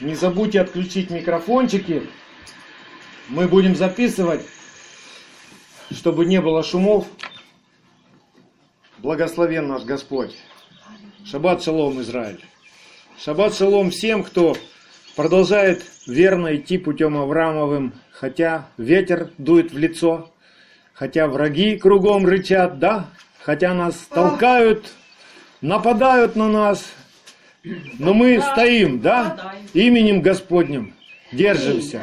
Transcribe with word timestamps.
Не 0.00 0.14
забудьте 0.14 0.60
отключить 0.60 1.10
микрофончики. 1.10 2.02
Мы 3.28 3.48
будем 3.48 3.74
записывать, 3.74 4.42
чтобы 5.90 6.26
не 6.26 6.40
было 6.40 6.62
шумов. 6.62 7.06
Благословен 8.98 9.68
наш 9.68 9.84
Господь. 9.84 10.36
Шаббат 11.24 11.62
шалом, 11.62 12.00
Израиль. 12.02 12.44
Шаббат 13.18 13.54
шалом 13.54 13.90
всем, 13.90 14.22
кто 14.22 14.56
продолжает 15.16 15.82
верно 16.06 16.54
идти 16.56 16.76
путем 16.76 17.16
Авраамовым, 17.16 17.94
хотя 18.10 18.68
ветер 18.76 19.30
дует 19.38 19.72
в 19.72 19.78
лицо, 19.78 20.30
хотя 20.92 21.26
враги 21.26 21.78
кругом 21.78 22.26
рычат, 22.26 22.78
да, 22.78 23.08
хотя 23.40 23.72
нас 23.72 23.96
толкают, 24.10 24.92
нападают 25.62 26.36
на 26.36 26.48
нас, 26.48 26.84
но 27.98 28.14
мы 28.14 28.40
стоим, 28.40 29.00
да, 29.00 29.54
именем 29.74 30.20
Господним, 30.20 30.94
держимся. 31.32 32.02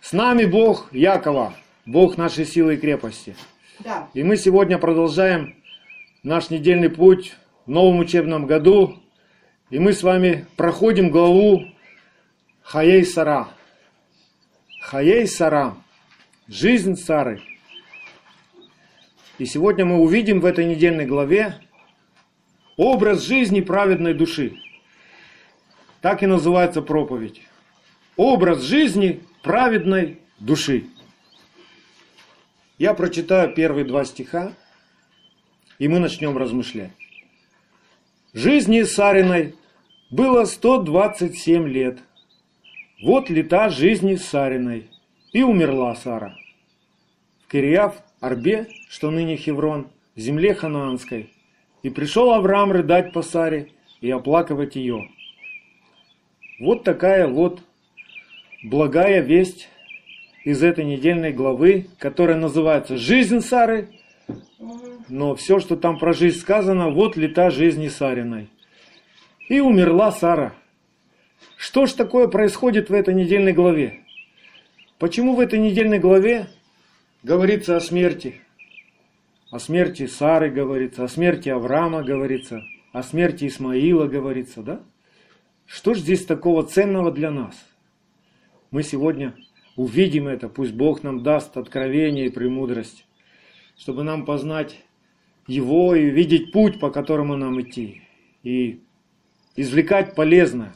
С 0.00 0.12
нами 0.12 0.44
Бог 0.46 0.92
Якова, 0.92 1.54
Бог 1.86 2.16
нашей 2.16 2.44
силы 2.44 2.74
и 2.74 2.76
крепости. 2.76 3.36
И 4.14 4.22
мы 4.22 4.36
сегодня 4.36 4.78
продолжаем 4.78 5.54
наш 6.22 6.50
недельный 6.50 6.90
путь 6.90 7.36
в 7.66 7.70
новом 7.70 8.00
учебном 8.00 8.46
году. 8.46 8.98
И 9.70 9.78
мы 9.78 9.92
с 9.92 10.02
вами 10.02 10.46
проходим 10.56 11.10
главу 11.10 11.64
Хаей 12.62 13.04
Сара. 13.04 13.48
Хаей 14.80 15.26
Сара. 15.26 15.76
Жизнь 16.48 16.96
Сары. 16.96 17.42
И 19.38 19.44
сегодня 19.44 19.84
мы 19.84 19.98
увидим 19.98 20.40
в 20.40 20.46
этой 20.46 20.64
недельной 20.64 21.06
главе 21.06 21.54
образ 22.78 23.24
жизни 23.24 23.60
праведной 23.60 24.14
души. 24.14 24.56
Так 26.00 26.22
и 26.22 26.26
называется 26.26 26.80
проповедь. 26.80 27.42
Образ 28.16 28.62
жизни 28.62 29.20
праведной 29.42 30.20
души. 30.38 30.84
Я 32.78 32.94
прочитаю 32.94 33.52
первые 33.52 33.84
два 33.84 34.04
стиха, 34.04 34.54
и 35.78 35.88
мы 35.88 35.98
начнем 35.98 36.38
размышлять. 36.38 36.92
Жизни 38.32 38.82
Сариной 38.82 39.56
было 40.10 40.44
127 40.44 41.68
лет. 41.68 41.98
Вот 43.02 43.28
лета 43.28 43.70
жизни 43.70 44.14
Сариной. 44.14 44.88
И 45.32 45.42
умерла 45.42 45.94
Сара. 45.94 46.36
В 47.44 47.50
Кириав, 47.50 47.96
Арбе, 48.20 48.66
что 48.88 49.10
ныне 49.10 49.36
Хеврон, 49.36 49.88
земле 50.16 50.54
ханаанской. 50.54 51.30
И 51.82 51.90
пришел 51.90 52.32
Авраам 52.32 52.72
рыдать 52.72 53.12
по 53.12 53.22
Саре 53.22 53.70
и 54.00 54.10
оплакивать 54.10 54.76
ее. 54.76 55.08
Вот 56.60 56.82
такая 56.82 57.28
вот 57.28 57.60
благая 58.64 59.20
весть 59.20 59.68
из 60.44 60.62
этой 60.62 60.84
недельной 60.84 61.32
главы, 61.32 61.86
которая 61.98 62.36
называется 62.36 62.96
«Жизнь 62.96 63.40
Сары», 63.40 63.88
но 65.08 65.34
все, 65.34 65.58
что 65.58 65.76
там 65.76 65.98
про 65.98 66.12
жизнь 66.12 66.38
сказано, 66.38 66.90
вот 66.90 67.16
лета 67.16 67.50
жизни 67.50 67.88
Сариной. 67.88 68.48
И 69.48 69.60
умерла 69.60 70.12
Сара. 70.12 70.54
Что 71.56 71.86
ж 71.86 71.92
такое 71.92 72.28
происходит 72.28 72.90
в 72.90 72.92
этой 72.92 73.14
недельной 73.14 73.52
главе? 73.52 74.00
Почему 74.98 75.34
в 75.34 75.40
этой 75.40 75.58
недельной 75.58 75.98
главе 75.98 76.48
говорится 77.22 77.76
о 77.76 77.80
смерти? 77.80 78.40
О 79.50 79.58
смерти 79.58 80.06
Сары 80.06 80.50
говорится, 80.50 81.04
о 81.04 81.08
смерти 81.08 81.48
Авраама 81.48 82.02
говорится, 82.02 82.62
о 82.92 83.02
смерти 83.02 83.46
Исмаила 83.46 84.06
говорится, 84.06 84.62
да? 84.62 84.82
Что 85.64 85.94
ж 85.94 85.98
здесь 85.98 86.26
такого 86.26 86.64
ценного 86.64 87.10
для 87.10 87.30
нас? 87.30 87.54
Мы 88.70 88.82
сегодня 88.82 89.34
увидим 89.76 90.28
это, 90.28 90.50
пусть 90.50 90.72
Бог 90.72 91.02
нам 91.02 91.22
даст 91.22 91.56
откровение 91.56 92.26
и 92.26 92.30
премудрость, 92.30 93.06
чтобы 93.78 94.02
нам 94.04 94.26
познать 94.26 94.84
Его 95.46 95.94
и 95.94 96.10
видеть 96.10 96.52
путь, 96.52 96.78
по 96.78 96.90
которому 96.90 97.36
нам 97.36 97.58
идти, 97.62 98.02
и 98.42 98.82
извлекать 99.56 100.14
полезное. 100.14 100.74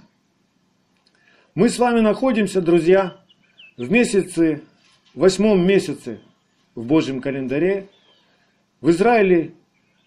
Мы 1.54 1.68
с 1.68 1.78
вами 1.78 2.00
находимся, 2.00 2.62
друзья, 2.62 3.20
в 3.76 3.90
месяце, 3.90 4.62
восьмом 5.14 5.66
месяце 5.66 6.20
в 6.74 6.86
Божьем 6.86 7.20
календаре. 7.20 7.90
В 8.82 8.90
Израиле 8.90 9.54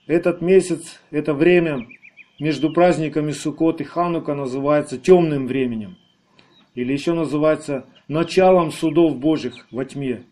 этот 0.05 0.41
месяц, 0.41 0.99
это 1.09 1.33
время 1.33 1.87
между 2.41 2.73
праздниками 2.73 3.31
Суккот 3.31 3.79
и 3.79 3.85
Ханука 3.85 4.33
называется 4.33 4.97
темным 4.97 5.47
временем. 5.47 5.97
Или 6.75 6.91
еще 6.91 7.13
называется 7.13 7.85
началом 8.09 8.73
судов 8.73 9.15
Божьих 9.17 9.65
во 9.71 9.85
тьме. 9.85 10.23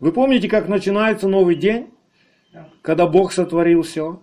Вы 0.00 0.12
помните, 0.12 0.50
как 0.50 0.68
начинается 0.68 1.28
новый 1.28 1.56
день, 1.56 1.86
когда 2.82 3.06
Бог 3.06 3.32
сотворил 3.32 3.80
все? 3.80 4.20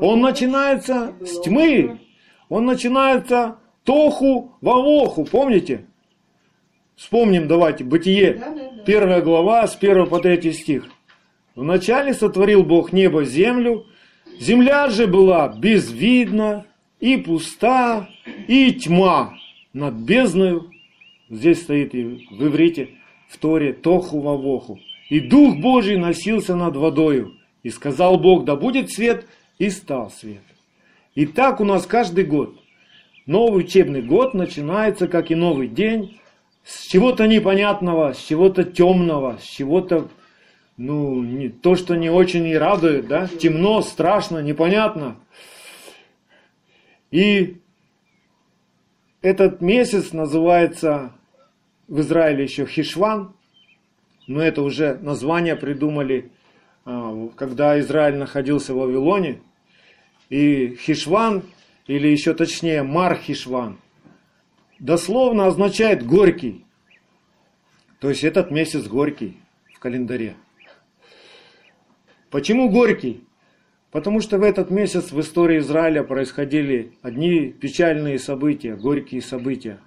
Он 0.00 0.20
начинается 0.20 1.14
с 1.20 1.40
тьмы. 1.40 1.98
Он 2.48 2.64
начинается 2.64 3.58
тоху 3.82 4.56
вавоху, 4.60 5.24
помните? 5.24 5.86
Вспомним, 6.94 7.48
давайте, 7.48 7.82
Бытие, 7.82 8.40
первая 8.86 9.20
глава, 9.20 9.66
с 9.66 9.76
1 9.76 10.06
по 10.06 10.20
3 10.20 10.52
стих. 10.52 10.93
Вначале 11.54 12.14
сотворил 12.14 12.64
Бог 12.64 12.92
небо, 12.92 13.24
землю, 13.24 13.86
Земля 14.38 14.88
же 14.88 15.06
была 15.06 15.48
безвидна 15.48 16.66
и 17.00 17.16
пуста, 17.16 18.08
и 18.48 18.72
тьма 18.72 19.34
над 19.72 19.94
бездною. 19.94 20.70
Здесь 21.30 21.62
стоит 21.62 21.94
и 21.94 22.26
в 22.30 22.46
иврите, 22.46 22.90
в 23.28 23.38
Торе, 23.38 23.72
тоху 23.72 24.20
вавоху. 24.20 24.80
И 25.08 25.20
Дух 25.20 25.56
Божий 25.56 25.96
носился 25.96 26.56
над 26.56 26.76
водою. 26.76 27.34
И 27.62 27.70
сказал 27.70 28.18
Бог, 28.18 28.44
да 28.44 28.56
будет 28.56 28.90
свет, 28.90 29.26
и 29.58 29.70
стал 29.70 30.10
свет. 30.10 30.42
И 31.14 31.26
так 31.26 31.60
у 31.60 31.64
нас 31.64 31.86
каждый 31.86 32.24
год. 32.24 32.58
Новый 33.26 33.64
учебный 33.64 34.02
год 34.02 34.34
начинается, 34.34 35.06
как 35.06 35.30
и 35.30 35.34
новый 35.34 35.68
день, 35.68 36.18
с 36.64 36.86
чего-то 36.86 37.26
непонятного, 37.26 38.12
с 38.12 38.22
чего-то 38.22 38.64
темного, 38.64 39.38
с 39.40 39.44
чего-то 39.44 40.08
ну, 40.76 41.22
не, 41.22 41.48
то, 41.48 41.76
что 41.76 41.94
не 41.94 42.10
очень 42.10 42.46
и 42.46 42.56
радует, 42.56 43.06
да, 43.06 43.28
темно, 43.28 43.80
страшно, 43.82 44.38
непонятно. 44.38 45.16
И 47.10 47.60
этот 49.22 49.60
месяц 49.60 50.12
называется 50.12 51.12
в 51.86 52.00
Израиле 52.00 52.44
еще 52.44 52.66
Хишван, 52.66 53.34
но 54.26 54.42
это 54.42 54.62
уже 54.62 54.98
название 55.00 55.54
придумали, 55.54 56.32
а, 56.84 57.28
когда 57.36 57.78
Израиль 57.78 58.16
находился 58.16 58.74
в 58.74 58.78
Вавилоне. 58.78 59.40
И 60.28 60.76
Хишван, 60.80 61.42
или 61.86 62.08
еще 62.08 62.34
точнее 62.34 62.82
Мар 62.82 63.16
Хишван, 63.16 63.78
дословно 64.80 65.46
означает 65.46 66.04
горький. 66.04 66.64
То 68.00 68.08
есть 68.08 68.24
этот 68.24 68.50
месяц 68.50 68.86
горький 68.86 69.38
в 69.72 69.78
календаре. 69.78 70.34
Почему 72.34 72.68
горький? 72.68 73.22
Потому 73.92 74.20
что 74.20 74.38
в 74.38 74.42
этот 74.42 74.68
месяц 74.68 75.12
в 75.12 75.20
истории 75.20 75.60
Израиля 75.60 76.02
происходили 76.02 76.90
одни 77.00 77.52
печальные 77.52 78.18
события, 78.18 78.74
горькие 78.74 79.22
события. 79.22 79.78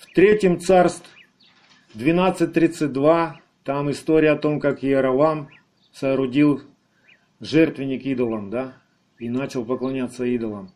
В 0.00 0.12
третьем 0.12 0.60
царстве 0.60 1.08
12.32 1.94 3.36
там 3.64 3.90
история 3.90 4.32
о 4.32 4.36
том, 4.36 4.60
как 4.60 4.84
Иеровам 4.84 5.48
соорудил 5.94 6.60
жертвенник 7.40 8.04
идолам, 8.04 8.50
да, 8.50 8.74
и 9.18 9.30
начал 9.30 9.64
поклоняться 9.64 10.26
идолам. 10.26 10.74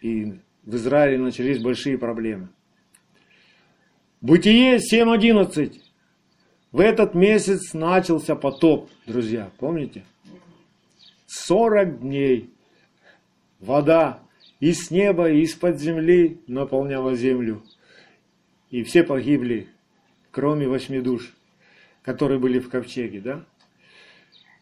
И 0.00 0.40
в 0.64 0.74
Израиле 0.74 1.18
начались 1.18 1.62
большие 1.62 1.96
проблемы. 1.96 2.48
Бытие 4.20 4.78
7.11. 4.78 5.91
В 6.72 6.80
этот 6.80 7.14
месяц 7.14 7.74
начался 7.74 8.34
потоп, 8.34 8.88
друзья, 9.06 9.50
помните? 9.58 10.04
40 11.26 12.00
дней 12.00 12.50
вода 13.60 14.20
и 14.58 14.72
с 14.72 14.90
неба, 14.90 15.30
и 15.30 15.42
из-под 15.42 15.78
земли 15.78 16.40
наполняла 16.46 17.14
землю. 17.14 17.62
И 18.70 18.82
все 18.84 19.02
погибли, 19.02 19.68
кроме 20.30 20.66
восьми 20.66 21.00
душ, 21.00 21.34
которые 22.02 22.40
были 22.40 22.58
в 22.58 22.70
ковчеге, 22.70 23.20
да? 23.20 23.44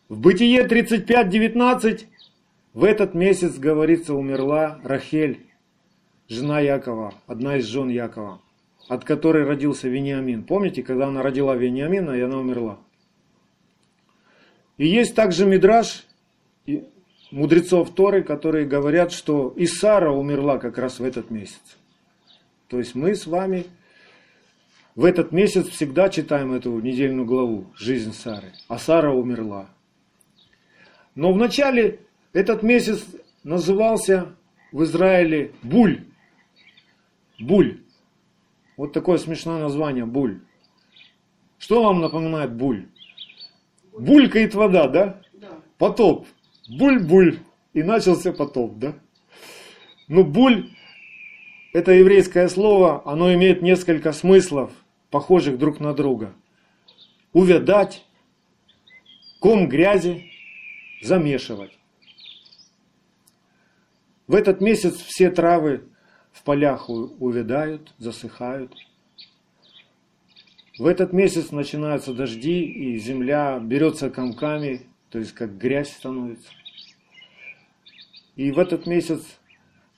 В 0.09 0.19
Бытие 0.19 0.67
35.19 0.67 2.07
в 2.75 2.83
этот 2.83 3.15
месяц, 3.15 3.57
говорится, 3.57 4.15
умерла 4.15 4.81
Рахель, 4.83 5.47
жена 6.29 6.59
Якова, 6.59 7.15
одна 7.29 7.59
из 7.59 7.67
жен 7.67 7.89
Якова 7.89 8.41
от 8.91 9.05
которой 9.05 9.45
родился 9.45 9.89
Вениамин. 9.89 10.43
Помните, 10.43 10.83
когда 10.83 11.07
она 11.07 11.23
родила 11.23 11.55
Вениамина, 11.55 12.11
и 12.11 12.23
она 12.23 12.39
умерла? 12.39 12.81
И 14.79 14.87
есть 14.89 15.15
также 15.15 15.47
Мидраш, 15.47 16.05
мудрецов 17.31 17.95
Торы, 17.95 18.25
которые 18.25 18.67
говорят, 18.67 19.13
что 19.13 19.55
и 19.57 19.67
Сара 19.67 20.11
умерла 20.11 20.59
как 20.59 20.77
раз 20.77 20.99
в 20.99 21.05
этот 21.05 21.31
месяц. 21.31 21.63
То 22.67 22.79
есть 22.79 22.97
мы 22.97 23.15
с 23.15 23.29
вами 23.29 23.67
в 24.97 25.05
этот 25.05 25.31
месяц 25.31 25.69
всегда 25.69 26.09
читаем 26.09 26.53
эту 26.53 26.77
недельную 26.81 27.27
главу 27.27 27.73
«Жизнь 27.77 28.13
Сары», 28.13 28.53
а 28.67 28.77
Сара 28.81 29.13
умерла. 29.13 29.71
Но 31.15 31.33
вначале 31.33 32.01
этот 32.33 32.65
месяц 32.65 33.07
назывался 33.45 34.35
в 34.73 34.83
Израиле 34.83 35.53
Буль. 35.63 36.01
Буль. 37.39 37.79
Вот 38.81 38.95
такое 38.95 39.19
смешное 39.19 39.61
название 39.61 40.07
Буль. 40.07 40.41
Что 41.59 41.83
вам 41.83 42.01
напоминает 42.01 42.55
Буль? 42.55 42.89
Булькает 43.93 44.55
вода, 44.55 44.89
да? 44.89 45.21
Да. 45.35 45.49
Потоп. 45.77 46.27
Буль-буль. 46.67 47.41
И 47.75 47.83
начался 47.83 48.33
потоп, 48.33 48.79
да? 48.79 48.95
Ну, 50.09 50.25
буль, 50.25 50.71
это 51.75 51.93
еврейское 51.93 52.49
слово, 52.49 53.03
оно 53.05 53.35
имеет 53.35 53.61
несколько 53.61 54.15
смыслов, 54.15 54.73
похожих 55.11 55.59
друг 55.59 55.79
на 55.79 55.93
друга. 55.93 56.33
Увядать, 57.35 58.07
ком 59.41 59.69
грязи, 59.69 60.33
замешивать. 61.03 61.79
В 64.27 64.35
этот 64.35 64.63
месяц 64.63 64.95
все 64.95 65.31
травы 65.31 65.90
в 66.33 66.43
полях 66.43 66.89
увядают, 66.89 67.93
засыхают. 67.99 68.75
В 70.79 70.87
этот 70.87 71.13
месяц 71.13 71.51
начинаются 71.51 72.15
дожди, 72.15 72.63
и 72.65 72.97
земля 72.99 73.59
берется 73.59 74.11
комками, 74.11 74.87
то 75.11 75.19
есть 75.19 75.33
как 75.33 75.59
грязь 75.59 75.93
становится. 75.93 76.49
И 78.37 78.51
в 78.53 78.59
этот 78.59 78.87
месяц 78.87 79.23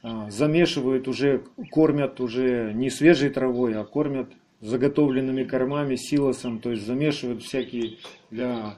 а, 0.03 0.31
замешивают 0.31 1.07
уже, 1.07 1.45
кормят 1.71 2.21
уже 2.21 2.73
не 2.75 2.91
свежей 2.91 3.31
травой, 3.31 3.79
а 3.79 3.85
кормят 3.85 4.33
заготовленными 4.61 5.45
кормами, 5.45 5.97
силосом, 5.97 6.61
то 6.61 6.71
есть 6.71 6.85
замешивают 6.85 7.43
всякие 7.43 7.99
для 8.31 8.77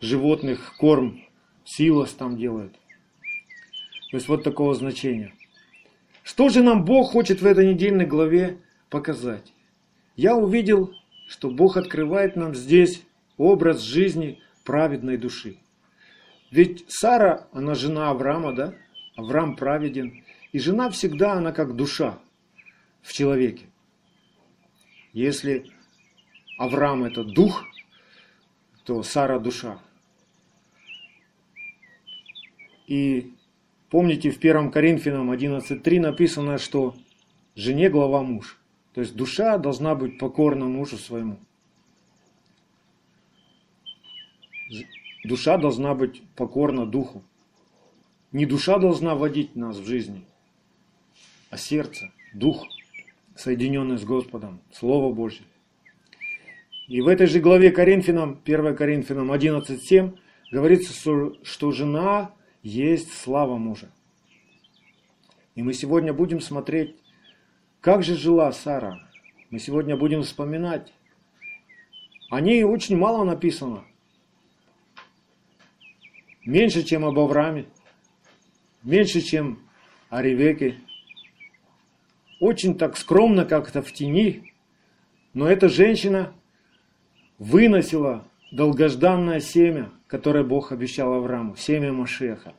животных 0.00 0.74
корм, 0.78 1.20
силос 1.64 2.12
там 2.12 2.36
делают. 2.36 2.72
То 4.10 4.16
есть 4.16 4.28
вот 4.28 4.44
такого 4.44 4.74
значения. 4.74 5.33
Что 6.24 6.48
же 6.48 6.64
нам 6.64 6.84
Бог 6.84 7.12
хочет 7.12 7.40
в 7.40 7.46
этой 7.46 7.72
недельной 7.72 8.06
главе 8.06 8.58
показать? 8.90 9.52
Я 10.16 10.34
увидел 10.34 10.92
что 11.26 11.50
Бог 11.50 11.76
открывает 11.76 12.36
нам 12.36 12.54
здесь 12.54 13.02
образ 13.36 13.80
жизни 13.80 14.40
праведной 14.64 15.16
души. 15.16 15.56
Ведь 16.50 16.84
Сара, 16.88 17.48
она 17.52 17.74
жена 17.74 18.10
Авраама, 18.10 18.52
да? 18.52 18.74
Авраам 19.16 19.56
праведен. 19.56 20.24
И 20.52 20.58
жена 20.58 20.90
всегда, 20.90 21.32
она 21.32 21.52
как 21.52 21.74
душа 21.74 22.18
в 23.02 23.12
человеке. 23.12 23.66
Если 25.12 25.70
Авраам 26.58 27.04
это 27.04 27.24
дух, 27.24 27.64
то 28.84 29.02
Сара 29.02 29.38
душа. 29.38 29.78
И 32.86 33.33
помните, 33.94 34.30
в 34.30 34.38
1 34.38 34.72
Коринфянам 34.72 35.30
11.3 35.30 36.00
написано, 36.00 36.58
что 36.58 36.96
жене 37.54 37.88
глава 37.88 38.22
муж– 38.22 38.58
то 38.94 39.00
есть 39.00 39.16
душа 39.16 39.58
должна 39.58 39.94
быть 39.96 40.18
покорна 40.18 40.66
мужу 40.66 40.96
своему. 40.96 41.38
Душа 45.24 45.58
должна 45.58 45.94
быть 45.94 46.22
покорна 46.36 46.86
духу. 46.86 47.24
Не 48.30 48.46
душа 48.46 48.78
должна 48.78 49.14
водить 49.14 49.56
нас 49.56 49.76
в 49.76 49.86
жизни, 49.86 50.24
а 51.50 51.56
сердце, 51.56 52.12
дух, 52.32 52.66
соединенный 53.34 53.98
с 53.98 54.04
Господом, 54.04 54.60
Слово 54.72 55.12
Божье. 55.12 55.44
И 56.88 57.00
в 57.00 57.08
этой 57.08 57.26
же 57.26 57.40
главе 57.40 57.70
Коринфянам, 57.70 58.40
1 58.44 58.76
Коринфянам 58.76 59.32
11.7, 59.32 60.16
говорится, 60.52 60.92
что 61.42 61.72
жена 61.72 62.33
есть 62.64 63.16
слава 63.16 63.56
мужа. 63.56 63.88
И 65.54 65.62
мы 65.62 65.72
сегодня 65.72 66.12
будем 66.12 66.40
смотреть 66.40 66.96
как 67.84 68.02
же 68.02 68.16
жила 68.16 68.50
Сара? 68.50 68.98
Мы 69.50 69.58
сегодня 69.58 69.94
будем 69.94 70.22
вспоминать. 70.22 70.90
О 72.30 72.40
ней 72.40 72.64
очень 72.64 72.96
мало 72.96 73.24
написано. 73.24 73.84
Меньше, 76.46 76.82
чем 76.82 77.04
об 77.04 77.18
Аврааме. 77.18 77.66
Меньше, 78.82 79.20
чем 79.20 79.58
о 80.08 80.22
Ревеке. 80.22 80.76
Очень 82.40 82.78
так 82.78 82.96
скромно 82.96 83.44
как-то 83.44 83.82
в 83.82 83.92
тени. 83.92 84.54
Но 85.34 85.46
эта 85.46 85.68
женщина 85.68 86.32
выносила 87.38 88.26
долгожданное 88.50 89.40
семя, 89.40 89.90
которое 90.14 90.44
Бог 90.44 90.70
обещал 90.70 91.12
Аврааму, 91.12 91.56
семя 91.56 91.92
Машеха. 91.92 92.54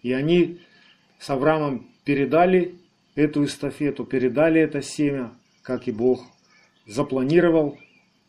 И 0.00 0.12
они 0.12 0.60
с 1.18 1.28
Авраамом 1.28 1.90
передали 2.04 2.78
эту 3.16 3.44
эстафету, 3.44 4.04
передали 4.04 4.60
это 4.60 4.80
семя, 4.80 5.32
как 5.60 5.88
и 5.88 5.90
Бог 5.90 6.24
запланировал 6.86 7.80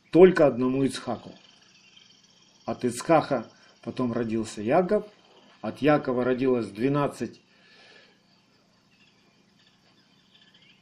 только 0.09 0.47
одному 0.47 0.83
Ицхаку. 0.83 1.31
От 2.65 2.85
Ицхака 2.85 3.47
потом 3.83 4.13
родился 4.13 4.63
Яков, 4.63 5.05
от 5.61 5.77
Якова 5.77 6.23
родилось 6.23 6.69
12 6.69 7.39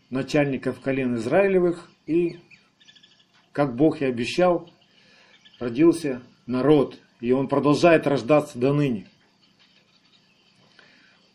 начальников 0.09 0.79
колен 0.79 1.17
Израилевых, 1.17 1.91
и, 2.05 2.39
как 3.51 3.75
Бог 3.75 4.01
и 4.01 4.05
обещал, 4.05 4.71
родился 5.59 6.21
народ, 6.47 6.99
и 7.19 7.31
он 7.31 7.47
продолжает 7.47 8.07
рождаться 8.07 8.57
до 8.57 8.73
ныне. 8.73 9.07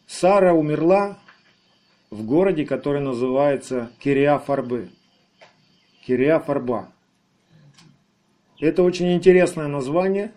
Сара 0.06 0.52
умерла 0.52 1.18
в 2.10 2.24
городе, 2.24 2.66
который 2.66 3.00
называется 3.00 3.92
Кириафарбы. 3.98 4.90
Кириафарба. 6.06 6.92
Это 8.60 8.82
очень 8.82 9.12
интересное 9.14 9.68
название. 9.68 10.32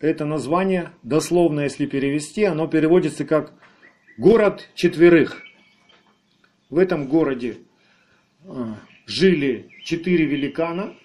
Это 0.00 0.24
название, 0.24 0.90
дословно 1.02 1.60
если 1.60 1.86
перевести, 1.86 2.44
оно 2.44 2.66
переводится 2.66 3.24
как 3.24 3.52
«город 4.18 4.68
четверых». 4.74 5.42
В 6.70 6.78
этом 6.78 7.06
городе 7.06 7.58
а, 8.46 8.76
жили 9.06 9.70
четыре 9.84 10.24
великана, 10.26 10.96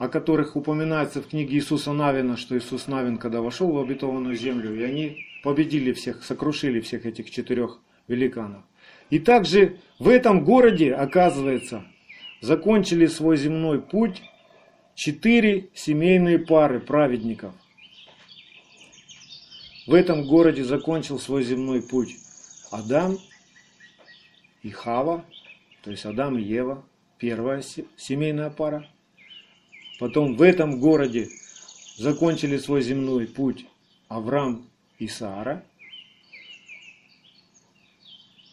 о 0.00 0.08
которых 0.08 0.56
упоминается 0.56 1.20
в 1.20 1.28
книге 1.28 1.56
Иисуса 1.56 1.92
Навина, 1.92 2.38
что 2.38 2.56
Иисус 2.56 2.86
Навин, 2.86 3.18
когда 3.18 3.42
вошел 3.42 3.70
в 3.70 3.78
обетованную 3.78 4.34
землю, 4.34 4.74
и 4.74 4.82
они 4.82 5.26
победили 5.42 5.92
всех, 5.92 6.24
сокрушили 6.24 6.80
всех 6.80 7.04
этих 7.04 7.30
четырех 7.30 7.78
великанов. 8.08 8.62
И 9.10 9.18
также 9.18 9.76
в 9.98 10.08
этом 10.08 10.42
городе, 10.42 10.94
оказывается, 10.94 11.84
закончили 12.40 13.04
свой 13.08 13.36
земной 13.36 13.82
путь 13.82 14.22
четыре 14.94 15.68
семейные 15.74 16.38
пары 16.38 16.80
праведников. 16.80 17.52
В 19.86 19.92
этом 19.92 20.26
городе 20.26 20.64
закончил 20.64 21.18
свой 21.18 21.42
земной 21.42 21.82
путь 21.82 22.16
Адам 22.70 23.18
и 24.62 24.70
Хава, 24.70 25.26
то 25.82 25.90
есть 25.90 26.06
Адам 26.06 26.38
и 26.38 26.42
Ева, 26.42 26.86
первая 27.18 27.62
семейная 27.98 28.48
пара. 28.48 28.88
Потом 30.00 30.34
в 30.34 30.40
этом 30.40 30.80
городе 30.80 31.28
закончили 31.98 32.56
свой 32.56 32.80
земной 32.80 33.26
путь 33.26 33.66
Авраам 34.08 34.66
и 34.98 35.06
Сара, 35.06 35.62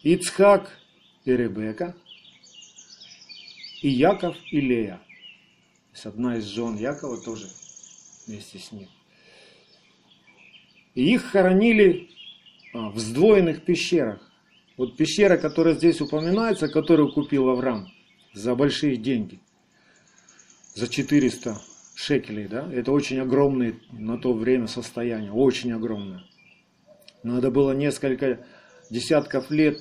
Ицхак 0.02 0.78
и 1.24 1.32
Ребека, 1.32 1.96
и 3.80 3.88
Яков 3.88 4.36
и 4.52 4.60
Лея. 4.60 4.96
То 4.96 5.94
есть 5.94 6.06
одна 6.06 6.36
из 6.36 6.44
жен 6.44 6.76
Якова 6.76 7.16
тоже 7.16 7.46
вместе 8.26 8.58
с 8.58 8.70
ним. 8.70 8.88
И 10.94 11.14
их 11.14 11.24
хоронили 11.24 12.10
а, 12.74 12.90
в 12.90 12.98
сдвоенных 12.98 13.64
пещерах. 13.64 14.20
Вот 14.76 14.98
пещера, 14.98 15.38
которая 15.38 15.74
здесь 15.74 16.02
упоминается, 16.02 16.68
которую 16.68 17.10
купил 17.10 17.48
Авраам 17.48 17.90
за 18.34 18.54
большие 18.54 18.98
деньги, 18.98 19.40
за 20.78 20.86
400 20.86 21.60
шекелей, 21.96 22.46
да, 22.46 22.72
это 22.72 22.92
очень 22.92 23.18
огромное 23.18 23.74
на 23.90 24.16
то 24.16 24.32
время 24.32 24.68
состояние, 24.68 25.32
очень 25.32 25.72
огромное. 25.72 26.22
Надо 27.24 27.50
было 27.50 27.72
несколько 27.72 28.46
десятков 28.88 29.50
лет 29.50 29.80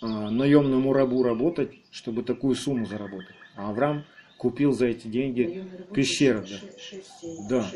а, 0.00 0.30
наемному 0.30 0.94
рабу 0.94 1.22
работать, 1.22 1.72
чтобы 1.90 2.22
такую 2.22 2.54
сумму 2.54 2.86
заработать. 2.86 3.36
А 3.56 3.68
Авраам 3.68 4.06
купил 4.38 4.72
за 4.72 4.86
эти 4.86 5.06
деньги 5.06 5.66
пещеру. 5.92 6.46
Да. 7.50 7.60
да. 7.60 7.70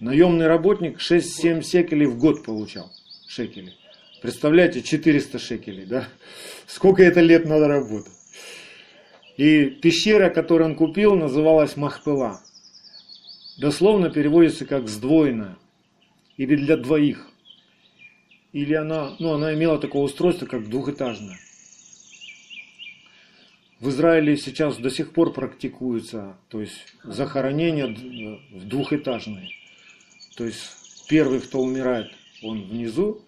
Наемный 0.00 0.48
работник 0.48 0.98
6-7 0.98 1.62
секелей 1.62 2.06
в 2.06 2.18
год 2.18 2.42
получал. 2.42 2.90
Шекелей. 3.28 3.76
Представляете, 4.22 4.82
400 4.82 5.38
шекелей, 5.38 5.86
да? 5.86 6.08
Сколько 6.66 7.04
это 7.04 7.20
лет 7.20 7.44
надо 7.46 7.68
работать? 7.68 8.12
И 9.36 9.66
пещера, 9.66 10.30
которую 10.30 10.70
он 10.70 10.76
купил, 10.76 11.16
называлась 11.16 11.76
Махпела. 11.76 12.40
Дословно 13.58 14.10
переводится 14.10 14.64
как 14.64 14.88
«сдвоенная» 14.88 15.56
или 16.36 16.56
«для 16.56 16.76
двоих». 16.76 17.28
Или 18.52 18.74
она, 18.74 19.16
ну, 19.18 19.32
она 19.32 19.54
имела 19.54 19.78
такое 19.78 20.02
устройство, 20.02 20.46
как 20.46 20.68
двухэтажная. 20.68 21.38
В 23.80 23.88
Израиле 23.88 24.36
сейчас 24.36 24.76
до 24.76 24.88
сих 24.90 25.12
пор 25.12 25.32
практикуется, 25.32 26.36
то 26.48 26.60
есть 26.60 26.86
захоронение 27.02 27.88
в 28.52 28.64
двухэтажные. 28.68 29.50
То 30.36 30.44
есть 30.44 31.06
первый, 31.08 31.40
кто 31.40 31.60
умирает, 31.60 32.12
он 32.42 32.62
внизу, 32.68 33.20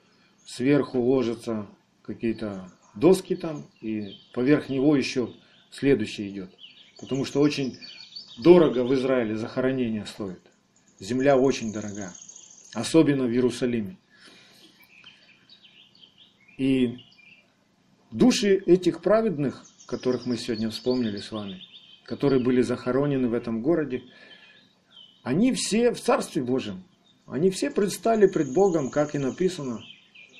сверху 0.46 1.00
ложатся 1.00 1.66
какие-то 2.02 2.70
доски 2.94 3.34
там, 3.34 3.66
и 3.80 4.16
поверх 4.32 4.68
него 4.68 4.96
еще 4.96 5.30
следующий 5.70 6.28
идет. 6.28 6.50
Потому 7.00 7.24
что 7.24 7.40
очень 7.40 7.78
дорого 8.38 8.84
в 8.84 8.94
Израиле 8.94 9.36
захоронение 9.36 10.06
стоит. 10.06 10.40
Земля 10.98 11.36
очень 11.36 11.72
дорога. 11.72 12.12
Особенно 12.74 13.24
в 13.24 13.30
Иерусалиме. 13.30 13.96
И 16.58 16.98
души 18.10 18.56
этих 18.66 19.02
праведных, 19.02 19.64
которых 19.86 20.26
мы 20.26 20.36
сегодня 20.36 20.70
вспомнили 20.70 21.18
с 21.18 21.30
вами, 21.30 21.60
которые 22.04 22.42
были 22.42 22.62
захоронены 22.62 23.28
в 23.28 23.34
этом 23.34 23.60
городе, 23.60 24.02
они 25.22 25.52
все 25.52 25.92
в 25.92 26.00
Царстве 26.00 26.42
Божьем. 26.42 26.82
Они 27.26 27.50
все 27.50 27.70
предстали 27.70 28.26
пред 28.26 28.54
Богом, 28.54 28.90
как 28.90 29.14
и 29.14 29.18
написано, 29.18 29.80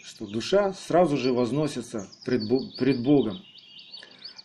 что 0.04 0.26
душа 0.26 0.72
сразу 0.72 1.16
же 1.16 1.32
возносится 1.32 2.08
пред 2.24 3.02
Богом. 3.02 3.42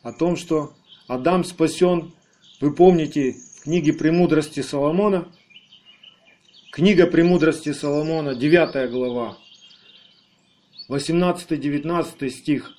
О 0.03 0.11
том, 0.11 0.35
что 0.35 0.73
Адам 1.07 1.43
спасен, 1.43 2.11
вы 2.59 2.73
помните 2.73 3.33
в 3.33 3.63
книге 3.63 3.93
«Премудрости 3.93 4.61
Соломона», 4.61 5.31
книга 6.71 7.05
«Премудрости 7.05 7.71
Соломона», 7.71 8.33
9 8.33 8.89
глава, 8.89 9.37
18-19 10.89 12.29
стих. 12.31 12.71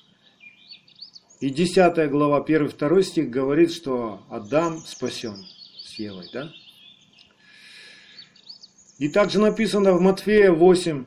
И 1.39 1.49
10 1.49 2.09
глава, 2.09 2.43
1-2 2.45 3.03
стих 3.03 3.29
говорит, 3.29 3.71
что 3.71 4.23
Адам 4.29 4.79
спасен 4.79 5.45
с 5.81 5.93
Евой, 5.95 6.29
да? 6.33 6.51
И 8.99 9.07
также 9.07 9.39
написано 9.39 9.93
в 9.93 10.01
Матфея 10.01 10.51
8, 10.51 11.05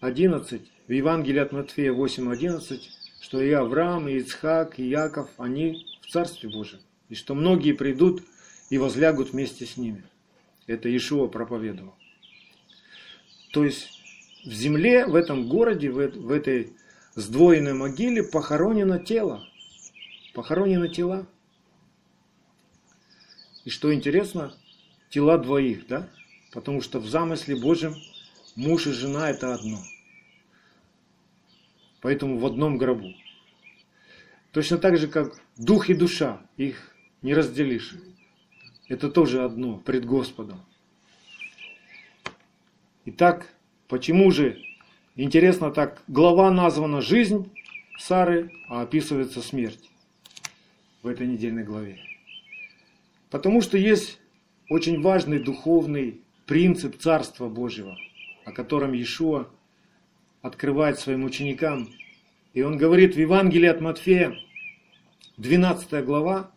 11, 0.00 0.62
в 0.86 0.92
Евангелии 0.92 1.40
от 1.40 1.50
Матфея 1.50 1.92
8, 1.92 2.32
11, 2.32 2.90
что 3.22 3.40
и 3.40 3.52
Авраам, 3.52 4.08
и 4.08 4.18
Ицхак, 4.18 4.80
и 4.80 4.88
Яков, 4.88 5.30
они 5.38 5.86
Царстве 6.12 6.50
Божьем, 6.50 6.80
и 7.08 7.14
что 7.14 7.34
многие 7.34 7.72
придут 7.72 8.22
и 8.68 8.78
возлягут 8.78 9.30
вместе 9.30 9.64
с 9.64 9.76
ними. 9.76 10.04
Это 10.66 10.94
Ишуа 10.94 11.28
проповедовал. 11.28 11.94
То 13.52 13.64
есть 13.64 13.88
в 14.44 14.52
земле, 14.52 15.06
в 15.06 15.14
этом 15.14 15.48
городе, 15.48 15.90
в, 15.90 15.94
в 15.94 16.30
этой 16.30 16.72
сдвоенной 17.14 17.74
могиле 17.74 18.24
похоронено 18.24 18.98
тело. 18.98 19.42
Похоронены 20.34 20.88
тела. 20.88 21.26
И 23.64 23.70
что 23.70 23.94
интересно, 23.94 24.52
тела 25.10 25.38
двоих, 25.38 25.86
да? 25.86 26.10
Потому 26.52 26.82
что 26.82 26.98
в 26.98 27.08
замысле 27.08 27.54
Божьем 27.56 27.94
муж 28.56 28.86
и 28.86 28.92
жена 28.92 29.30
это 29.30 29.54
одно. 29.54 29.78
Поэтому 32.02 32.36
в 32.36 32.44
одном 32.44 32.76
гробу. 32.78 33.14
Точно 34.50 34.76
так 34.76 34.98
же, 34.98 35.06
как 35.08 35.40
дух 35.56 35.88
и 35.88 35.94
душа, 35.94 36.42
их 36.56 36.94
не 37.22 37.32
разделишь. 37.32 37.94
Это 38.88 39.08
тоже 39.08 39.42
одно 39.44 39.78
пред 39.78 40.04
Господом. 40.04 40.60
Итак, 43.04 43.48
почему 43.88 44.30
же, 44.30 44.60
интересно 45.14 45.70
так, 45.70 46.02
глава 46.08 46.50
названа 46.50 47.00
«Жизнь 47.00 47.50
Сары», 47.98 48.52
а 48.68 48.82
описывается 48.82 49.40
смерть 49.40 49.88
в 51.02 51.06
этой 51.06 51.26
недельной 51.26 51.64
главе. 51.64 52.00
Потому 53.30 53.60
что 53.60 53.78
есть 53.78 54.18
очень 54.68 55.00
важный 55.00 55.38
духовный 55.38 56.20
принцип 56.46 56.98
Царства 56.98 57.48
Божьего, 57.48 57.96
о 58.44 58.52
котором 58.52 58.92
Иешуа 58.92 59.48
открывает 60.42 60.98
своим 60.98 61.24
ученикам 61.24 61.88
и 62.54 62.62
он 62.62 62.76
говорит 62.76 63.14
в 63.14 63.18
Евангелии 63.18 63.68
от 63.68 63.80
Матфея, 63.80 64.36
12 65.38 66.04
глава, 66.04 66.50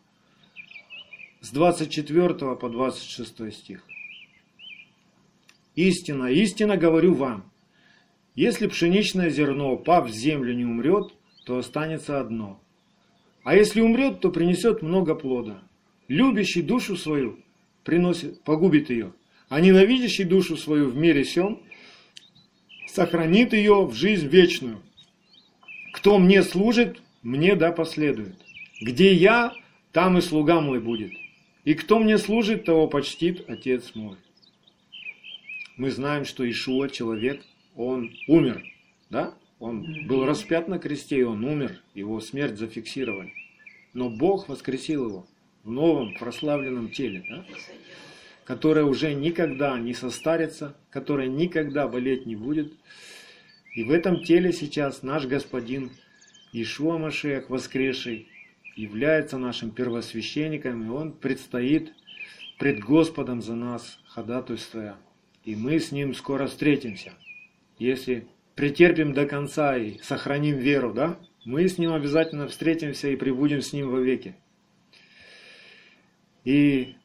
с 1.42 1.52
24 1.52 2.56
по 2.56 2.70
26 2.70 3.54
стих. 3.54 3.84
Истина, 5.76 6.26
истина 6.26 6.78
говорю 6.78 7.14
вам, 7.14 7.52
если 8.34 8.68
пшеничное 8.68 9.30
зерно, 9.30 9.78
пав 9.78 10.10
в 10.10 10.14
землю, 10.14 10.54
не 10.54 10.66
умрет, 10.66 11.14
то 11.46 11.58
останется 11.58 12.20
одно. 12.20 12.62
А 13.44 13.56
если 13.56 13.80
умрет, 13.80 14.20
то 14.20 14.32
принесет 14.32 14.82
много 14.82 15.16
плода. 15.16 15.62
Любящий 16.08 16.62
душу 16.62 16.98
свою 16.98 17.40
приносит, 17.84 18.42
погубит 18.44 18.90
ее, 18.90 19.14
а 19.48 19.62
ненавидящий 19.62 20.24
душу 20.24 20.58
свою 20.58 20.90
в 20.90 20.98
мире 20.98 21.24
сем 21.24 21.62
сохранит 22.96 23.52
ее 23.52 23.86
в 23.86 23.94
жизнь 23.94 24.28
вечную. 24.28 24.82
Кто 25.94 26.18
мне 26.18 26.42
служит, 26.44 27.02
мне 27.24 27.56
да 27.56 27.72
последует. 27.72 28.36
Где 28.82 29.14
я, 29.14 29.54
там 29.92 30.18
и 30.18 30.22
слуга 30.22 30.62
мой 30.62 30.80
будет. 30.80 31.12
И 31.66 31.74
кто 31.74 32.00
мне 32.00 32.18
служит, 32.18 32.64
того 32.64 32.88
почтит 32.88 33.50
Отец 33.50 33.96
мой. 33.96 34.16
Мы 35.76 35.92
знаем, 35.92 36.24
что 36.24 36.50
Ишуа, 36.50 36.88
человек, 36.88 37.44
он 37.76 38.12
умер, 38.28 38.64
да? 39.10 39.34
Он 39.60 40.08
был 40.08 40.26
распят 40.26 40.70
на 40.70 40.80
кресте, 40.80 41.20
и 41.20 41.24
он 41.24 41.44
умер, 41.44 41.82
его 41.96 42.22
смерть 42.22 42.58
зафиксировали. 42.58 43.34
Но 43.94 44.10
Бог 44.10 44.48
воскресил 44.48 45.10
его 45.10 45.28
в 45.64 45.72
новом 45.72 46.14
прославленном 46.16 46.90
теле, 46.92 47.26
да? 47.30 47.46
Которое 48.46 48.86
уже 48.86 49.14
никогда 49.14 49.78
не 49.80 49.94
состарится, 49.94 50.78
которое 50.92 51.28
никогда 51.28 51.88
болеть 51.88 52.26
не 52.26 52.36
будет, 52.36 52.74
и 53.74 53.84
в 53.84 53.92
этом 53.92 54.24
теле 54.24 54.54
сейчас 54.54 55.04
наш 55.04 55.26
Господин 55.26 55.92
Ишуа 56.54 56.98
Машех, 56.98 57.50
воскресший, 57.50 58.30
является 58.76 59.38
нашим 59.38 59.72
первосвященником, 59.72 60.86
и 60.86 60.90
Он 60.90 61.12
предстоит 61.12 61.92
пред 62.58 62.80
Господом 62.80 63.42
за 63.42 63.56
нас, 63.56 64.00
ходатайствуя. 64.08 64.96
И 65.44 65.56
мы 65.56 65.80
с 65.80 65.92
Ним 65.92 66.14
скоро 66.14 66.48
встретимся. 66.48 67.14
Если 67.78 68.28
претерпим 68.56 69.14
до 69.14 69.26
конца 69.26 69.76
и 69.76 70.00
сохраним 70.00 70.58
веру, 70.58 70.94
да, 70.94 71.20
мы 71.44 71.68
с 71.68 71.78
Ним 71.78 71.94
обязательно 71.94 72.48
встретимся 72.48 73.10
и 73.10 73.18
прибудем 73.18 73.62
с 73.62 73.74
Ним 73.74 73.90
вовеки. 73.90 74.36
И 76.46 76.96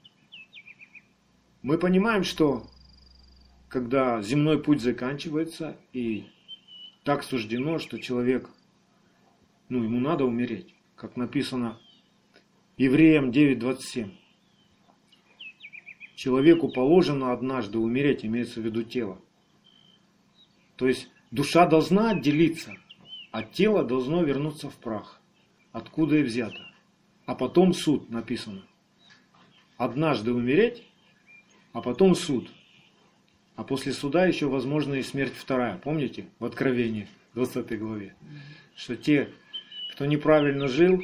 мы 1.62 1.78
понимаем, 1.78 2.24
что 2.24 2.66
когда 3.68 4.20
земной 4.22 4.62
путь 4.62 4.80
заканчивается 4.80 5.76
и 5.92 6.26
так 7.04 7.22
суждено, 7.22 7.78
что 7.78 7.98
человек, 7.98 8.48
ну, 9.68 9.82
ему 9.82 10.00
надо 10.00 10.24
умереть, 10.24 10.74
как 10.96 11.16
написано 11.16 11.78
Евреям 12.76 13.30
9.27. 13.30 14.10
Человеку 16.14 16.68
положено 16.68 17.32
однажды 17.32 17.78
умереть, 17.78 18.24
имеется 18.24 18.60
в 18.60 18.64
виду 18.64 18.82
тело. 18.82 19.20
То 20.76 20.88
есть 20.88 21.08
душа 21.30 21.66
должна 21.66 22.10
отделиться, 22.10 22.74
а 23.32 23.42
тело 23.42 23.84
должно 23.84 24.22
вернуться 24.22 24.70
в 24.70 24.76
прах, 24.76 25.20
откуда 25.72 26.16
и 26.16 26.22
взято. 26.22 26.60
А 27.26 27.34
потом 27.34 27.72
суд 27.74 28.10
написано. 28.10 28.62
Однажды 29.76 30.32
умереть, 30.32 30.84
а 31.72 31.80
потом 31.80 32.14
суд– 32.14 32.50
а 33.60 33.62
после 33.62 33.92
суда 33.92 34.24
еще 34.24 34.46
возможна 34.46 34.94
и 34.94 35.02
смерть 35.02 35.34
вторая. 35.36 35.76
Помните 35.76 36.30
в 36.38 36.46
Откровении, 36.46 37.08
20 37.34 37.78
главе? 37.78 38.14
Что 38.74 38.96
те, 38.96 39.28
кто 39.92 40.06
неправильно 40.06 40.66
жил, 40.66 41.02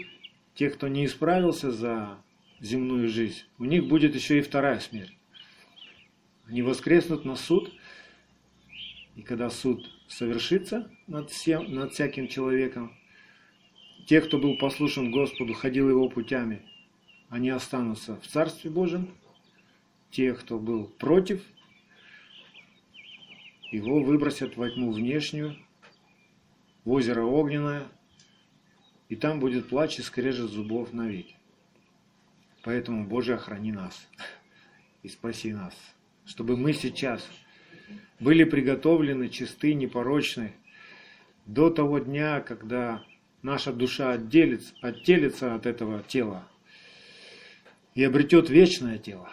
те, 0.54 0.70
кто 0.70 0.88
не 0.88 1.04
исправился 1.04 1.70
за 1.70 2.16
земную 2.60 3.08
жизнь, 3.08 3.42
у 3.58 3.66
них 3.66 3.86
будет 3.86 4.14
еще 4.14 4.38
и 4.38 4.40
вторая 4.40 4.80
смерть. 4.80 5.14
Они 6.46 6.62
воскреснут 6.62 7.26
на 7.26 7.36
суд, 7.36 7.70
и 9.16 9.20
когда 9.20 9.50
суд 9.50 9.86
совершится 10.08 10.90
над, 11.08 11.28
всем, 11.28 11.74
над 11.74 11.92
всяким 11.92 12.26
человеком, 12.26 12.96
те, 14.06 14.22
кто 14.22 14.38
был 14.38 14.56
послушен 14.56 15.10
Господу, 15.10 15.52
ходил 15.52 15.90
его 15.90 16.08
путями, 16.08 16.62
они 17.28 17.50
останутся 17.50 18.18
в 18.18 18.26
Царстве 18.26 18.70
Божьем. 18.70 19.10
Те, 20.10 20.34
кто 20.34 20.58
был 20.58 20.86
против 20.86 21.42
его 23.70 24.02
выбросят 24.02 24.56
во 24.56 24.70
тьму 24.70 24.92
внешнюю, 24.92 25.56
в 26.84 26.92
озеро 26.92 27.22
Огненное, 27.22 27.84
и 29.08 29.16
там 29.16 29.40
будет 29.40 29.68
плач 29.68 29.98
и 29.98 30.02
скрежет 30.02 30.50
зубов 30.50 30.92
навеки. 30.92 31.36
Поэтому, 32.62 33.06
Боже, 33.06 33.34
охрани 33.34 33.72
нас 33.72 34.08
и 35.02 35.08
спаси 35.08 35.52
нас, 35.52 35.74
чтобы 36.24 36.56
мы 36.56 36.72
сейчас 36.72 37.28
были 38.18 38.44
приготовлены, 38.44 39.28
чисты, 39.28 39.74
непорочны, 39.74 40.54
до 41.44 41.70
того 41.70 41.98
дня, 41.98 42.40
когда 42.40 43.04
наша 43.42 43.72
душа 43.72 44.12
отделится, 44.12 44.74
отделится 44.80 45.54
от 45.54 45.66
этого 45.66 46.02
тела 46.02 46.48
и 47.94 48.02
обретет 48.02 48.50
вечное 48.50 48.98
тело, 48.98 49.30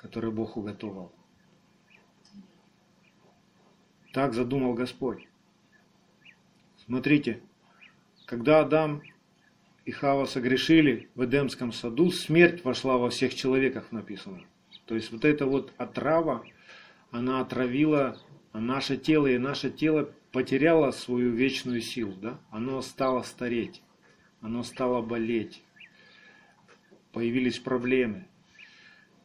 которое 0.00 0.30
Бог 0.30 0.56
уготовал. 0.56 1.12
Так 4.12 4.32
задумал 4.32 4.72
Господь. 4.72 5.28
Смотрите, 6.86 7.42
когда 8.24 8.60
Адам 8.60 9.02
и 9.84 9.90
Хава 9.90 10.24
согрешили 10.24 11.10
в 11.14 11.24
Эдемском 11.24 11.72
саду, 11.72 12.10
смерть 12.10 12.64
вошла 12.64 12.96
во 12.96 13.10
всех 13.10 13.34
человеках, 13.34 13.92
написано. 13.92 14.42
То 14.86 14.94
есть 14.94 15.12
вот 15.12 15.24
эта 15.26 15.44
вот 15.44 15.72
отрава, 15.76 16.44
она 17.10 17.40
отравила 17.40 18.18
наше 18.54 18.96
тело, 18.96 19.26
и 19.26 19.36
наше 19.36 19.70
тело 19.70 20.10
потеряло 20.32 20.92
свою 20.92 21.30
вечную 21.30 21.82
силу. 21.82 22.14
Да? 22.14 22.40
Оно 22.50 22.80
стало 22.80 23.22
стареть, 23.22 23.82
оно 24.40 24.62
стало 24.62 25.02
болеть, 25.02 25.62
появились 27.12 27.58
проблемы. 27.58 28.29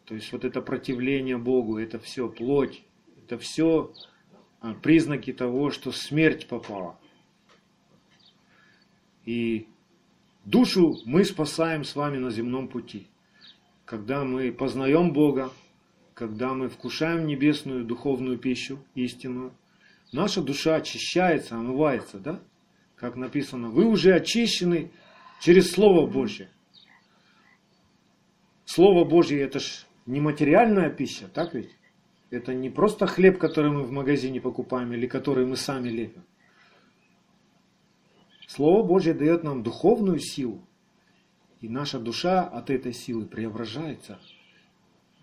То 0.05 0.13
есть 0.13 0.31
вот 0.31 0.45
это 0.45 0.61
противление 0.61 1.37
Богу, 1.37 1.77
это 1.77 1.99
все 1.99 2.29
плоть, 2.29 2.83
это 3.17 3.37
все 3.39 3.91
а, 4.61 4.73
признаки 4.75 5.33
того, 5.33 5.71
что 5.71 5.91
смерть 5.91 6.47
попала. 6.47 6.99
И 9.25 9.67
душу 10.43 10.95
мы 11.05 11.25
спасаем 11.25 11.83
с 11.83 11.95
вами 11.95 12.17
на 12.17 12.29
земном 12.29 12.67
пути. 12.67 13.07
Когда 13.85 14.23
мы 14.23 14.51
познаем 14.51 15.11
Бога, 15.11 15.51
когда 16.13 16.53
мы 16.53 16.69
вкушаем 16.69 17.25
небесную 17.25 17.83
духовную 17.83 18.37
пищу, 18.37 18.79
истинную, 18.93 19.53
наша 20.11 20.41
душа 20.41 20.75
очищается, 20.75 21.55
омывается, 21.55 22.19
да? 22.19 22.39
Как 22.95 23.15
написано, 23.15 23.69
вы 23.69 23.85
уже 23.85 24.13
очищены 24.13 24.91
через 25.41 25.71
Слово 25.71 26.07
Божье. 26.07 26.49
Слово 28.65 29.03
Божье 29.03 29.41
это 29.41 29.59
ж 29.59 29.85
не 30.05 30.19
материальная 30.19 30.89
пища, 30.89 31.27
так 31.27 31.53
ведь? 31.53 31.75
Это 32.29 32.53
не 32.53 32.69
просто 32.69 33.07
хлеб, 33.07 33.37
который 33.37 33.71
мы 33.71 33.83
в 33.83 33.91
магазине 33.91 34.41
покупаем 34.41 34.93
или 34.93 35.07
который 35.07 35.45
мы 35.45 35.55
сами 35.55 35.89
лепим. 35.89 36.23
Слово 38.47 38.83
Божье 38.83 39.13
дает 39.13 39.43
нам 39.43 39.63
духовную 39.63 40.19
силу, 40.19 40.67
и 41.61 41.69
наша 41.69 41.99
душа 41.99 42.43
от 42.43 42.69
этой 42.69 42.93
силы 42.93 43.25
преображается. 43.25 44.19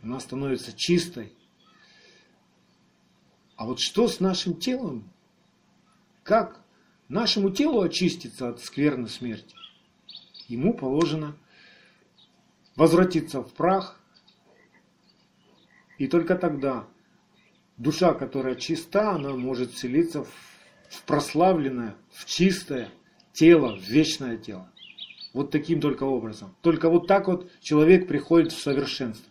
Она 0.02 0.18
становится 0.20 0.72
чистой. 0.72 1.32
А 3.56 3.66
вот 3.66 3.78
что 3.80 4.08
с 4.08 4.18
нашим 4.18 4.58
телом? 4.58 5.10
Как 6.24 6.60
нашему 7.08 7.50
телу 7.50 7.80
очиститься 7.80 8.48
от 8.48 8.60
скверной 8.60 9.08
смерти? 9.08 9.54
Ему 10.48 10.74
положено 10.74 11.36
возвратиться 12.74 13.42
в 13.42 13.52
прах, 13.52 14.01
и 16.02 16.08
только 16.08 16.34
тогда 16.34 16.88
душа, 17.76 18.12
которая 18.12 18.56
чиста, 18.56 19.12
она 19.12 19.36
может 19.36 19.74
целиться 19.74 20.24
в 20.24 21.04
прославленное, 21.06 21.94
в 22.10 22.24
чистое, 22.24 22.88
тело, 23.32 23.76
в 23.76 23.82
вечное 23.82 24.36
тело. 24.36 24.68
Вот 25.32 25.52
таким 25.52 25.80
только 25.80 26.02
образом. 26.02 26.56
Только 26.60 26.90
вот 26.90 27.06
так 27.06 27.28
вот 27.28 27.48
человек 27.60 28.08
приходит 28.08 28.50
в 28.50 28.60
совершенство. 28.60 29.30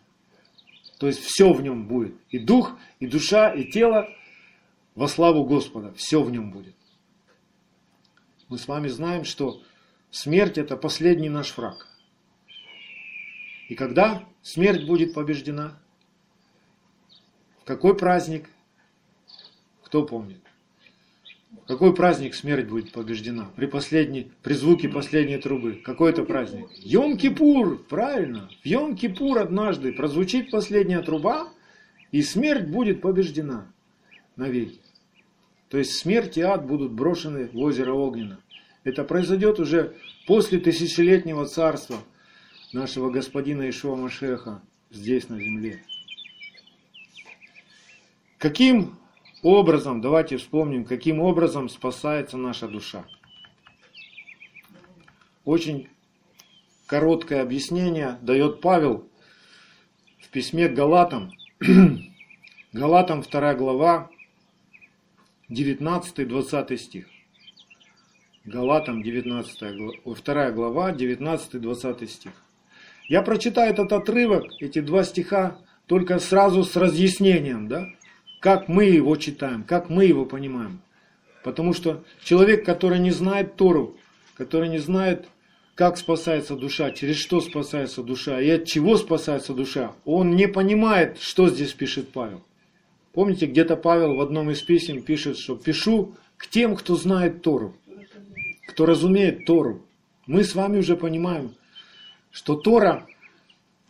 То 0.97 1.07
есть 1.07 1.19
все 1.19 1.51
в 1.51 1.61
нем 1.61 1.89
будет. 1.89 2.15
И 2.29 2.39
дух, 2.39 2.77
и 3.01 3.05
душа, 3.05 3.51
и 3.53 3.69
тело 3.69 4.07
во 4.95 5.09
славу 5.09 5.43
Господа. 5.43 5.91
Все 5.97 6.23
в 6.23 6.31
нем 6.31 6.51
будет. 6.51 6.75
Мы 8.47 8.57
с 8.57 8.69
вами 8.69 8.87
знаем, 8.87 9.25
что 9.25 9.61
смерть 10.09 10.57
это 10.57 10.77
последний 10.77 11.27
наш 11.27 11.57
враг. 11.57 11.85
И 13.67 13.75
когда 13.75 14.23
смерть 14.41 14.87
будет 14.87 15.13
побеждена? 15.13 15.77
Какой 17.71 17.95
праздник? 17.95 18.49
Кто 19.85 20.03
помнит? 20.03 20.41
Какой 21.67 21.95
праздник 21.95 22.35
смерть 22.35 22.67
будет 22.67 22.91
побеждена? 22.91 23.49
При, 23.55 23.65
последней, 23.65 24.29
при 24.43 24.55
звуке 24.55 24.89
последней 24.89 25.37
трубы. 25.37 25.81
Какой 25.81 26.11
это 26.11 26.25
праздник? 26.25 26.67
Йом-Кипур! 26.83 27.77
Правильно. 27.87 28.49
В 28.61 28.65
Йом-Кипур 28.65 29.39
однажды 29.39 29.93
прозвучит 29.93 30.51
последняя 30.51 31.01
труба, 31.01 31.47
и 32.11 32.21
смерть 32.23 32.67
будет 32.67 32.99
побеждена 32.99 33.71
навеки. 34.35 34.81
То 35.69 35.77
есть 35.77 35.93
смерть 35.93 36.37
и 36.37 36.41
ад 36.41 36.67
будут 36.67 36.91
брошены 36.91 37.47
в 37.53 37.57
озеро 37.57 37.93
Огненно. 37.93 38.41
Это 38.83 39.05
произойдет 39.05 39.61
уже 39.61 39.95
после 40.27 40.59
тысячелетнего 40.59 41.45
царства 41.45 41.99
нашего 42.73 43.09
господина 43.09 43.69
Ишуа 43.69 43.95
Машеха 43.95 44.61
здесь 44.89 45.29
на 45.29 45.39
земле. 45.39 45.81
Каким 48.41 48.97
образом, 49.43 50.01
давайте 50.01 50.37
вспомним, 50.37 50.83
каким 50.83 51.19
образом 51.19 51.69
спасается 51.69 52.37
наша 52.37 52.67
душа. 52.67 53.05
Очень 55.45 55.89
короткое 56.87 57.43
объяснение 57.43 58.17
дает 58.23 58.59
Павел 58.59 59.07
в 60.19 60.29
письме 60.29 60.69
к 60.69 60.73
Галатам. 60.73 61.31
Галатам 62.73 63.21
2 63.21 63.53
глава, 63.53 64.09
19-20 65.51 66.77
стих. 66.77 67.05
Галатам 68.43 69.03
19, 69.03 70.03
2 70.03 70.51
глава, 70.51 70.91
19-20 70.93 72.07
стих. 72.07 72.31
Я 73.07 73.21
прочитаю 73.21 73.71
этот 73.71 73.93
отрывок, 73.93 74.45
эти 74.59 74.79
два 74.79 75.03
стиха, 75.03 75.59
только 75.85 76.17
сразу 76.17 76.63
с 76.63 76.75
разъяснением, 76.75 77.67
да? 77.67 77.87
Как 78.41 78.67
мы 78.67 78.85
его 78.85 79.15
читаем, 79.15 79.63
как 79.63 79.89
мы 79.89 80.03
его 80.03 80.25
понимаем. 80.25 80.81
Потому 81.43 81.73
что 81.73 82.03
человек, 82.23 82.65
который 82.65 82.99
не 82.99 83.11
знает 83.11 83.55
Тору, 83.55 83.95
который 84.35 84.67
не 84.67 84.79
знает, 84.79 85.27
как 85.75 85.97
спасается 85.97 86.55
душа, 86.55 86.91
через 86.91 87.17
что 87.17 87.39
спасается 87.39 88.03
душа 88.03 88.41
и 88.41 88.49
от 88.49 88.65
чего 88.65 88.97
спасается 88.97 89.53
душа, 89.53 89.93
он 90.05 90.35
не 90.35 90.47
понимает, 90.47 91.19
что 91.19 91.49
здесь 91.49 91.73
пишет 91.73 92.09
Павел. 92.09 92.43
Помните, 93.13 93.45
где-то 93.45 93.75
Павел 93.75 94.15
в 94.15 94.21
одном 94.21 94.49
из 94.51 94.61
писем 94.61 95.03
пишет, 95.03 95.37
что 95.37 95.55
пишу 95.55 96.15
к 96.37 96.47
тем, 96.47 96.75
кто 96.75 96.95
знает 96.95 97.43
Тору, 97.43 97.75
кто 98.67 98.85
разумеет 98.85 99.45
Тору. 99.45 99.85
Мы 100.25 100.43
с 100.43 100.55
вами 100.55 100.79
уже 100.79 100.95
понимаем, 100.95 101.53
что 102.31 102.55
Тора, 102.55 103.05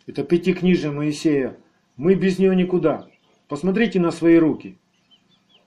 это 0.08 0.24
пятикнижие 0.24 0.92
Моисея, 0.92 1.58
мы 1.96 2.16
без 2.16 2.38
нее 2.38 2.56
никуда. 2.56 3.11
Посмотрите 3.52 4.00
на 4.00 4.12
свои 4.12 4.38
руки. 4.38 4.78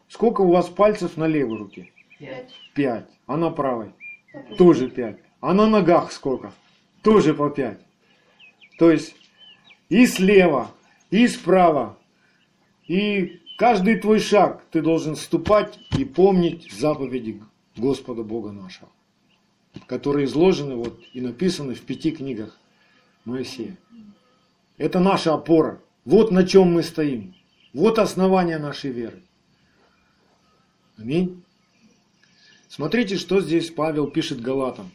Сколько 0.08 0.40
у 0.40 0.50
вас 0.50 0.70
пальцев 0.70 1.18
на 1.18 1.26
левой 1.26 1.58
руке? 1.58 1.90
Пять. 2.18 2.50
Пять. 2.74 3.10
А 3.26 3.36
на 3.36 3.50
правой? 3.50 3.90
Тоже 4.56 4.88
пять. 4.88 5.18
А 5.42 5.52
на 5.52 5.66
ногах 5.66 6.10
сколько? 6.10 6.54
Тоже 7.02 7.34
по 7.34 7.50
пять. 7.50 7.78
То 8.78 8.90
есть 8.90 9.14
и 9.90 10.06
слева, 10.06 10.70
и 11.10 11.28
справа, 11.28 11.98
и 12.88 13.42
каждый 13.58 13.98
твой 13.98 14.18
шаг 14.18 14.64
ты 14.70 14.80
должен 14.80 15.14
ступать 15.14 15.78
и 15.98 16.06
помнить 16.06 16.72
заповеди 16.72 17.42
Господа 17.76 18.22
Бога 18.22 18.50
нашего, 18.50 18.88
которые 19.86 20.24
изложены 20.24 20.76
вот 20.76 21.02
и 21.12 21.20
написаны 21.20 21.74
в 21.74 21.82
пяти 21.82 22.12
книгах 22.12 22.58
Моисея. 23.26 23.76
Это 24.78 25.00
наша 25.00 25.34
опора. 25.34 25.82
Вот 26.06 26.30
на 26.30 26.46
чем 26.46 26.72
мы 26.72 26.82
стоим. 26.82 27.34
Вот 27.74 27.98
основание 27.98 28.58
нашей 28.58 28.92
веры. 28.92 29.20
Аминь. 30.96 31.42
Смотрите, 32.68 33.18
что 33.18 33.40
здесь 33.40 33.70
Павел 33.70 34.06
пишет 34.06 34.40
Галатам. 34.40 34.92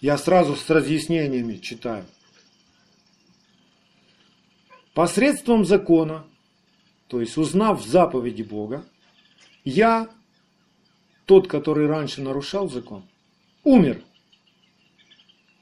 Я 0.00 0.18
сразу 0.18 0.56
с 0.56 0.68
разъяснениями 0.68 1.56
читаю. 1.56 2.04
Посредством 4.94 5.64
закона, 5.64 6.24
то 7.06 7.20
есть 7.20 7.36
узнав 7.36 7.84
заповеди 7.84 8.42
Бога, 8.42 8.84
я, 9.64 10.08
тот, 11.24 11.46
который 11.48 11.86
раньше 11.86 12.20
нарушал 12.20 12.68
закон, 12.68 13.04
умер 13.62 14.02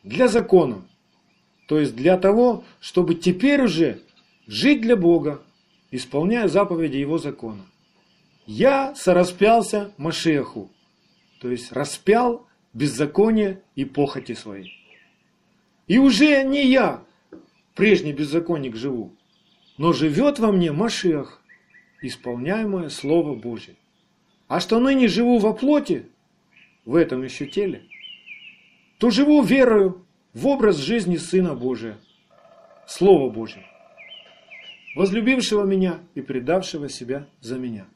для 0.02 0.28
закона. 0.28 0.86
То 1.68 1.78
есть 1.78 1.94
для 1.94 2.16
того, 2.16 2.64
чтобы 2.80 3.14
теперь 3.14 3.62
уже 3.62 4.02
жить 4.46 4.80
для 4.80 4.96
Бога, 4.96 5.42
исполняя 5.92 6.48
заповеди 6.48 6.96
Его 6.96 7.18
закона. 7.18 7.64
Я 8.46 8.94
сораспялся 8.96 9.94
Машеху, 9.98 10.68
То 11.40 11.50
есть 11.50 11.70
распял 11.70 12.46
беззаконие 12.72 13.62
и 13.76 13.84
похоти 13.84 14.34
свои. 14.34 14.70
И 15.86 15.98
уже 15.98 16.42
не 16.42 16.66
я, 16.66 17.04
прежний 17.74 18.12
беззаконник, 18.12 18.74
живу, 18.74 19.12
но 19.78 19.92
живет 19.92 20.38
во 20.38 20.50
мне 20.50 20.72
Машиах, 20.72 21.42
исполняемое 22.00 22.88
Слово 22.88 23.34
Божье. 23.34 23.76
А 24.48 24.60
что 24.60 24.80
ныне 24.80 25.08
живу 25.08 25.38
во 25.38 25.52
плоти, 25.52 26.06
в 26.84 26.96
этом 26.96 27.22
еще 27.22 27.46
теле, 27.46 27.84
то 28.98 29.10
живу 29.10 29.42
верою 29.42 30.04
в 30.34 30.46
образ 30.46 30.76
жизни 30.76 31.16
Сына 31.16 31.54
Божия, 31.54 31.98
Слово 32.86 33.30
Божье, 33.30 33.64
возлюбившего 34.94 35.64
меня 35.64 36.00
и 36.14 36.20
предавшего 36.20 36.88
себя 36.88 37.26
за 37.40 37.58
меня. 37.58 37.86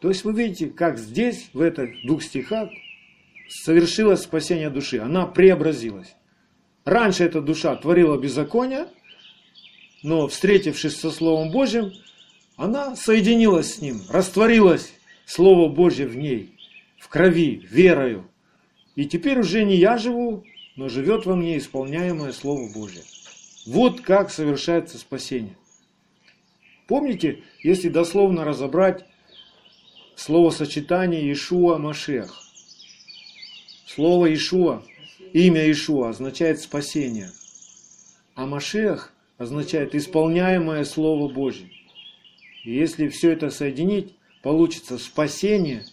То 0.00 0.08
есть 0.08 0.24
вы 0.24 0.32
видите, 0.32 0.68
как 0.68 0.98
здесь, 0.98 1.50
в 1.52 1.60
этих 1.60 2.06
двух 2.06 2.22
стихах, 2.22 2.70
совершилось 3.48 4.22
спасение 4.22 4.70
души. 4.70 4.98
Она 4.98 5.26
преобразилась. 5.26 6.14
Раньше 6.84 7.24
эта 7.24 7.40
душа 7.40 7.74
творила 7.76 8.16
беззаконие, 8.16 8.86
но 10.02 10.28
встретившись 10.28 10.96
со 10.96 11.10
Словом 11.10 11.50
Божьим, 11.50 11.92
она 12.56 12.96
соединилась 12.96 13.74
с 13.74 13.80
Ним, 13.80 14.00
растворилась 14.08 14.92
Слово 15.26 15.68
Божье 15.68 16.06
в 16.06 16.16
ней, 16.16 16.56
в 16.98 17.08
крови, 17.08 17.66
верою. 17.70 18.24
И 18.94 19.04
теперь 19.04 19.40
уже 19.40 19.64
не 19.64 19.76
я 19.76 19.98
живу, 19.98 20.44
но 20.76 20.88
живет 20.88 21.26
во 21.26 21.36
мне 21.36 21.58
исполняемое 21.58 22.32
Слово 22.32 22.72
Божье. 22.72 23.02
Вот 23.66 24.00
как 24.00 24.30
совершается 24.30 24.98
спасение. 24.98 25.56
Помните, 26.88 27.42
если 27.62 27.90
дословно 27.90 28.44
разобрать 28.44 29.04
словосочетание 30.16 31.20
Иешуа 31.20 31.76
Машех. 31.76 32.34
Слово 33.86 34.30
Иешуа, 34.30 34.82
имя 35.34 35.66
Иешуа 35.66 36.08
означает 36.08 36.60
спасение, 36.60 37.30
а 38.34 38.46
Машех 38.46 39.12
означает 39.36 39.94
исполняемое 39.94 40.84
Слово 40.84 41.30
Божье. 41.30 41.68
И 42.64 42.74
если 42.74 43.08
все 43.08 43.32
это 43.32 43.50
соединить, 43.50 44.14
получится 44.42 44.96
спасение 44.98 45.84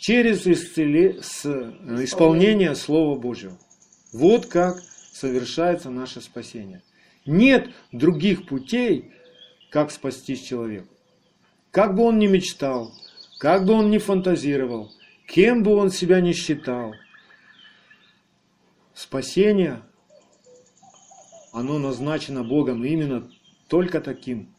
через 0.00 0.46
исцеле... 0.46 1.22
с... 1.22 1.46
Э, 1.46 2.04
исполнение 2.04 2.74
Слова 2.74 3.18
Божьего. 3.18 3.56
Вот 4.12 4.46
как 4.46 4.82
совершается 5.12 5.88
наше 5.88 6.20
спасение. 6.20 6.82
Нет 7.24 7.70
других 7.90 8.46
путей, 8.46 9.12
как 9.72 9.90
спастись 9.90 10.42
человеку. 10.42 10.94
Как 11.70 11.96
бы 11.96 12.04
он 12.04 12.18
ни 12.18 12.26
мечтал, 12.26 12.92
как 13.38 13.64
бы 13.64 13.72
он 13.72 13.90
ни 13.90 13.96
фантазировал, 13.96 14.92
кем 15.26 15.62
бы 15.62 15.74
он 15.74 15.90
себя 15.90 16.20
ни 16.20 16.32
считал, 16.32 16.94
спасение, 18.92 19.82
оно 21.52 21.78
назначено 21.78 22.44
Богом 22.44 22.84
именно 22.84 23.30
только 23.68 24.02
таким. 24.02 24.54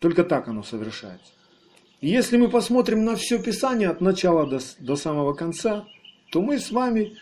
Только 0.00 0.24
так 0.24 0.48
оно 0.48 0.64
совершается. 0.64 1.32
И 2.00 2.08
если 2.08 2.36
мы 2.36 2.50
посмотрим 2.50 3.04
на 3.04 3.14
все 3.14 3.40
Писание 3.40 3.88
от 3.88 4.00
начала 4.00 4.46
до, 4.46 4.58
до 4.80 4.96
самого 4.96 5.32
конца, 5.32 5.86
то 6.32 6.42
мы 6.42 6.58
с 6.58 6.72
вами 6.72 7.16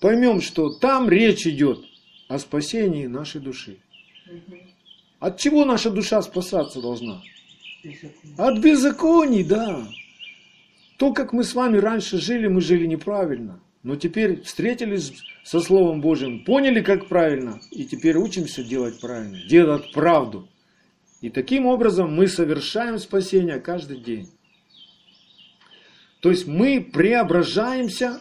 поймем, 0.00 0.40
что 0.40 0.70
там 0.70 1.08
речь 1.08 1.48
идет 1.48 1.84
о 2.28 2.38
спасении 2.38 3.06
нашей 3.06 3.40
души. 3.40 3.80
От 5.18 5.38
чего 5.38 5.64
наша 5.64 5.90
душа 5.90 6.20
спасаться 6.22 6.80
должна? 6.80 7.22
От 8.36 8.58
беззаконий, 8.58 9.44
да. 9.44 9.86
То, 10.98 11.12
как 11.12 11.32
мы 11.32 11.44
с 11.44 11.54
вами 11.54 11.78
раньше 11.78 12.18
жили, 12.18 12.48
мы 12.48 12.60
жили 12.60 12.86
неправильно. 12.86 13.60
Но 13.82 13.96
теперь 13.96 14.42
встретились 14.42 15.12
со 15.44 15.60
Словом 15.60 16.00
Божьим, 16.00 16.44
поняли, 16.44 16.80
как 16.80 17.06
правильно, 17.06 17.60
и 17.70 17.84
теперь 17.84 18.16
учимся 18.16 18.64
делать 18.64 19.00
правильно, 19.00 19.38
делать 19.46 19.92
правду. 19.92 20.48
И 21.20 21.30
таким 21.30 21.66
образом 21.66 22.12
мы 22.14 22.26
совершаем 22.26 22.98
спасение 22.98 23.60
каждый 23.60 23.98
день. 23.98 24.30
То 26.20 26.30
есть 26.30 26.46
мы 26.46 26.80
преображаемся 26.80 28.20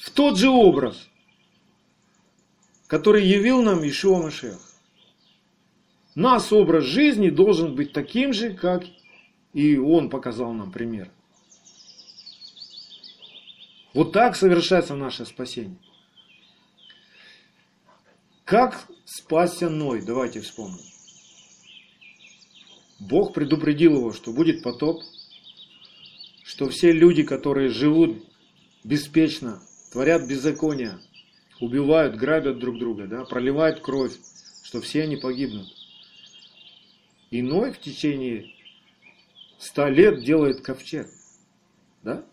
в 0.00 0.10
тот 0.10 0.38
же 0.38 0.48
образ, 0.48 1.08
который 2.86 3.26
явил 3.26 3.62
нам 3.62 3.86
Ишуа 3.86 4.22
Машех. 4.22 4.73
Наш 6.14 6.52
образ 6.52 6.84
жизни 6.84 7.28
должен 7.28 7.74
быть 7.74 7.92
таким 7.92 8.32
же, 8.32 8.54
как 8.54 8.84
и 9.52 9.76
он 9.76 10.10
показал 10.10 10.52
нам 10.52 10.70
пример. 10.70 11.10
Вот 13.94 14.12
так 14.12 14.36
совершается 14.36 14.94
наше 14.94 15.24
спасение. 15.24 15.78
Как 18.44 18.86
спасся 19.04 19.68
Ной? 19.68 20.02
Давайте 20.02 20.40
вспомним. 20.40 20.80
Бог 23.00 23.32
предупредил 23.32 23.96
его, 23.96 24.12
что 24.12 24.32
будет 24.32 24.62
потоп, 24.62 25.02
что 26.44 26.68
все 26.68 26.92
люди, 26.92 27.22
которые 27.22 27.70
живут 27.70 28.24
беспечно, 28.84 29.60
творят 29.92 30.26
беззакония, 30.26 31.00
убивают, 31.60 32.16
грабят 32.16 32.58
друг 32.58 32.78
друга, 32.78 33.06
да, 33.06 33.24
проливают 33.24 33.80
кровь, 33.80 34.12
что 34.62 34.80
все 34.80 35.02
они 35.02 35.16
погибнут. 35.16 35.68
Иной 37.30 37.72
в 37.72 37.80
течение 37.80 38.52
ста 39.58 39.88
лет 39.90 40.22
делает 40.24 40.60
ковчег. 40.60 41.08
Да? 42.02 42.24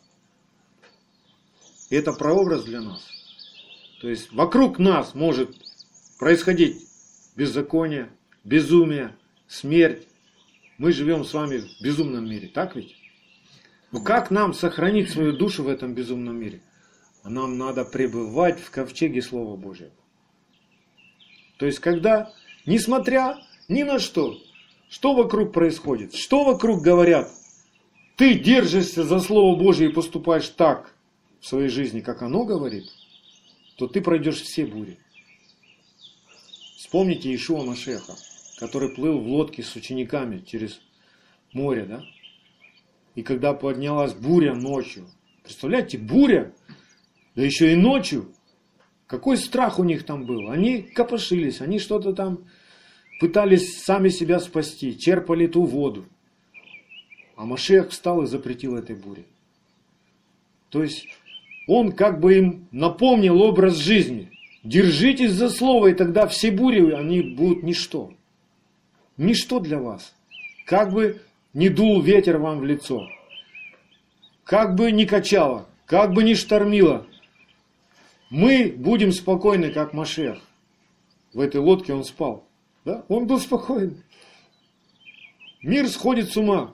И 1.89 1.95
это 1.95 2.13
прообраз 2.13 2.63
для 2.63 2.81
нас. 2.81 3.07
То 4.01 4.09
есть 4.09 4.31
вокруг 4.31 4.79
нас 4.79 5.13
может 5.13 5.55
происходить 6.19 6.87
беззаконие, 7.35 8.09
безумие, 8.43 9.15
смерть. 9.47 10.07
Мы 10.77 10.91
живем 10.91 11.23
с 11.23 11.33
вами 11.33 11.59
в 11.59 11.83
безумном 11.83 12.29
мире, 12.29 12.47
так 12.47 12.75
ведь? 12.75 12.95
Но 13.91 14.01
как 14.01 14.31
нам 14.31 14.53
сохранить 14.53 15.09
свою 15.09 15.33
душу 15.33 15.63
в 15.63 15.67
этом 15.67 15.93
безумном 15.93 16.37
мире? 16.37 16.61
Нам 17.23 17.57
надо 17.57 17.85
пребывать 17.85 18.59
в 18.59 18.71
ковчеге 18.71 19.21
Слова 19.21 19.55
Божьего. 19.55 19.91
То 21.57 21.67
есть, 21.67 21.79
когда, 21.79 22.33
несмотря 22.65 23.37
ни 23.67 23.83
на 23.83 23.99
что, 23.99 24.41
что 24.91 25.13
вокруг 25.13 25.53
происходит? 25.53 26.13
Что 26.13 26.43
вокруг 26.43 26.81
говорят? 26.81 27.31
Ты 28.17 28.37
держишься 28.37 29.05
за 29.05 29.21
Слово 29.21 29.57
Божие 29.57 29.89
и 29.89 29.93
поступаешь 29.93 30.49
так 30.49 30.93
в 31.39 31.47
своей 31.47 31.69
жизни, 31.69 32.01
как 32.01 32.21
оно 32.21 32.43
говорит, 32.43 32.83
то 33.77 33.87
ты 33.87 34.01
пройдешь 34.01 34.41
все 34.41 34.65
бури. 34.65 34.99
Вспомните 36.75 37.33
Ишуа 37.33 37.63
Машеха, 37.63 38.15
который 38.59 38.93
плыл 38.93 39.17
в 39.19 39.27
лодке 39.27 39.63
с 39.63 39.73
учениками 39.77 40.39
через 40.39 40.81
море, 41.53 41.85
да? 41.85 42.03
И 43.15 43.23
когда 43.23 43.53
поднялась 43.53 44.13
буря 44.13 44.53
ночью, 44.53 45.07
представляете, 45.41 45.99
буря, 45.99 46.53
да 47.35 47.43
еще 47.43 47.71
и 47.71 47.77
ночью, 47.77 48.33
какой 49.07 49.37
страх 49.37 49.79
у 49.79 49.85
них 49.85 50.05
там 50.05 50.25
был. 50.25 50.49
Они 50.49 50.81
копошились, 50.81 51.61
они 51.61 51.79
что-то 51.79 52.11
там 52.11 52.43
пытались 53.21 53.83
сами 53.83 54.09
себя 54.09 54.39
спасти, 54.39 54.97
черпали 54.97 55.45
ту 55.45 55.63
воду. 55.63 56.05
А 57.35 57.45
Машех 57.45 57.91
встал 57.91 58.23
и 58.23 58.25
запретил 58.25 58.75
этой 58.75 58.95
буре. 58.95 59.25
То 60.69 60.81
есть 60.81 61.07
он 61.67 61.91
как 61.91 62.19
бы 62.19 62.35
им 62.35 62.67
напомнил 62.71 63.39
образ 63.43 63.75
жизни. 63.75 64.31
Держитесь 64.63 65.33
за 65.33 65.49
слово, 65.49 65.89
и 65.89 65.93
тогда 65.93 66.25
все 66.25 66.49
бури, 66.49 66.93
они 66.93 67.21
будут 67.21 67.61
ничто. 67.61 68.11
Ничто 69.17 69.59
для 69.59 69.77
вас. 69.77 70.15
Как 70.65 70.91
бы 70.91 71.21
не 71.53 71.69
дул 71.69 72.01
ветер 72.01 72.39
вам 72.39 72.57
в 72.57 72.65
лицо, 72.65 73.07
как 74.43 74.73
бы 74.73 74.91
не 74.91 75.05
качало, 75.05 75.67
как 75.85 76.13
бы 76.13 76.23
не 76.23 76.33
штормило, 76.33 77.05
мы 78.31 78.73
будем 78.75 79.11
спокойны, 79.11 79.69
как 79.69 79.93
Машех. 79.93 80.39
В 81.33 81.39
этой 81.39 81.61
лодке 81.61 81.93
он 81.93 82.03
спал. 82.03 82.47
Да? 82.85 83.05
Он 83.07 83.27
был 83.27 83.39
спокоен. 83.39 84.03
Мир 85.61 85.87
сходит 85.87 86.31
с 86.31 86.37
ума. 86.37 86.73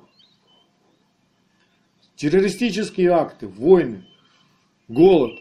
Террористические 2.16 3.12
акты, 3.12 3.48
войны, 3.48 4.06
голод. 4.88 5.40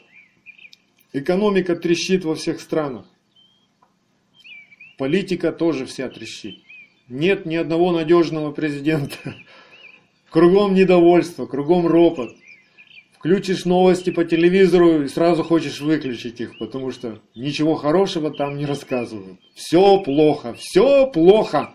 Экономика 1.13 1.77
трещит 1.77 2.25
во 2.25 2.35
всех 2.35 2.61
странах. 2.61 3.07
Политика 4.99 5.53
тоже 5.53 5.87
вся 5.87 6.09
трещит. 6.09 6.63
Нет 7.09 7.47
ни 7.47 7.55
одного 7.55 7.93
надежного 7.93 8.51
президента. 8.53 9.35
Кругом 10.31 10.75
недовольство, 10.75 11.47
кругом 11.47 11.87
ропот. 11.87 12.35
Включишь 13.27 13.65
новости 13.65 14.11
по 14.11 14.25
телевизору 14.25 15.03
и 15.03 15.09
сразу 15.09 15.43
хочешь 15.43 15.81
выключить 15.81 16.41
их, 16.41 16.57
потому 16.59 16.93
что 16.93 17.21
ничего 17.35 17.75
хорошего 17.75 18.31
там 18.31 18.57
не 18.57 18.67
рассказывают. 18.67 19.41
Все 19.53 20.01
плохо, 20.01 20.55
все 20.55 21.11
плохо. 21.11 21.75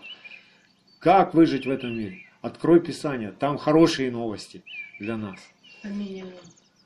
Как 0.98 1.34
выжить 1.34 1.66
в 1.66 1.70
этом 1.70 1.94
мире? 1.94 2.22
Открой 2.40 2.80
Писание, 2.80 3.32
там 3.38 3.58
хорошие 3.58 4.10
новости 4.10 4.64
для 4.98 5.18
нас. 5.18 5.38
Аминь. 5.82 6.24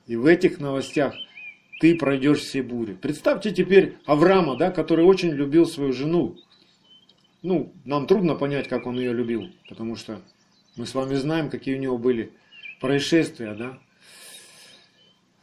И 0.09 0.17
в 0.17 0.27
этих 0.27 0.59
новостях 0.59 1.15
ты 1.79 1.95
пройдешь 1.95 2.41
все 2.41 2.61
бури. 2.61 2.95
Представьте 2.95 3.53
теперь 3.53 3.99
Авраама, 4.05 4.57
да, 4.57 4.73
который 4.73 5.05
очень 5.05 5.31
любил 5.31 5.67
свою 5.67 5.93
жену. 5.93 6.39
Ну, 7.41 7.73
нам 7.85 8.09
трудно 8.09 8.35
понять, 8.35 8.67
как 8.67 8.89
он 8.89 8.99
ее 8.99 9.13
любил, 9.13 9.49
потому 9.69 9.95
что 9.95 10.23
мы 10.75 10.87
с 10.87 10.95
вами 10.97 11.15
знаем, 11.15 11.51
какие 11.51 11.77
у 11.77 11.81
него 11.81 11.99
были 11.99 12.33
происшествия, 12.81 13.55
да, 13.55 13.79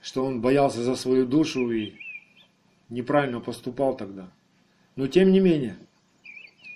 что 0.03 0.25
он 0.25 0.41
боялся 0.41 0.83
за 0.83 0.95
свою 0.95 1.25
душу 1.25 1.71
и 1.71 1.93
неправильно 2.89 3.39
поступал 3.39 3.95
тогда. 3.95 4.29
Но 4.97 5.07
тем 5.07 5.31
не 5.31 5.39
менее, 5.39 5.77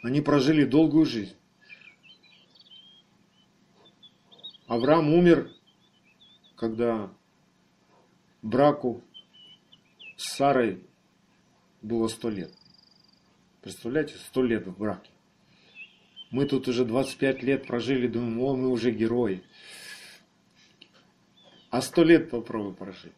они 0.02 0.22
прожили 0.22 0.64
долгую 0.64 1.06
жизнь. 1.06 1.36
Авраам 4.66 5.14
умер, 5.14 5.52
когда 6.56 7.12
браку 8.42 9.04
с 10.16 10.36
Сарой 10.38 10.82
было 11.82 12.08
сто 12.08 12.30
лет. 12.30 12.52
Представляете, 13.62 14.16
сто 14.26 14.42
лет 14.42 14.66
в 14.66 14.78
браке. 14.78 15.12
Мы 16.32 16.46
тут 16.46 16.70
уже 16.70 16.86
25 16.86 17.44
лет 17.44 17.68
прожили, 17.68 18.08
думаем, 18.08 18.40
о, 18.40 18.56
мы 18.56 18.70
уже 18.70 18.92
герои. 18.92 19.44
А 21.70 21.82
сто 21.82 22.04
лет 22.04 22.30
попробуй 22.30 22.74
прожить. 22.74 23.12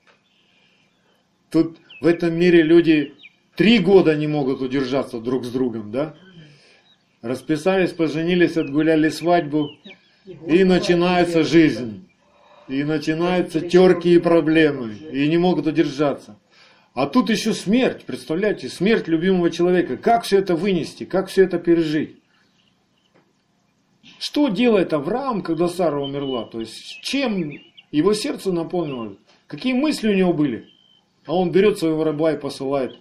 Тут 1.49 1.77
в 2.01 2.05
этом 2.05 2.33
мире 2.37 2.61
люди 2.61 3.13
три 3.55 3.79
года 3.79 4.15
не 4.15 4.27
могут 4.27 4.61
удержаться 4.61 5.19
друг 5.19 5.45
с 5.45 5.51
другом, 5.51 5.91
да? 5.91 6.15
Расписались, 7.21 7.91
поженились, 7.91 8.57
отгуляли 8.57 9.09
свадьбу, 9.09 9.71
и 10.47 10.63
начинается 10.63 11.43
жизнь. 11.43 12.07
И 12.67 12.83
начинаются 12.83 13.61
терки 13.61 14.13
и 14.13 14.19
проблемы, 14.19 14.93
и 14.93 15.27
не 15.27 15.37
могут 15.37 15.65
удержаться. 15.65 16.37
А 16.93 17.07
тут 17.07 17.29
еще 17.29 17.53
смерть, 17.53 18.05
представляете, 18.05 18.69
смерть 18.69 19.07
любимого 19.07 19.49
человека. 19.49 19.97
Как 19.97 20.23
все 20.23 20.37
это 20.37 20.55
вынести, 20.55 21.03
как 21.03 21.29
все 21.29 21.45
это 21.45 21.57
пережить? 21.57 22.17
Что 24.19 24.49
делает 24.49 24.93
Авраам, 24.93 25.41
когда 25.41 25.67
Сара 25.67 25.99
умерла? 25.99 26.45
То 26.45 26.59
есть, 26.59 26.99
чем 27.01 27.59
его 27.91 28.13
сердце 28.13 28.51
наполнилось? 28.51 29.17
Какие 29.47 29.73
мысли 29.73 30.09
у 30.09 30.15
него 30.15 30.33
были? 30.33 30.67
А 31.25 31.35
он 31.35 31.51
берет 31.51 31.79
своего 31.79 32.03
раба 32.03 32.33
и 32.33 32.39
посылает, 32.39 32.99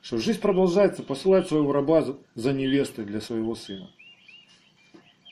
что 0.00 0.18
жизнь 0.18 0.40
продолжается, 0.40 1.02
посылает 1.02 1.48
своего 1.48 1.72
раба 1.72 2.04
за 2.34 2.52
невестой 2.52 3.04
для 3.04 3.20
своего 3.20 3.54
сына. 3.54 3.90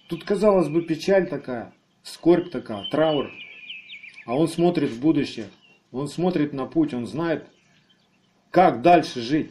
Тут, 0.08 0.24
казалось 0.24 0.68
бы, 0.68 0.82
печаль 0.82 1.28
такая, 1.28 1.72
скорбь 2.02 2.50
такая, 2.50 2.88
траур. 2.90 3.30
А 4.26 4.36
он 4.36 4.48
смотрит 4.48 4.90
в 4.90 5.00
будущее, 5.00 5.46
он 5.92 6.08
смотрит 6.08 6.52
на 6.52 6.66
путь, 6.66 6.94
он 6.94 7.06
знает, 7.06 7.46
как 8.50 8.82
дальше 8.82 9.20
жить. 9.20 9.50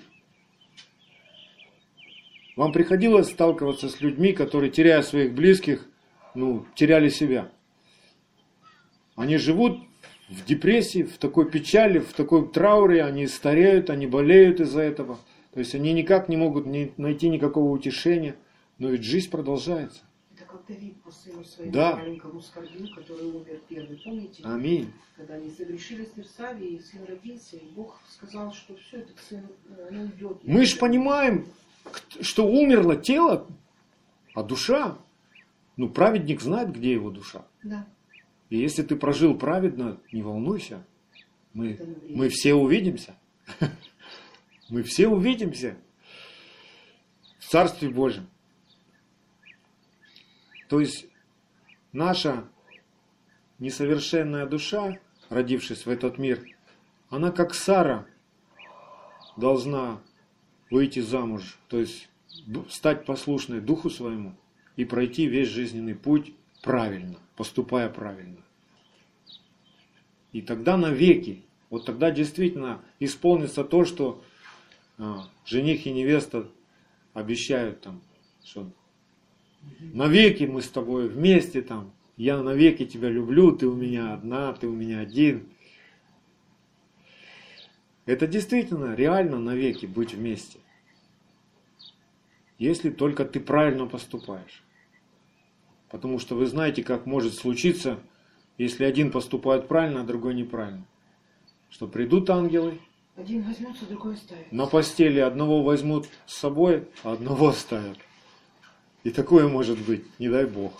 Вам 2.55 2.73
приходилось 2.73 3.29
сталкиваться 3.29 3.87
с 3.87 4.01
людьми, 4.01 4.33
которые, 4.33 4.69
теряя 4.69 5.01
своих 5.01 5.33
близких, 5.33 5.87
ну, 6.35 6.65
теряли 6.75 7.07
себя. 7.07 7.49
Они 9.19 9.37
живут 9.37 9.79
в 10.29 10.45
депрессии, 10.45 11.03
в 11.03 11.17
такой 11.17 11.49
печали, 11.51 11.99
в 11.99 12.13
такой 12.13 12.47
трауре, 12.47 13.03
они 13.03 13.27
стареют, 13.27 13.89
они 13.89 14.07
болеют 14.07 14.59
из-за 14.61 14.81
этого. 14.81 15.19
То 15.53 15.59
есть 15.59 15.75
они 15.75 15.91
никак 15.91 16.29
не 16.29 16.37
могут 16.37 16.65
найти 16.97 17.27
никакого 17.27 17.69
утешения, 17.69 18.35
но 18.77 18.89
ведь 18.89 19.03
жизнь 19.03 19.29
продолжается 19.29 20.01
как 20.49 20.65
Давид 20.67 20.99
по 21.03 21.11
сыну 21.11 21.43
своему 21.43 21.71
Да. 21.71 21.95
маленькому 21.95 22.41
скорбил, 22.41 22.87
который 22.95 23.25
умер 23.27 23.61
первый. 23.67 24.01
Помните? 24.03 24.41
Аминь. 24.43 24.91
Когда 25.15 25.35
они 25.35 25.51
согрешили 25.51 26.05
с 26.05 26.17
Версавией, 26.17 26.77
и 26.77 26.79
сын 26.79 27.01
родился, 27.07 27.57
и 27.57 27.65
Бог 27.75 27.99
сказал, 28.09 28.51
что 28.53 28.75
все, 28.77 28.97
этот 28.97 29.17
сын, 29.19 29.41
э, 29.77 29.87
он 29.91 29.97
уйдет. 29.97 30.37
Мы 30.43 30.65
же 30.65 30.77
понимаем, 30.77 31.45
что 32.21 32.47
умерло 32.47 32.95
тело, 32.95 33.45
а 34.33 34.41
душа, 34.43 34.97
ну, 35.77 35.89
праведник 35.89 36.41
знает, 36.41 36.71
где 36.73 36.93
его 36.93 37.11
душа. 37.11 37.45
Да. 37.61 37.85
И 38.49 38.57
если 38.57 38.83
ты 38.83 38.95
прожил 38.95 39.37
праведно, 39.37 39.99
не 40.11 40.21
волнуйся, 40.21 40.85
мы, 41.53 41.79
мы 42.09 42.29
все 42.29 42.53
увидимся. 42.53 43.15
Мы 44.69 44.83
все 44.83 45.07
увидимся 45.07 45.75
в 47.39 47.47
Царстве 47.47 47.89
Божьем. 47.89 48.29
То 50.67 50.79
есть 50.79 51.07
наша 51.91 52.47
несовершенная 53.57 54.45
душа, 54.45 54.99
родившись 55.29 55.87
в 55.87 55.89
этот 55.89 56.19
мир, 56.19 56.45
она 57.09 57.31
как 57.31 57.55
Сара 57.55 58.05
должна 59.37 59.99
выйти 60.69 60.99
замуж, 60.99 61.57
то 61.67 61.79
есть 61.79 62.07
стать 62.69 63.05
послушной 63.05 63.61
духу 63.61 63.89
своему 63.89 64.35
и 64.75 64.85
пройти 64.85 65.25
весь 65.25 65.49
жизненный 65.49 65.95
путь 65.95 66.33
правильно, 66.61 67.17
поступая 67.35 67.89
правильно. 67.89 68.43
И 70.31 70.41
тогда 70.41 70.77
навеки, 70.77 71.43
вот 71.69 71.85
тогда 71.85 72.11
действительно 72.11 72.81
исполнится 72.99 73.63
то, 73.63 73.85
что 73.85 74.23
а, 74.97 75.27
жених 75.45 75.85
и 75.85 75.91
невеста 75.91 76.49
обещают 77.13 77.81
там, 77.81 78.01
что 78.43 78.71
навеки 79.79 80.43
мы 80.43 80.61
с 80.61 80.69
тобой 80.69 81.07
вместе 81.07 81.61
там, 81.61 81.91
я 82.17 82.41
навеки 82.41 82.85
тебя 82.85 83.09
люблю, 83.09 83.55
ты 83.55 83.67
у 83.67 83.75
меня 83.75 84.13
одна, 84.13 84.53
ты 84.53 84.67
у 84.67 84.73
меня 84.73 84.99
один. 84.99 85.47
Это 88.05 88.27
действительно 88.27 88.95
реально 88.95 89.39
навеки 89.39 89.85
быть 89.85 90.13
вместе. 90.13 90.59
Если 92.57 92.89
только 92.89 93.23
ты 93.23 93.39
правильно 93.39 93.85
поступаешь. 93.85 94.63
Потому 95.89 96.19
что 96.19 96.35
вы 96.35 96.45
знаете, 96.45 96.83
как 96.83 97.05
может 97.05 97.33
случиться, 97.33 97.99
если 98.57 98.83
один 98.83 99.11
поступает 99.11 99.67
правильно, 99.67 100.01
а 100.01 100.03
другой 100.03 100.35
неправильно. 100.35 100.85
Что 101.69 101.87
придут 101.87 102.29
ангелы, 102.29 102.79
Один 103.15 103.43
возьмется, 103.43 103.85
другой 103.85 104.13
оставит. 104.13 104.51
на 104.51 104.65
постели 104.65 105.19
одного 105.19 105.63
возьмут 105.63 106.07
с 106.25 106.35
собой, 106.35 106.87
а 107.03 107.13
одного 107.13 107.49
оставят. 107.49 107.97
И 109.03 109.11
такое 109.11 109.47
может 109.47 109.79
быть, 109.79 110.03
не 110.19 110.29
дай 110.29 110.45
Бог. 110.45 110.73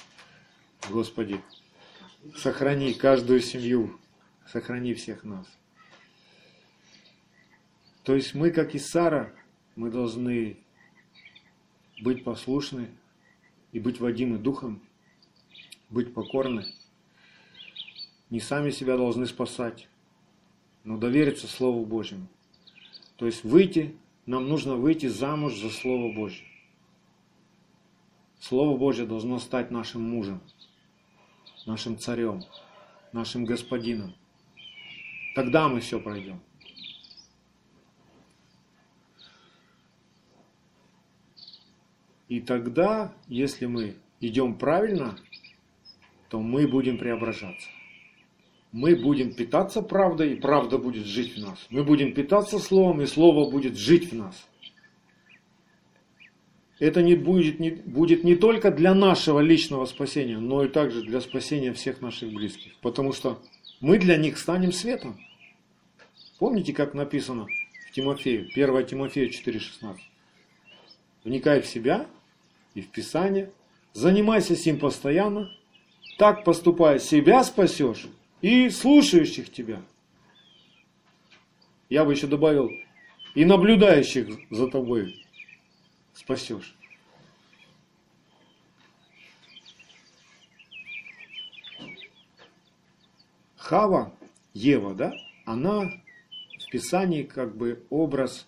Господи, 0.89 1.39
сохрани 2.35 2.93
каждую 2.93 3.39
семью, 3.41 3.97
сохрани 4.47 4.93
всех 4.93 5.23
нас. 5.23 5.47
То 8.03 8.15
есть 8.15 8.33
мы, 8.33 8.51
как 8.51 8.75
и 8.75 8.79
Сара, 8.79 9.31
мы 9.75 9.89
должны 9.91 10.57
быть 12.01 12.23
послушны 12.23 12.89
и 13.71 13.79
быть 13.79 13.99
водимы 13.99 14.37
Духом, 14.37 14.81
быть 15.89 16.13
покорны. 16.13 16.65
Не 18.29 18.39
сами 18.39 18.69
себя 18.69 18.97
должны 18.97 19.25
спасать, 19.25 19.87
но 20.83 20.97
довериться 20.97 21.47
Слову 21.47 21.85
Божьему. 21.85 22.27
То 23.15 23.25
есть 23.25 23.43
выйти, 23.43 23.95
нам 24.25 24.47
нужно 24.47 24.75
выйти 24.75 25.07
замуж 25.07 25.57
за 25.57 25.69
Слово 25.69 26.13
Божье. 26.13 26.45
Слово 28.39 28.77
Божье 28.77 29.05
должно 29.05 29.39
стать 29.39 29.71
нашим 29.71 30.01
мужем, 30.01 30.41
нашим 31.65 31.97
царем, 31.97 32.43
нашим 33.11 33.43
господином. 33.45 34.15
Тогда 35.35 35.67
мы 35.67 35.81
все 35.81 35.99
пройдем. 35.99 36.39
И 42.29 42.39
тогда, 42.39 43.13
если 43.27 43.65
мы 43.65 43.97
идем 44.21 44.57
правильно, 44.57 45.17
то 46.29 46.39
мы 46.39 46.67
будем 46.67 46.97
преображаться. 46.97 47.67
Мы 48.71 48.95
будем 48.95 49.33
питаться 49.33 49.81
правдой, 49.81 50.33
и 50.33 50.35
правда 50.35 50.77
будет 50.77 51.05
жить 51.05 51.35
в 51.35 51.41
нас. 51.41 51.65
Мы 51.69 51.83
будем 51.83 52.13
питаться 52.13 52.59
Словом, 52.59 53.01
и 53.01 53.07
Слово 53.07 53.49
будет 53.49 53.75
жить 53.75 54.11
в 54.11 54.15
нас. 54.15 54.47
Это 56.77 57.01
не 57.01 57.15
будет, 57.15 57.59
не, 57.59 57.71
будет 57.71 58.23
не 58.23 58.35
только 58.35 58.71
для 58.71 58.93
нашего 58.93 59.39
личного 59.39 59.85
спасения, 59.85 60.37
но 60.37 60.63
и 60.63 60.69
также 60.69 61.01
для 61.01 61.19
спасения 61.19 61.73
всех 61.73 61.99
наших 61.99 62.31
близких. 62.31 62.73
Потому 62.81 63.11
что 63.11 63.41
мы 63.81 63.97
для 63.97 64.15
них 64.17 64.37
станем 64.37 64.71
светом. 64.71 65.19
Помните, 66.37 66.71
как 66.71 66.93
написано 66.93 67.47
в 67.89 67.91
Тимофею, 67.91 68.47
1 68.53 68.85
Тимофею 68.85 69.29
4,16? 69.29 69.97
Вникай 71.25 71.61
в 71.61 71.65
себя 71.65 72.05
и 72.75 72.81
в 72.81 72.87
Писание, 72.87 73.51
занимайся 73.93 74.55
сим 74.55 74.79
постоянно, 74.79 75.51
так 76.19 76.43
поступая 76.43 76.99
себя 76.99 77.45
спасешь 77.45 78.07
и 78.41 78.69
слушающих 78.69 79.49
тебя. 79.49 79.81
Я 81.87 82.03
бы 82.03 82.11
еще 82.11 82.27
добавил, 82.27 82.69
и 83.35 83.45
наблюдающих 83.45 84.27
за 84.51 84.67
тобой 84.67 85.25
спасешь. 86.13 86.75
Хава 93.55 94.13
Ева, 94.53 94.93
да, 94.93 95.13
она 95.45 95.83
в 95.83 96.69
Писании 96.69 97.23
как 97.23 97.55
бы 97.55 97.85
образ, 97.89 98.45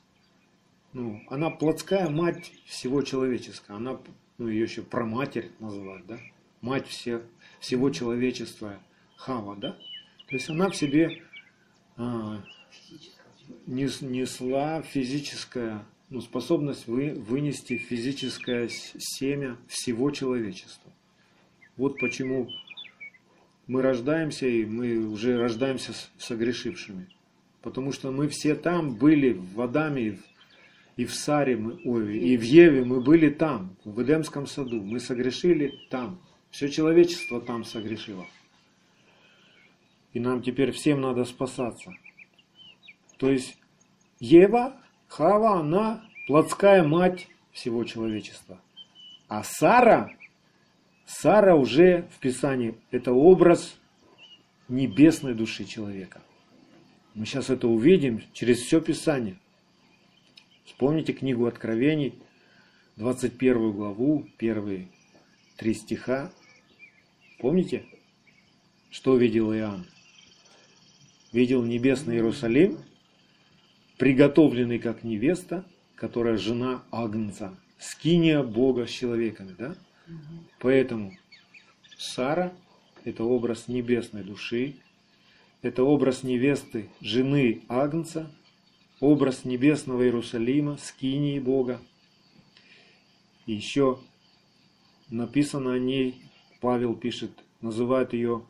ну, 0.92 1.22
она 1.30 1.50
плотская 1.50 2.10
мать 2.10 2.52
всего 2.66 3.02
человеческого. 3.02 3.78
Она, 3.78 3.98
ну, 4.38 4.50
ее 4.50 4.64
еще 4.64 4.82
проматерь 4.82 5.52
называют, 5.60 6.06
да, 6.06 6.20
мать 6.60 6.88
всех, 6.88 7.24
всего 7.62 7.90
человечества, 7.92 8.80
Хава, 9.16 9.56
да. 9.56 9.78
То 10.28 10.36
есть 10.36 10.50
она 10.50 10.70
в 10.70 10.76
себе 10.76 11.22
а, 11.96 12.44
несла 13.68 14.82
физическое, 14.82 15.86
ну, 16.10 16.20
способность 16.22 16.88
вы, 16.88 17.14
вынести 17.14 17.78
физическое 17.78 18.68
семя 18.70 19.58
всего 19.68 20.12
человечества. 20.12 20.92
Вот 21.78 22.00
почему 22.00 22.50
мы 23.68 23.82
рождаемся, 23.82 24.48
и 24.48 24.66
мы 24.66 24.98
уже 25.08 25.38
рождаемся 25.38 25.94
согрешившими. 26.18 27.08
Потому 27.62 27.92
что 27.92 28.12
мы 28.12 28.28
все 28.28 28.56
там 28.56 28.96
были, 28.96 29.34
в 29.34 29.62
Адаме, 29.62 30.18
и 30.98 31.06
в 31.06 31.14
Саре, 31.14 31.58
мы, 31.58 31.80
ой, 31.86 32.18
и 32.18 32.38
в 32.38 32.42
Еве 32.42 32.84
мы 32.84 33.02
были 33.02 33.30
там, 33.30 33.78
в 33.86 34.02
Эдемском 34.02 34.48
саду. 34.48 34.82
Мы 34.82 35.00
согрешили 35.00 35.80
там. 35.90 36.20
Все 36.52 36.70
человечество 36.70 37.42
там 37.42 37.64
согрешило. 37.64 38.28
И 40.14 40.20
нам 40.20 40.44
теперь 40.44 40.72
всем 40.72 41.02
надо 41.02 41.24
спасаться. 41.24 41.94
То 43.18 43.30
есть 43.30 43.58
Ева, 44.20 44.76
Хава, 45.08 45.60
она 45.60 46.04
плотская 46.28 46.84
мать 46.84 47.28
всего 47.52 47.84
человечества. 47.86 48.60
А 49.28 49.44
Сара, 49.44 50.12
Сара 51.06 51.56
уже 51.56 52.08
в 52.14 52.20
Писании, 52.20 52.76
это 52.92 53.14
образ 53.14 53.78
небесной 54.68 55.34
души 55.34 55.64
человека. 55.64 56.22
Мы 57.14 57.26
сейчас 57.26 57.50
это 57.50 57.68
увидим 57.68 58.22
через 58.34 58.60
все 58.60 58.82
Писание. 58.82 59.38
Вспомните 60.66 61.14
книгу 61.14 61.46
Откровений, 61.46 62.14
21 62.98 63.72
главу, 63.72 64.28
первые 64.38 64.88
три 65.58 65.74
стиха. 65.74 66.32
Помните, 67.42 67.84
что 68.92 69.18
видел 69.18 69.52
Иоанн? 69.52 69.88
Видел 71.32 71.64
небесный 71.64 72.18
Иерусалим, 72.18 72.78
приготовленный 73.98 74.78
как 74.78 75.04
невеста, 75.04 75.66
которая 75.96 76.38
жена 76.38 76.84
Агнца, 76.92 77.58
скиния 77.80 78.44
Бога 78.44 78.86
с 78.86 78.92
человеками. 78.92 79.56
Да? 79.58 79.76
Поэтому 80.60 81.18
Сара– 81.98 82.54
это 83.06 83.24
образ 83.24 83.68
небесной 83.68 84.22
души, 84.22 84.76
это 85.64 85.84
образ 85.84 86.22
невесты, 86.22 86.92
жены 87.02 87.64
Агнца, 87.68 88.30
образ 89.00 89.46
небесного 89.46 90.04
Иерусалима, 90.04 90.78
скинии 90.78 91.40
Бога. 91.40 91.82
И 93.48 93.54
еще 93.54 94.00
написано 95.10 95.74
о 95.74 95.80
ней, 95.80 96.22
Павел 96.62 96.96
пишет, 96.96 97.32
называет 97.60 98.14
ее 98.14 98.46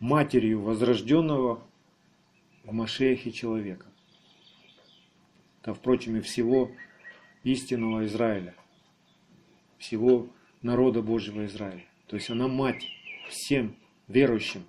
матерью 0.00 0.62
возрожденного 0.62 1.62
в 2.64 2.72
Машехе 2.72 3.30
человека. 3.30 3.86
Это, 5.60 5.74
впрочем, 5.74 6.16
и 6.16 6.20
всего 6.20 6.72
истинного 7.44 8.06
Израиля, 8.06 8.54
всего 9.76 10.30
народа 10.62 11.02
Божьего 11.02 11.44
Израиля. 11.44 11.84
То 12.06 12.16
есть 12.16 12.30
она 12.30 12.48
мать 12.48 12.86
всем 13.28 13.76
верующим, 14.08 14.64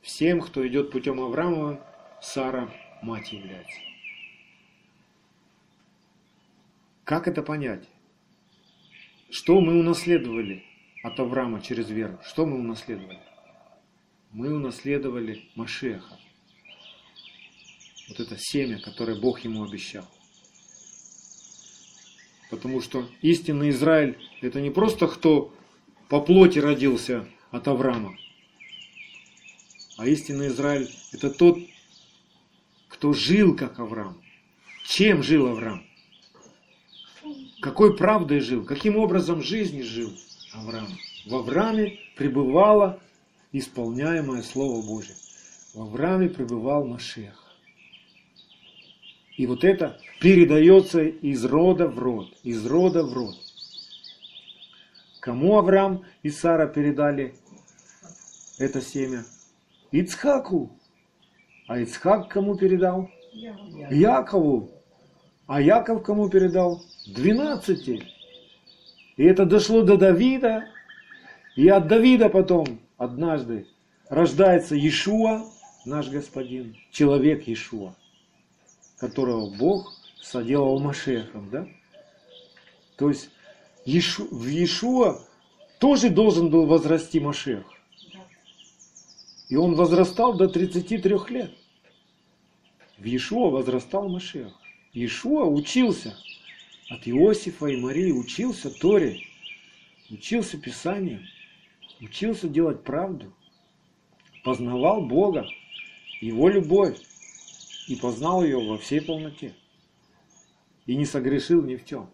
всем, 0.00 0.40
кто 0.40 0.66
идет 0.66 0.92
путем 0.92 1.20
Авраама, 1.20 1.84
Сара 2.22 2.70
мать 3.02 3.32
является. 3.32 3.80
Как 7.02 7.26
это 7.26 7.42
понять? 7.42 7.88
Что 9.30 9.60
мы 9.60 9.80
унаследовали 9.80 10.67
от 11.08 11.18
Авраама 11.20 11.60
через 11.60 11.90
веру? 11.90 12.18
Что 12.24 12.46
мы 12.46 12.58
унаследовали? 12.58 13.20
Мы 14.30 14.54
унаследовали 14.54 15.48
Машеха. 15.54 16.18
Вот 18.08 18.20
это 18.20 18.36
семя, 18.38 18.78
которое 18.78 19.20
Бог 19.20 19.40
ему 19.40 19.64
обещал. 19.64 20.04
Потому 22.50 22.80
что 22.80 23.08
истинный 23.20 23.70
Израиль– 23.70 24.16
это 24.40 24.60
не 24.60 24.70
просто 24.70 25.06
кто 25.06 25.54
по 26.08 26.20
плоти 26.20 26.58
родился 26.58 27.28
от 27.50 27.68
Авраама, 27.68 28.16
а 29.98 30.06
истинный 30.06 30.48
Израиль– 30.48 30.88
это 31.12 31.30
тот, 31.30 31.58
кто 32.88 33.12
жил 33.12 33.54
как 33.54 33.78
Авраам. 33.78 34.22
Чем 34.84 35.22
жил 35.22 35.48
Авраам? 35.48 35.84
Какой 37.60 37.94
правдой 37.94 38.40
жил? 38.40 38.64
Каким 38.64 38.96
образом 38.96 39.42
жизни 39.42 39.82
жил 39.82 40.10
Авраам? 40.52 40.88
В 41.26 41.34
Аврааме 41.34 41.98
пребывало 42.16 43.00
исполняемое 43.52 44.42
Слово 44.42 44.84
Божие. 44.86 45.16
В 45.74 45.82
Аврааме 45.82 46.28
пребывал 46.28 46.86
Машех. 46.86 47.44
И 49.36 49.46
вот 49.46 49.62
это 49.62 50.00
передается 50.20 51.02
из 51.02 51.44
рода 51.44 51.86
в 51.86 51.98
род, 51.98 52.34
из 52.42 52.66
рода 52.66 53.04
в 53.04 53.12
род. 53.12 53.36
Кому 55.20 55.58
Авраам 55.58 56.04
и 56.22 56.30
Сара 56.30 56.66
передали 56.66 57.34
это 58.58 58.80
семя? 58.80 59.24
Ицхаку. 59.92 60.70
А 61.68 61.78
Ицхак 61.78 62.28
кому 62.28 62.56
передал? 62.56 63.10
Якову. 63.32 64.70
А 65.46 65.60
Яков 65.60 66.02
кому 66.02 66.28
передал? 66.28 66.82
Двенадцати. 67.06 68.17
И 69.18 69.24
это 69.24 69.44
дошло 69.44 69.82
до 69.82 69.98
Давида. 69.98 70.64
И 71.56 71.68
от 71.68 71.86
Давида 71.86 72.30
потом 72.30 72.80
однажды 72.96 73.66
рождается 74.08 74.74
Иешуа, 74.74 75.44
наш 75.84 76.08
господин, 76.08 76.74
человек 76.90 77.46
Иешуа 77.46 77.94
которого 78.98 79.48
Бог 79.50 79.94
соделал 80.20 80.78
Машехом, 80.80 81.48
да? 81.50 81.68
То 82.96 83.10
есть 83.10 83.30
в 83.84 84.46
Иешуа 84.46 85.20
тоже 85.78 86.10
должен 86.10 86.50
был 86.50 86.66
возрасти 86.66 87.20
Машех. 87.20 87.64
И 89.48 89.56
он 89.56 89.76
возрастал 89.76 90.34
до 90.34 90.48
33 90.48 91.16
лет. 91.30 91.52
В 92.98 93.04
Иешуа 93.04 93.50
возрастал 93.50 94.08
Машех. 94.08 94.52
Иешуа 94.92 95.44
учился 95.44 96.16
от 96.88 97.06
Иосифа 97.06 97.66
и 97.66 97.76
Марии, 97.76 98.10
учился 98.12 98.70
Торе, 98.70 99.20
учился 100.10 100.58
Писанию, 100.58 101.26
учился 102.00 102.48
делать 102.48 102.82
правду, 102.82 103.34
познавал 104.42 105.02
Бога, 105.02 105.46
Его 106.20 106.48
любовь 106.48 106.98
и 107.86 107.96
познал 107.96 108.42
ее 108.42 108.58
во 108.58 108.78
всей 108.78 109.00
полноте. 109.00 109.54
И 110.86 110.96
не 110.96 111.04
согрешил 111.04 111.62
ни 111.62 111.76
в 111.76 111.84
чем. 111.84 112.10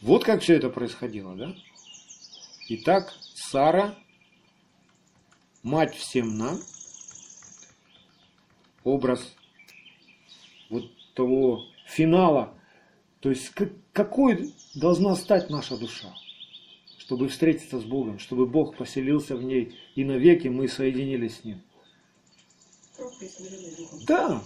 Вот 0.00 0.24
как 0.24 0.42
все 0.42 0.54
это 0.54 0.70
происходило, 0.70 1.34
да? 1.36 1.54
Итак, 2.68 3.12
Сара, 3.34 3.98
мать 5.62 5.94
всем 5.94 6.36
нам, 6.38 6.58
образ 8.84 9.34
того 11.16 11.64
финала, 11.86 12.54
то 13.20 13.30
есть 13.30 13.50
какой 13.92 14.54
должна 14.74 15.16
стать 15.16 15.50
наша 15.50 15.76
душа, 15.76 16.14
чтобы 16.98 17.28
встретиться 17.28 17.80
с 17.80 17.84
Богом, 17.84 18.18
чтобы 18.18 18.46
Бог 18.46 18.76
поселился 18.76 19.34
в 19.34 19.42
ней 19.42 19.74
и 19.96 20.04
навеки 20.04 20.48
мы 20.48 20.68
соединились 20.68 21.38
с 21.38 21.44
Ним. 21.44 21.62
Да, 24.06 24.42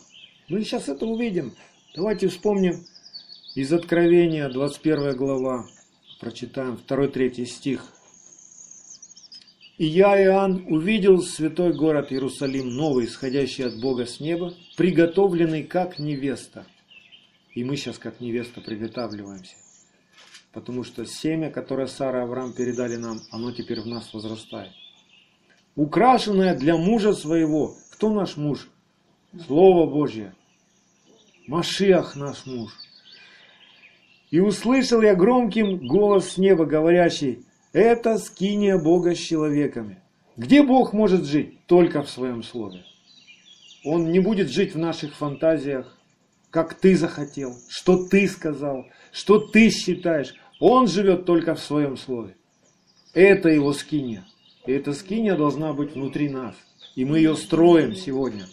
мы 0.49 0.63
сейчас 0.63 0.89
это 0.89 1.05
увидим. 1.05 1.55
Давайте 1.95 2.29
вспомним 2.29 2.87
из 3.55 3.73
Откровения, 3.73 4.49
21 4.49 5.17
глава, 5.17 5.67
прочитаем 6.21 6.81
2-3 6.89 7.45
стих. 7.47 7.85
«И 9.81 9.87
я, 9.87 10.23
Иоанн, 10.23 10.67
увидел 10.69 11.23
святой 11.23 11.73
город 11.73 12.13
Иерусалим, 12.13 12.69
новый, 12.69 13.07
исходящий 13.07 13.65
от 13.65 13.81
Бога 13.81 14.05
с 14.05 14.21
неба, 14.21 14.53
приготовленный 14.77 15.63
как 15.63 15.99
невеста». 15.99 16.67
И 17.55 17.65
мы 17.65 17.77
сейчас 17.77 17.97
как 17.97 18.21
невеста 18.21 18.61
приготавливаемся. 18.61 19.55
Потому 20.53 20.85
что 20.85 21.07
семя, 21.07 21.51
которое 21.51 21.87
Сара 21.87 22.19
и 22.19 22.23
Авраам 22.25 22.53
передали 22.53 22.97
нам, 22.97 23.21
оно 23.31 23.53
теперь 23.53 23.81
в 23.81 23.87
нас 23.87 24.13
возрастает. 24.13 24.73
Украшенное 25.77 26.55
для 26.55 26.77
мужа 26.77 27.15
своего, 27.15 27.75
кто 27.93 28.13
наш 28.13 28.37
муж? 28.37 28.69
Слово 29.47 29.91
Божье. 29.91 30.35
Машиах 31.47 32.17
наш 32.17 32.45
муж. 32.45 32.71
И 34.31 34.41
услышал 34.41 35.01
я 35.01 35.15
громким 35.15 35.87
голос 35.87 36.33
с 36.33 36.37
неба, 36.37 36.67
говорящий, 36.67 37.47
это 37.73 38.19
скиния 38.19 38.79
Бога 38.79 39.15
с 39.15 39.19
человеками. 39.19 39.99
Где 40.37 40.63
Бог 40.63 40.93
может 40.93 41.25
жить? 41.25 41.67
Только 41.67 42.03
в 42.03 42.11
своем 42.11 42.43
Слове. 42.43 42.85
Он 43.85 44.11
не 44.11 44.21
будет 44.21 44.51
жить 44.51 44.75
в 44.75 44.79
наших 44.79 45.15
фантазиях, 45.15 45.97
как 46.51 46.75
ты 46.75 46.97
захотел, 46.97 47.55
что 47.69 48.07
ты 48.09 48.27
сказал, 48.29 48.87
что 49.13 49.39
ты 49.39 49.71
считаешь. 49.71 50.35
Он 50.59 50.89
живет 50.89 51.25
только 51.25 51.55
в 51.55 51.61
своем 51.61 51.97
Слове. 51.97 52.37
Это 53.15 53.49
его 53.49 53.73
скиния. 53.73 54.25
И 54.67 54.73
эта 54.73 54.93
скиния 54.93 55.37
должна 55.37 55.73
быть 55.73 55.95
внутри 55.95 56.29
нас. 56.29 56.55
И 56.97 57.05
мы 57.05 57.19
ее 57.19 57.37
строим 57.37 57.95
сегодня. 57.95 58.47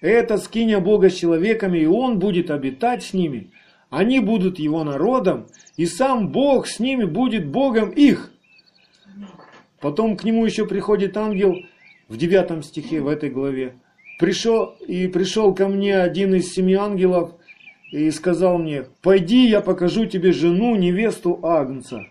Это 0.00 0.38
скиния 0.38 0.80
Бога 0.80 1.10
с 1.10 1.14
человеками, 1.14 1.78
и 1.78 1.86
Он 1.86 2.18
будет 2.18 2.50
обитать 2.50 3.04
с 3.04 3.12
ними. 3.12 3.52
Они 3.92 4.20
будут 4.20 4.58
Его 4.58 4.84
народом, 4.84 5.48
и 5.76 5.84
сам 5.84 6.28
Бог 6.30 6.66
с 6.66 6.80
ними 6.80 7.04
будет 7.04 7.46
Богом 7.46 7.90
их. 7.90 8.32
Потом 9.80 10.16
к 10.16 10.24
нему 10.24 10.46
еще 10.46 10.66
приходит 10.66 11.18
ангел 11.18 11.56
в 12.08 12.16
девятом 12.16 12.62
стихе 12.62 13.02
в 13.02 13.06
этой 13.06 13.28
главе. 13.28 13.74
Пришел, 14.18 14.76
и 14.88 15.08
пришел 15.08 15.54
ко 15.54 15.68
мне 15.68 15.98
один 15.98 16.34
из 16.34 16.54
семи 16.54 16.72
ангелов 16.72 17.34
и 17.90 18.10
сказал 18.10 18.56
мне, 18.56 18.86
пойди, 19.02 19.46
я 19.46 19.60
покажу 19.60 20.06
тебе 20.06 20.32
жену, 20.32 20.74
невесту 20.74 21.38
Агнца. 21.42 22.06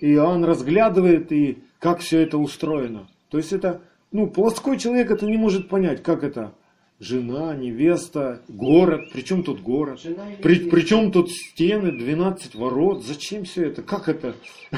И 0.00 0.16
он 0.16 0.44
разглядывает, 0.44 1.30
и 1.30 1.58
как 1.78 2.00
все 2.00 2.22
это 2.22 2.38
устроено. 2.38 3.06
То 3.28 3.38
есть 3.38 3.52
это, 3.52 3.82
ну, 4.10 4.26
плоской 4.26 4.78
человек 4.78 5.12
это 5.12 5.26
не 5.26 5.36
может 5.36 5.68
понять, 5.68 6.02
как 6.02 6.24
это 6.24 6.54
жена, 7.00 7.56
невеста, 7.56 8.42
город. 8.46 9.08
Причем 9.12 9.42
тут 9.42 9.60
город? 9.60 10.00
При, 10.42 10.68
причем 10.68 11.10
тут 11.10 11.30
стены, 11.30 11.90
12 11.90 12.54
ворот? 12.54 13.04
Зачем 13.04 13.44
все 13.44 13.68
это? 13.68 13.82
Как 13.82 14.08
это? 14.08 14.36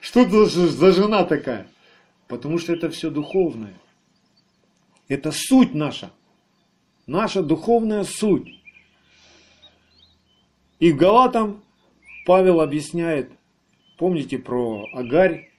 Что 0.00 0.20
это 0.20 0.46
за 0.46 0.92
жена 0.92 1.24
такая? 1.24 1.66
Потому 2.28 2.58
что 2.58 2.72
это 2.72 2.88
все 2.88 3.10
духовное. 3.10 3.74
Это 5.08 5.32
суть 5.32 5.74
наша. 5.74 6.10
Наша 7.06 7.42
духовная 7.42 8.04
суть. 8.04 8.48
И 10.78 10.92
в 10.92 10.96
Галатам 10.96 11.62
Павел 12.24 12.60
объясняет, 12.60 13.30
помните 13.98 14.38
про 14.38 14.86
Агарь, 14.94 15.50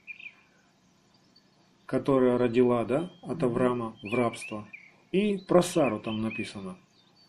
которая 1.85 2.37
родила 2.37 2.83
да, 2.83 3.11
от 3.21 3.43
Авраама 3.43 3.95
в 4.01 4.13
рабство. 4.15 4.67
И 5.15 5.37
про 5.37 5.63
Сару 5.63 5.99
там 5.99 6.21
написано. 6.21 6.75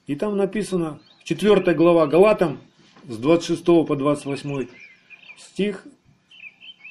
И 0.09 0.17
там 0.17 0.37
написано, 0.37 0.99
4 1.23 1.73
глава 1.75 2.09
Галатам, 2.09 2.59
с 3.07 3.17
26 3.17 3.65
по 3.65 3.95
28 3.95 4.67
стих, 5.37 5.87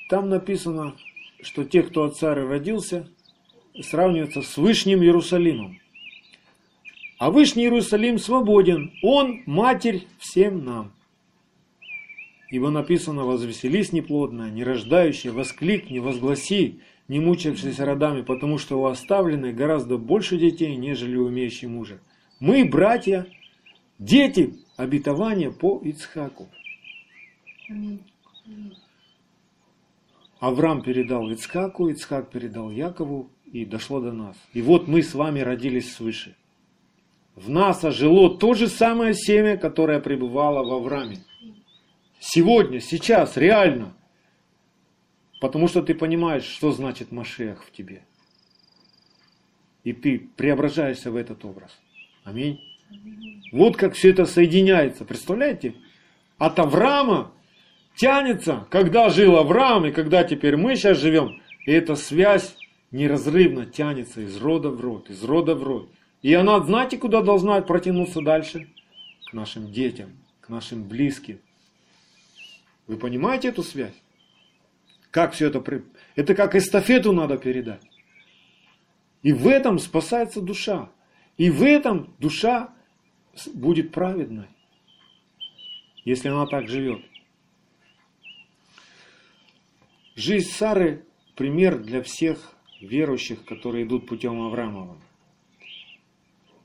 там 0.07 0.29
написано, 0.29 0.95
что 1.41 1.65
те, 1.65 1.83
кто 1.83 2.05
от 2.05 2.15
Сары 2.15 2.47
родился, 2.47 3.09
сравниваются 3.81 4.41
с 4.41 4.55
Вышним 4.55 5.03
Иерусалимом. 5.03 5.81
А 7.17 7.29
Вышний 7.29 7.63
Иерусалим 7.63 8.17
свободен, 8.17 8.93
он 9.03 9.43
матерь 9.45 10.07
всем 10.17 10.63
нам. 10.63 10.93
Ибо 12.49 12.69
написано, 12.69 13.25
возвеселись 13.25 13.91
неплодная, 13.91 14.49
не 14.49 14.63
рождающая, 14.63 15.33
воскликни, 15.33 15.99
возгласи, 15.99 16.79
не 17.07 17.19
мучившись 17.19 17.79
родами, 17.79 18.21
потому 18.21 18.57
что 18.57 18.79
у 18.81 18.85
оставленной 18.85 19.53
гораздо 19.53 19.97
больше 19.97 20.37
детей, 20.37 20.75
нежели 20.75 21.17
у 21.17 21.29
имеющей 21.29 21.67
мужа. 21.67 21.99
Мы, 22.39 22.65
братья, 22.65 23.27
дети 23.99 24.55
обетования 24.77 25.51
по 25.51 25.79
Ицхаку. 25.83 26.47
Авраам 30.39 30.81
передал 30.81 31.29
Ицхаку, 31.31 31.89
Ицхак 31.89 32.29
передал 32.29 32.71
Якову, 32.71 33.29
и 33.51 33.65
дошло 33.65 34.01
до 34.01 34.11
нас. 34.11 34.35
И 34.53 34.61
вот 34.61 34.87
мы 34.87 35.01
с 35.01 35.13
вами 35.13 35.39
родились 35.39 35.93
свыше. 35.93 36.35
В 37.35 37.49
нас 37.49 37.83
ожило 37.83 38.37
то 38.37 38.53
же 38.53 38.67
самое 38.67 39.13
семя, 39.13 39.57
которое 39.57 39.99
пребывало 39.99 40.67
в 40.67 40.73
Аврааме. 40.73 41.19
Сегодня, 42.19 42.79
сейчас, 42.79 43.37
реально– 43.37 43.95
Потому 45.45 45.67
что 45.67 45.83
ты 45.83 45.93
понимаешь, 45.93 46.43
что 46.43 46.71
значит 46.71 47.11
Машех 47.11 47.63
в 47.63 47.71
тебе. 47.71 48.01
И 49.83 49.93
ты 49.93 50.17
преображаешься 50.17 51.11
в 51.11 51.15
этот 51.15 51.45
образ. 51.45 51.69
Аминь. 52.23 52.59
Вот 53.51 53.77
как 53.77 53.93
все 53.93 54.09
это 54.09 54.25
соединяется. 54.25 55.05
Представляете? 55.05 55.75
От 56.39 56.57
Авраама 56.57 57.31
тянется, 57.95 58.65
когда 58.71 59.11
жил 59.11 59.37
Авраам 59.37 59.85
и 59.85 59.91
когда 59.91 60.23
теперь 60.23 60.57
мы 60.57 60.75
сейчас 60.75 60.97
живем. 60.97 61.39
И 61.67 61.71
эта 61.71 61.95
связь 61.95 62.57
неразрывно 62.89 63.67
тянется 63.67 64.21
из 64.21 64.37
рода 64.37 64.71
в 64.71 64.81
род, 64.81 65.11
из 65.11 65.23
рода 65.23 65.53
в 65.53 65.61
род. 65.61 65.91
И 66.23 66.33
она, 66.33 66.59
знаете, 66.61 66.97
куда 66.97 67.21
должна 67.21 67.61
протянуться 67.61 68.21
дальше? 68.21 68.67
К 69.29 69.33
нашим 69.33 69.71
детям, 69.71 70.09
к 70.41 70.49
нашим 70.49 70.85
близким. 70.85 71.39
Вы 72.87 72.97
понимаете 72.97 73.49
эту 73.49 73.61
связь? 73.61 73.93
Как 75.15 75.31
все 75.31 75.47
это... 75.47 75.63
Это 76.15 76.35
как 76.35 76.55
эстафету 76.55 77.13
надо 77.13 77.37
передать. 77.37 77.81
И 79.23 79.31
в 79.31 79.47
этом 79.47 79.79
спасается 79.79 80.41
душа. 80.41 80.91
И 81.37 81.49
в 81.49 81.63
этом 81.63 82.13
душа 82.19 82.73
будет 83.53 83.93
праведной, 83.93 84.47
если 86.03 86.27
она 86.27 86.45
так 86.47 86.67
живет. 86.67 86.99
Жизнь 90.15 90.49
Сары– 90.49 91.05
пример 91.35 91.79
для 91.79 92.03
всех 92.03 92.53
верующих, 92.81 93.45
которые 93.45 93.85
идут 93.85 94.07
путем 94.07 94.41
Авраамова. 94.41 94.97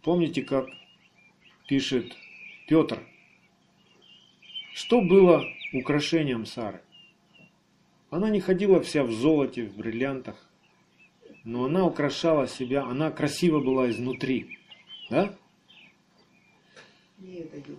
Помните, 0.02 0.42
как 0.42 0.66
пишет 1.68 2.16
Петр, 2.66 3.00
что 4.74 5.00
было 5.02 5.44
украшением 5.72 6.46
Сары? 6.46 6.82
Она 8.10 8.28
не 8.28 8.40
ходила 8.40 8.80
вся 8.80 9.04
в 9.04 9.12
золоте, 9.12 9.64
в 9.64 9.76
бриллиантах, 9.76 10.34
но 11.44 11.66
она 11.66 11.86
украшала 11.86 12.48
себя, 12.48 12.82
она 12.82 13.10
красива 13.12 13.60
была 13.60 13.88
изнутри. 13.90 14.58
Да? 15.08 15.34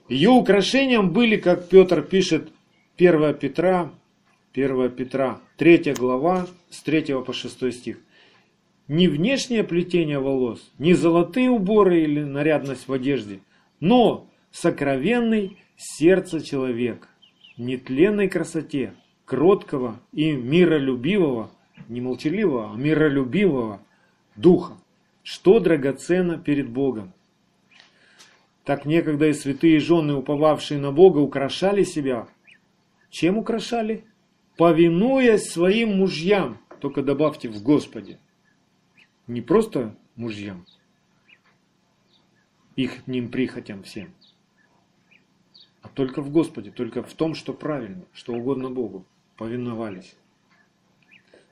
Ее 0.07 0.29
украшением 0.29 1.11
были, 1.11 1.35
как 1.35 1.67
Петр 1.67 2.01
пишет, 2.01 2.51
1 2.97 3.33
Петра, 3.35 3.91
1 4.53 4.89
Петра, 4.91 5.41
3 5.57 5.93
глава, 5.93 6.47
с 6.69 6.81
3 6.81 7.23
по 7.25 7.33
6 7.33 7.73
стих. 7.73 7.99
Не 8.87 9.07
внешнее 9.09 9.63
плетение 9.63 10.19
волос, 10.19 10.71
не 10.77 10.93
золотые 10.93 11.49
уборы 11.49 12.03
или 12.03 12.23
нарядность 12.23 12.87
в 12.87 12.93
одежде, 12.93 13.39
но 13.79 14.29
сокровенный 14.51 15.57
сердце 15.75 16.41
человек, 16.41 17.07
нетленной 17.57 18.27
красоте, 18.27 18.93
кроткого 19.31 19.97
и 20.11 20.33
миролюбивого, 20.33 21.51
не 21.87 22.01
молчаливого, 22.01 22.73
а 22.73 22.75
миролюбивого 22.75 23.79
духа, 24.35 24.73
что 25.23 25.61
драгоценно 25.61 26.37
перед 26.37 26.69
Богом. 26.69 27.13
Так 28.65 28.85
некогда 28.85 29.27
и 29.27 29.33
святые 29.33 29.79
жены, 29.79 30.15
уповавшие 30.15 30.81
на 30.81 30.91
Бога, 30.91 31.19
украшали 31.19 31.85
себя. 31.85 32.27
Чем 33.09 33.37
украшали? 33.37 34.03
Повинуясь 34.57 35.49
своим 35.49 35.95
мужьям, 35.99 36.57
только 36.81 37.01
добавьте 37.01 37.47
в 37.47 37.63
Господе. 37.63 38.19
Не 39.27 39.39
просто 39.39 39.95
мужьям, 40.17 40.65
их 42.75 43.07
ним 43.07 43.31
прихотям 43.31 43.83
всем, 43.83 44.13
а 45.81 45.87
только 45.87 46.21
в 46.21 46.31
Господе, 46.31 46.69
только 46.71 47.01
в 47.01 47.13
том, 47.13 47.33
что 47.33 47.53
правильно, 47.53 48.03
что 48.11 48.33
угодно 48.33 48.69
Богу 48.69 49.05
повиновались. 49.41 50.13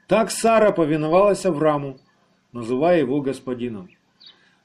Так 0.06 0.30
Сара 0.30 0.72
повиновалась 0.72 1.44
Аврааму, 1.44 1.98
называя 2.52 3.00
его 3.00 3.20
господином. 3.20 3.90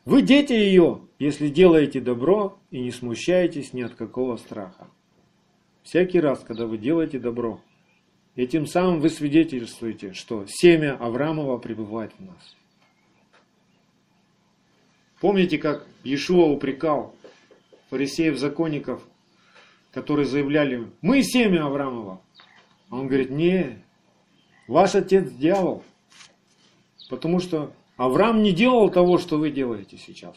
Вы 0.05 0.21
дети 0.21 0.53
ее, 0.53 1.01
если 1.19 1.49
делаете 1.49 2.03
добро 2.03 2.59
и 2.71 2.83
не 2.83 2.91
смущаетесь 2.91 3.73
ни 3.73 3.81
от 3.81 3.95
какого 3.95 4.37
страха. 4.37 4.89
Всякий 5.83 6.21
раз, 6.21 6.41
когда 6.41 6.67
вы 6.67 6.77
делаете 6.77 7.19
добро, 7.19 7.63
этим 8.37 8.67
самым 8.67 9.01
вы 9.01 9.09
свидетельствуете, 9.09 10.13
что 10.13 10.45
семя 10.47 10.95
Авраамова 11.01 11.57
пребывает 11.57 12.13
в 12.19 12.27
нас. 12.27 12.57
Помните, 15.19 15.57
как 15.57 15.87
Иешуа 16.03 16.45
упрекал 16.45 17.15
фарисеев-законников, 17.89 19.03
которые 19.93 20.27
заявляли, 20.27 20.91
мы 21.01 21.23
семя 21.23 21.65
Авраамова. 21.65 22.21
Он 22.95 23.09
говорит, 23.09 23.31
не, 23.31 23.83
ваш 24.69 24.95
отец 24.95 25.29
дьявол. 25.33 25.83
Потому 27.11 27.41
что 27.41 27.73
Авраам 27.97 28.45
не 28.45 28.53
делал 28.53 28.89
того, 28.89 29.19
что 29.19 29.37
вы 29.37 29.51
делаете 29.51 29.99
сейчас. 29.99 30.37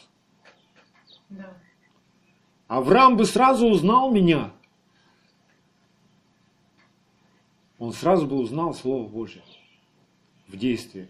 Да. 1.29 1.55
Авраам 2.67 3.15
бы 3.15 3.25
сразу 3.25 3.67
узнал 3.67 4.11
меня. 4.11 4.51
Он 7.77 7.93
сразу 7.93 8.25
бы 8.25 8.37
узнал 8.37 8.73
Слово 8.73 9.07
Божье 9.07 9.43
в 10.47 10.57
действии. 10.57 11.09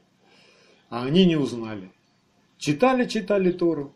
а 0.90 1.06
они 1.06 1.26
не 1.26 1.38
узнали. 1.38 1.90
Читали, 2.58 3.08
читали 3.08 3.52
Тору, 3.52 3.94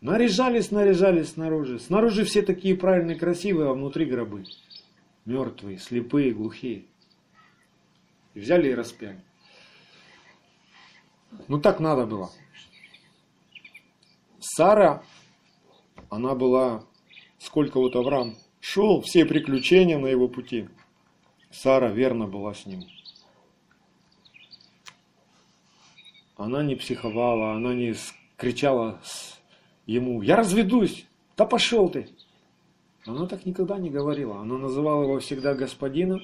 наряжались, 0.00 0.70
наряжались 0.70 1.30
снаружи. 1.30 1.80
Снаружи 1.80 2.24
все 2.24 2.42
такие 2.42 2.76
правильные, 2.76 3.18
красивые, 3.18 3.70
а 3.70 3.72
внутри 3.72 4.04
гробы. 4.04 4.44
Мертвые, 5.26 5.78
слепые, 5.78 6.32
глухие. 6.32 6.86
И 8.34 8.40
взяли 8.40 8.70
и 8.70 8.74
распяли. 8.74 9.20
Ну 11.48 11.60
так 11.60 11.80
надо 11.80 12.06
было. 12.06 12.30
Сара, 14.38 15.02
она 16.08 16.34
была, 16.34 16.84
сколько 17.38 17.78
вот 17.78 17.96
Авраам 17.96 18.36
шел, 18.60 19.00
все 19.00 19.24
приключения 19.26 19.98
на 19.98 20.06
его 20.06 20.28
пути. 20.28 20.68
Сара 21.50 21.88
верно 21.88 22.26
была 22.26 22.54
с 22.54 22.64
ним. 22.64 22.84
Она 26.36 26.62
не 26.62 26.76
психовала, 26.76 27.54
она 27.54 27.74
не 27.74 27.94
кричала 28.36 29.00
ему, 29.86 30.22
я 30.22 30.36
разведусь, 30.36 31.06
да 31.36 31.46
пошел 31.46 31.88
ты. 31.88 32.08
Она 33.06 33.26
так 33.26 33.46
никогда 33.46 33.78
не 33.78 33.88
говорила. 33.88 34.40
Она 34.40 34.58
называла 34.58 35.04
его 35.04 35.20
всегда 35.20 35.54
господином, 35.54 36.20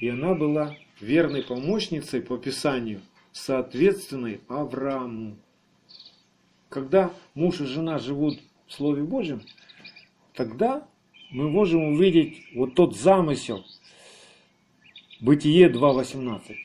и 0.00 0.08
она 0.08 0.34
была 0.34 0.76
верной 1.00 1.42
помощницей 1.42 2.22
по 2.22 2.38
Писанию, 2.38 3.00
соответственной 3.32 4.40
Аврааму. 4.48 5.36
Когда 6.68 7.12
муж 7.34 7.60
и 7.60 7.66
жена 7.66 7.98
живут 7.98 8.38
в 8.66 8.72
Слове 8.72 9.02
Божьем, 9.02 9.42
тогда 10.34 10.86
мы 11.30 11.50
можем 11.50 11.92
увидеть 11.92 12.46
вот 12.54 12.74
тот 12.74 12.96
замысел, 12.96 13.64
Бытие 15.20 15.68
2.18, 15.70 16.56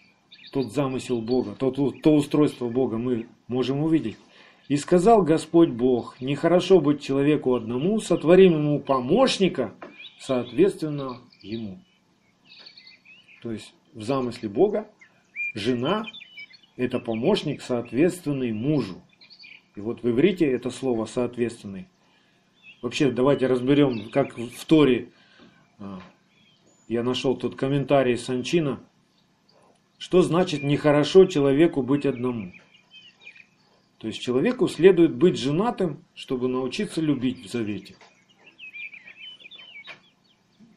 тот 0.53 0.71
замысел 0.71 1.21
Бога, 1.21 1.55
то, 1.59 1.71
то 1.71 2.15
устройство 2.15 2.69
Бога 2.69 2.97
мы 2.97 3.27
можем 3.49 3.81
увидеть. 3.81 4.15
И 4.67 4.77
сказал 4.77 5.21
Господь 5.21 5.69
Бог, 5.69 6.19
нехорошо 6.19 6.79
быть 6.81 7.01
человеку 7.01 7.53
одному, 7.53 7.99
сотворим 7.99 8.53
ему 8.53 8.79
помощника, 8.79 9.73
соответственно 10.19 11.21
ему. 11.41 11.79
То 13.43 13.51
есть 13.51 13.73
в 13.93 14.01
замысле 14.01 14.49
Бога 14.49 14.87
жена– 15.53 16.05
это 16.77 16.99
помощник, 16.99 17.61
соответственный 17.61 18.53
мужу. 18.53 19.01
И 19.75 19.81
вот 19.81 20.01
в 20.01 20.09
иврите 20.09 20.45
это 20.51 20.71
слово 20.71 21.05
«соответственный». 21.05 21.87
Вообще, 22.81 23.11
давайте 23.11 23.47
разберем, 23.47 24.09
как 24.09 24.37
в 24.37 24.65
Торе 24.65 25.09
а, 25.79 25.99
я 26.87 27.03
нашел 27.03 27.35
тут 27.35 27.55
комментарий 27.55 28.17
Санчина, 28.17 28.79
что 29.97 30.21
значит 30.21 30.63
нехорошо 30.63 31.25
человеку 31.25 31.81
быть 31.81 32.05
одному. 32.05 32.51
То 34.05 34.09
есть 34.09 34.21
человеку 34.21 34.67
следует 34.67 35.15
быть 35.15 35.35
женатым, 35.35 36.05
чтобы 36.13 36.47
научиться 36.47 37.01
любить 37.01 37.43
в 37.43 37.51
завете. 37.51 37.95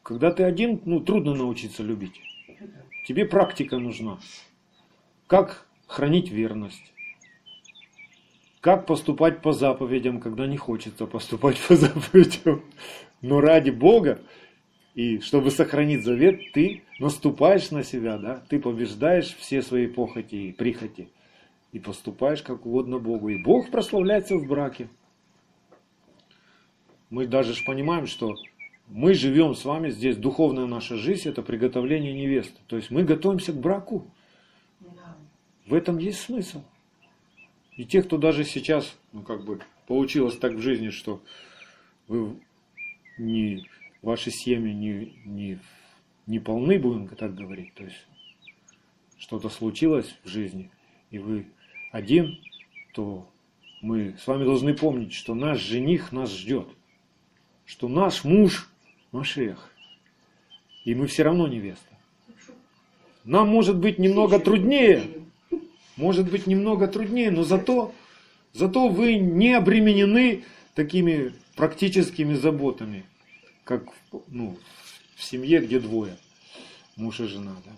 Когда 0.01 0.31
ты 0.31 0.41
один, 0.41 0.81
ну 0.85 0.99
трудно 0.99 1.35
научиться 1.35 1.83
любить. 1.83 2.19
Тебе 3.05 3.25
практика 3.27 3.77
нужна. 3.77 4.17
Как 5.27 5.67
хранить 5.85 6.31
верность. 6.31 6.91
Как 8.61 8.87
поступать 8.87 9.43
по 9.43 9.53
заповедям, 9.53 10.21
когда 10.21 10.47
не 10.47 10.57
хочется 10.57 11.05
поступать 11.05 11.59
по 11.67 11.75
заповедям. 11.75 12.63
Но 13.21 13.41
ради 13.41 13.69
Бога, 13.69 14.23
и 14.95 15.19
чтобы 15.19 15.51
сохранить 15.51 16.03
завет, 16.03 16.51
ты 16.53 16.81
наступаешь 16.97 17.69
на 17.69 17.83
себя, 17.83 18.17
да? 18.17 18.43
ты 18.49 18.59
побеждаешь 18.59 19.35
все 19.35 19.61
свои 19.61 19.85
похоти 19.85 20.33
и 20.33 20.51
прихоти 20.51 21.09
и 21.71 21.79
поступаешь 21.79 22.41
как 22.41 22.65
угодно 22.65 22.99
Богу. 22.99 23.29
И 23.29 23.41
Бог 23.41 23.69
прославляется 23.69 24.35
в 24.37 24.47
браке. 24.47 24.89
Мы 27.09 27.27
даже 27.27 27.53
понимаем, 27.65 28.07
что 28.07 28.35
мы 28.87 29.13
живем 29.13 29.53
с 29.53 29.65
вами 29.65 29.89
здесь, 29.89 30.17
духовная 30.17 30.65
наша 30.65 30.95
жизнь, 30.95 31.29
это 31.29 31.41
приготовление 31.41 32.13
невесты. 32.13 32.59
То 32.67 32.75
есть 32.75 32.89
мы 32.89 33.03
готовимся 33.03 33.53
к 33.53 33.59
браку. 33.59 34.07
В 35.67 35.73
этом 35.73 35.99
есть 35.99 36.21
смысл. 36.21 36.63
И 37.75 37.85
те, 37.85 38.01
кто 38.01 38.17
даже 38.17 38.43
сейчас, 38.43 38.97
ну 39.13 39.21
как 39.21 39.45
бы, 39.45 39.61
получилось 39.87 40.37
так 40.37 40.53
в 40.53 40.59
жизни, 40.59 40.89
что 40.89 41.21
вы 42.07 42.39
не, 43.17 43.65
ваши 44.01 44.31
семьи 44.31 44.73
не, 44.73 45.13
не, 45.25 45.59
не 46.25 46.39
полны, 46.39 46.79
будем 46.79 47.07
так 47.07 47.35
говорить, 47.35 47.73
то 47.75 47.83
есть 47.83 48.05
что-то 49.17 49.49
случилось 49.49 50.15
в 50.23 50.27
жизни, 50.27 50.71
и 51.11 51.19
вы 51.19 51.45
один, 51.91 52.39
то 52.93 53.27
мы 53.81 54.15
с 54.21 54.27
вами 54.27 54.43
должны 54.43 54.73
помнить, 54.73 55.13
что 55.13 55.35
наш 55.35 55.59
жених 55.59 56.11
нас 56.11 56.35
ждет, 56.35 56.67
что 57.65 57.87
наш 57.87 58.23
муж 58.23 58.69
Машех, 59.11 59.71
и 60.85 60.93
мы 60.93 61.07
все 61.07 61.23
равно 61.23 61.47
невеста. 61.47 61.97
Нам 63.23 63.49
может 63.49 63.77
быть 63.77 63.97
немного 63.97 64.39
труднее, 64.39 65.03
может 65.95 66.29
быть 66.29 66.45
немного 66.47 66.87
труднее, 66.87 67.31
но 67.31 67.43
зато, 67.43 67.93
зато 68.53 68.87
вы 68.87 69.15
не 69.15 69.53
обременены 69.53 70.43
такими 70.75 71.33
практическими 71.55 72.35
заботами, 72.35 73.05
как 73.63 73.83
ну, 74.27 74.57
в 75.15 75.23
семье, 75.23 75.59
где 75.59 75.79
двое, 75.79 76.17
муж 76.95 77.19
и 77.19 77.25
жена. 77.25 77.55
Да? 77.65 77.71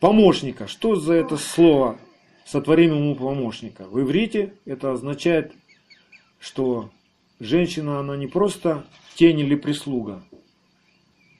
Помощника. 0.00 0.68
Что 0.68 0.94
за 0.94 1.14
это 1.14 1.36
слово 1.36 1.98
сотворим 2.44 2.94
ему 2.94 3.16
помощника? 3.16 3.84
В 3.88 4.00
иврите 4.00 4.54
это 4.64 4.92
означает, 4.92 5.52
что 6.38 6.90
женщина, 7.40 7.98
она 7.98 8.16
не 8.16 8.28
просто 8.28 8.86
тень 9.16 9.40
или 9.40 9.56
прислуга 9.56 10.22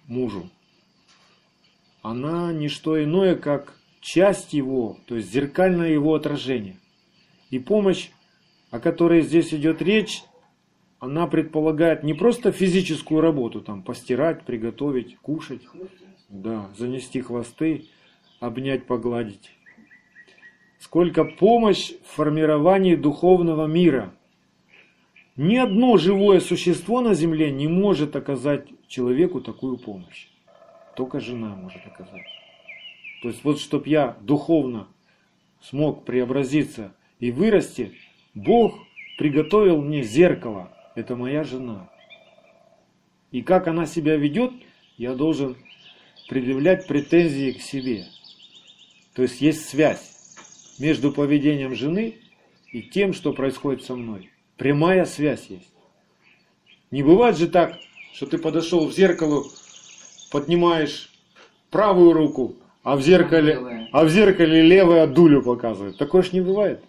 мужу. 0.09 0.51
Она 2.03 2.53
не 2.53 2.69
что 2.69 3.03
иное, 3.03 3.37
как 3.37 3.75
часть 4.01 4.53
его, 4.53 4.99
то 5.07 5.15
есть 5.15 5.31
зеркальное 5.33 5.91
его 5.91 6.15
отражение. 6.15 6.79
И 7.51 7.61
помощь, 7.61 8.11
о 8.71 8.81
которой 8.81 9.23
здесь 9.23 9.55
идет 9.55 9.83
речь, 9.83 10.23
она 10.99 11.29
предполагает 11.29 12.03
не 12.03 12.15
просто 12.15 12.51
физическую 12.51 13.21
работу, 13.21 13.61
там 13.61 13.83
постирать, 13.83 14.45
приготовить, 14.45 15.17
кушать, 15.19 15.63
да, 16.29 16.69
занести 16.77 17.21
хвосты, 17.21 17.87
обнять, 18.41 18.87
погладить. 18.87 19.51
Сколько 20.79 21.25
помощь 21.25 21.93
в 22.05 22.15
формировании 22.15 22.95
духовного 22.95 23.67
мира. 23.67 24.15
Ни 25.37 25.57
одно 25.57 25.97
живое 25.97 26.41
существо 26.41 27.01
на 27.01 27.15
земле 27.15 27.51
не 27.51 27.69
может 27.69 28.17
оказать 28.17 28.69
человеку 28.89 29.41
такую 29.41 29.77
помощь. 29.77 30.29
Только 30.97 31.21
жена 31.21 31.55
может 31.55 31.85
оказать. 31.87 32.27
То 33.23 33.29
есть 33.29 33.45
вот, 33.45 33.61
чтобы 33.61 33.89
я 33.89 34.17
духовно 34.21 34.89
смог 35.61 36.05
преобразиться 36.05 36.95
и 37.19 37.31
вырасти, 37.31 37.93
Бог 38.35 38.79
приготовил 39.19 39.83
мне 39.83 40.03
зеркало. 40.03 40.73
Это 40.95 41.17
моя 41.17 41.45
жена. 41.45 41.91
И 43.31 43.43
как 43.43 43.69
она 43.69 43.87
себя 43.87 44.17
ведет, 44.17 44.53
я 44.97 45.15
должен 45.15 45.57
предъявлять 46.29 46.87
претензии 46.87 47.53
к 47.53 47.61
себе. 47.61 48.05
То 49.19 49.23
есть 49.23 49.41
есть 49.41 49.69
связь 49.69 50.13
между 50.79 51.11
поведением 51.11 51.75
жены 51.75 52.19
и 52.71 52.83
тем, 52.83 53.13
что 53.13 53.33
происходит 53.33 53.83
со 53.83 53.97
мной. 53.97 54.31
Прямая 54.57 55.07
связь 55.07 55.47
есть. 55.49 55.73
Не 56.93 57.03
бывает 57.03 57.37
же 57.37 57.49
так, 57.49 57.81
что 58.15 58.27
ты 58.27 58.39
подошел 58.39 58.87
в 58.87 58.95
зеркало, 58.95 59.43
поднимаешь 60.31 61.11
правую 61.69 62.13
руку, 62.13 62.59
а 62.85 62.95
в 62.95 63.03
зеркале, 63.03 63.89
а 63.91 64.05
в 64.05 64.09
зеркале 64.09 64.63
левая 64.63 65.09
дулю 65.09 65.43
показывает. 65.43 65.99
Такое 65.99 66.23
ж 66.23 66.31
не 66.31 66.41
бывает. 66.41 66.81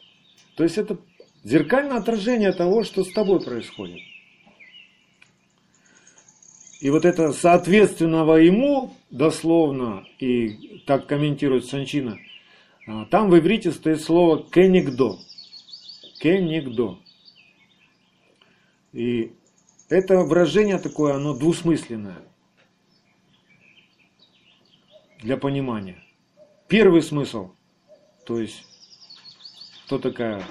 То 0.55 0.63
есть 0.63 0.77
это 0.77 0.99
зеркальное 1.43 1.97
отражение 1.97 2.51
того, 2.51 2.83
что 2.83 3.03
с 3.03 3.11
тобой 3.11 3.39
происходит. 3.39 4.01
И 6.79 6.89
вот 6.89 7.03
это 7.03 7.33
соответственного 7.33 8.35
ему, 8.35 8.93
дословно, 9.11 10.05
и 10.17 10.81
так 10.87 11.07
комментирует 11.07 11.65
Санчина, 11.65 12.17
а, 12.87 13.05
там 13.05 13.29
в 13.29 13.37
иврите 13.37 13.71
стоит 13.71 14.01
слово 14.01 14.43
«кенигдо». 14.49 15.17
«Кенигдо». 16.21 16.99
И 18.93 19.33
это 19.89 20.19
выражение 20.19 20.79
такое, 20.79 21.15
оно 21.15 21.35
двусмысленное 21.35 22.23
для 25.21 25.35
понимания. 25.35 26.01
Первый 26.69 27.01
смысл, 27.01 27.51
то 28.25 28.39
есть, 28.39 28.65
кто 29.85 29.99
такая 29.99 30.43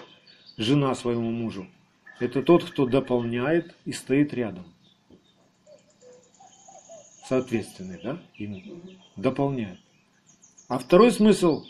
жена 0.58 0.94
своему 0.94 1.30
мужу? 1.30 1.66
Это 2.20 2.42
тот, 2.42 2.64
кто 2.64 2.86
дополняет 2.86 3.74
и 3.86 3.92
стоит 3.92 4.34
рядом 4.34 4.66
соответственный, 7.28 8.00
да, 8.02 8.18
ему, 8.34 8.62
дополняет. 9.16 9.78
А 10.68 10.78
второй 10.78 11.12
смысл 11.12 11.64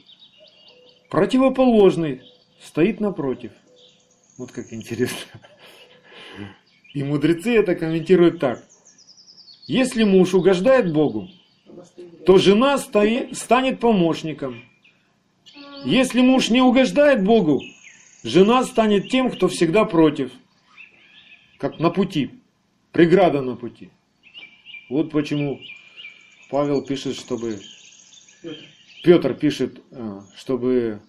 противоположный, 1.10 2.22
стоит 2.62 3.00
напротив. 3.00 3.52
Вот 4.36 4.52
как 4.52 4.72
интересно. 4.72 5.40
И 6.94 7.02
мудрецы 7.02 7.56
это 7.56 7.74
комментируют 7.74 8.40
так. 8.40 8.64
Если 9.66 10.04
муж 10.04 10.34
угождает 10.34 10.92
Богу, 10.92 11.28
то 12.24 12.38
жена 12.38 12.78
стоит, 12.78 13.36
станет 13.36 13.80
помощником. 13.80 14.62
Если 15.84 16.20
муж 16.20 16.50
не 16.50 16.60
угождает 16.60 17.22
Богу, 17.22 17.60
жена 18.24 18.64
станет 18.64 19.10
тем, 19.10 19.30
кто 19.30 19.48
всегда 19.48 19.84
против. 19.84 20.32
Как 21.58 21.78
на 21.78 21.90
пути, 21.90 22.30
преграда 22.92 23.42
на 23.42 23.56
пути. 23.56 23.90
Вот 24.88 25.10
почему 25.10 25.60
Павел 26.50 26.84
пишет, 26.84 27.16
чтобы... 27.16 27.60
Петр 29.04 29.34
пишет, 29.34 29.80
а, 29.92 30.24
чтобы 30.34 31.00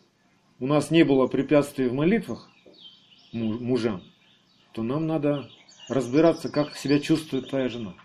у 0.60 0.68
нас 0.68 0.92
не 0.92 1.04
было 1.04 1.28
препятствий 1.28 1.88
в 1.88 1.94
молитвах 1.94 2.50
мужам, 3.32 4.04
то 4.74 4.84
нам 4.84 5.08
надо 5.08 5.50
разбираться, 5.88 6.50
как 6.50 6.76
себя 6.76 7.00
чувствует 7.00 7.50
твоя 7.50 7.70
жена, 7.70 7.96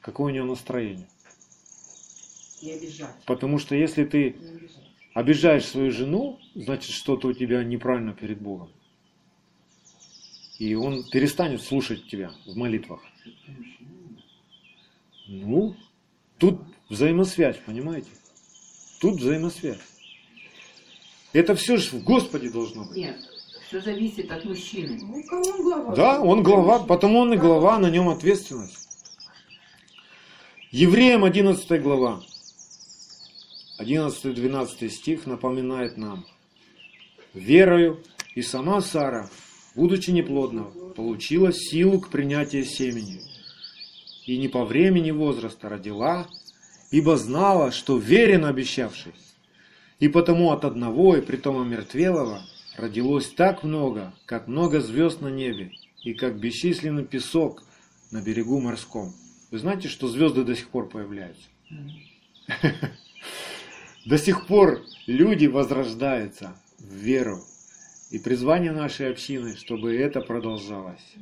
какое 0.00 0.28
у 0.28 0.30
нее 0.30 0.44
настроение. 0.44 1.08
Не 2.62 2.72
обижать. 2.72 3.14
Потому 3.26 3.58
что 3.58 3.76
если 3.76 4.04
ты 4.04 4.36
обижаешь 5.14 5.64
свою 5.64 5.90
жену, 5.90 6.40
значит 6.54 6.90
что-то 6.90 7.28
у 7.28 7.32
тебя 7.32 7.62
неправильно 7.62 8.12
перед 8.12 8.40
Богом. 8.40 8.70
И 10.58 10.74
он 10.74 11.08
перестанет 11.10 11.62
слушать 11.62 12.08
тебя 12.08 12.32
в 12.46 12.56
молитвах. 12.56 13.00
Ну, 15.28 15.76
тут 16.38 16.60
взаимосвязь, 16.88 17.58
понимаете? 17.66 18.08
Тут 18.98 19.20
взаимосвязь. 19.20 19.78
Это 21.34 21.54
все 21.54 21.76
же 21.76 21.90
в 21.90 22.02
Господе 22.02 22.50
должно 22.50 22.84
быть. 22.84 22.96
Нет, 22.96 23.20
все 23.68 23.80
зависит 23.80 24.32
от 24.32 24.44
мужчины. 24.46 24.98
Ну, 25.00 25.22
кому 25.28 25.44
он 25.44 25.62
глава? 25.62 25.94
Да, 25.94 26.20
он 26.20 26.42
глава, 26.42 26.78
потому 26.80 27.18
он 27.18 27.34
и 27.34 27.36
глава, 27.36 27.78
на 27.78 27.90
нем 27.90 28.08
ответственность. 28.08 28.88
Евреям 30.70 31.24
11 31.24 31.82
глава, 31.82 32.22
11-12 33.78 34.88
стих 34.88 35.26
напоминает 35.26 35.98
нам. 35.98 36.26
Верою 37.34 38.02
и 38.34 38.40
сама 38.40 38.80
Сара, 38.80 39.28
будучи 39.74 40.10
неплодна, 40.10 40.64
получила 40.96 41.52
силу 41.52 42.00
к 42.00 42.08
принятию 42.08 42.64
семени. 42.64 43.27
И 44.28 44.36
не 44.36 44.48
по 44.48 44.66
времени 44.66 45.10
возраста 45.10 45.70
родила, 45.70 46.26
ибо 46.90 47.16
знала, 47.16 47.72
что 47.72 47.96
верен 47.96 48.44
обещавший. 48.44 49.14
И 50.00 50.08
потому 50.08 50.52
от 50.52 50.66
одного, 50.66 51.16
и 51.16 51.22
притом 51.22 51.56
омертвелого, 51.56 52.42
родилось 52.76 53.30
так 53.30 53.62
много, 53.62 54.12
как 54.26 54.46
много 54.46 54.82
звезд 54.82 55.22
на 55.22 55.28
небе, 55.28 55.72
и 56.02 56.12
как 56.12 56.38
бесчисленный 56.38 57.06
песок 57.06 57.64
на 58.10 58.20
берегу 58.20 58.60
морском. 58.60 59.14
Вы 59.50 59.60
знаете, 59.60 59.88
что 59.88 60.08
звезды 60.08 60.44
до 60.44 60.54
сих 60.54 60.68
пор 60.68 60.90
появляются? 60.90 61.48
До 64.04 64.18
сих 64.18 64.46
пор 64.46 64.82
люди 65.06 65.46
возрождаются 65.46 66.54
в 66.78 66.92
веру. 66.92 67.40
И 68.10 68.18
призвание 68.18 68.72
нашей 68.72 69.10
общины, 69.10 69.56
чтобы 69.56 69.94
это 69.94 70.22
продолжалось. 70.22 71.14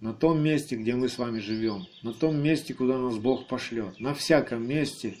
На 0.00 0.12
том 0.12 0.40
месте, 0.40 0.76
где 0.76 0.94
мы 0.94 1.08
с 1.08 1.18
вами 1.18 1.40
живем, 1.40 1.86
на 2.02 2.12
том 2.12 2.40
месте, 2.40 2.74
куда 2.74 2.98
нас 2.98 3.18
Бог 3.18 3.48
пошлет, 3.48 3.98
на 3.98 4.14
всяком 4.14 4.66
месте 4.66 5.16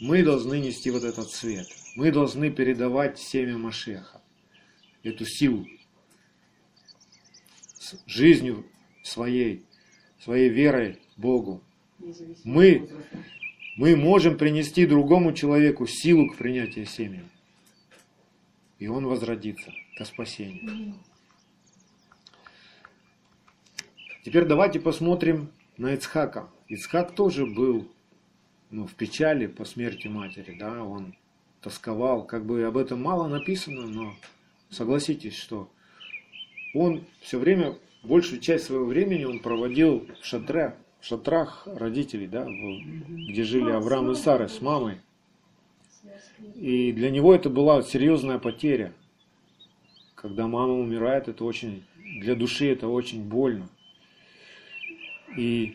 мы 0.00 0.22
должны 0.22 0.60
нести 0.60 0.90
вот 0.90 1.04
этот 1.04 1.30
свет. 1.30 1.66
Мы 1.96 2.10
должны 2.10 2.50
передавать 2.50 3.18
семя 3.18 3.56
Машеха, 3.56 4.20
эту 5.02 5.24
силу, 5.24 5.66
с 7.78 7.96
жизнью 8.06 8.66
своей, 9.02 9.64
своей 10.20 10.50
верой 10.50 10.98
Богу. 11.16 11.62
Мы, 12.44 12.88
мы 13.76 13.96
можем 13.96 14.36
принести 14.36 14.84
другому 14.84 15.32
человеку 15.32 15.86
силу 15.86 16.30
к 16.30 16.36
принятию 16.36 16.84
семени. 16.84 17.28
И 18.78 18.88
он 18.88 19.06
возродится 19.06 19.72
ко 19.96 20.04
спасению. 20.04 20.94
Теперь 24.24 24.46
давайте 24.46 24.80
посмотрим 24.80 25.50
на 25.76 25.94
Ицхака. 25.94 26.48
Ицхак 26.68 27.14
тоже 27.14 27.46
был 27.46 27.88
ну, 28.70 28.86
в 28.86 28.94
печали 28.94 29.46
по 29.46 29.64
смерти 29.64 30.08
матери, 30.08 30.56
да, 30.58 30.82
он 30.82 31.14
тосковал, 31.60 32.24
как 32.24 32.44
бы 32.44 32.64
об 32.64 32.76
этом 32.76 33.02
мало 33.02 33.28
написано, 33.28 33.86
но 33.86 34.14
согласитесь, 34.70 35.36
что 35.36 35.70
он 36.74 37.04
все 37.20 37.38
время, 37.38 37.76
большую 38.02 38.40
часть 38.40 38.64
своего 38.64 38.84
времени 38.84 39.24
он 39.24 39.38
проводил 39.38 40.06
в 40.20 40.26
шатре, 40.26 40.74
в 41.00 41.06
шатрах 41.06 41.66
родителей, 41.66 42.26
да, 42.26 42.46
где 42.46 43.44
жили 43.44 43.70
Авраам 43.70 44.10
и 44.10 44.14
Сара 44.14 44.48
с 44.48 44.60
мамой. 44.60 45.00
И 46.54 46.92
для 46.92 47.10
него 47.10 47.34
это 47.34 47.50
была 47.50 47.82
серьезная 47.82 48.38
потеря. 48.38 48.92
Когда 50.14 50.46
мама 50.46 50.74
умирает, 50.74 51.28
это 51.28 51.44
очень, 51.44 51.84
для 52.20 52.34
души 52.34 52.70
это 52.70 52.88
очень 52.88 53.22
больно. 53.22 53.68
И 55.36 55.74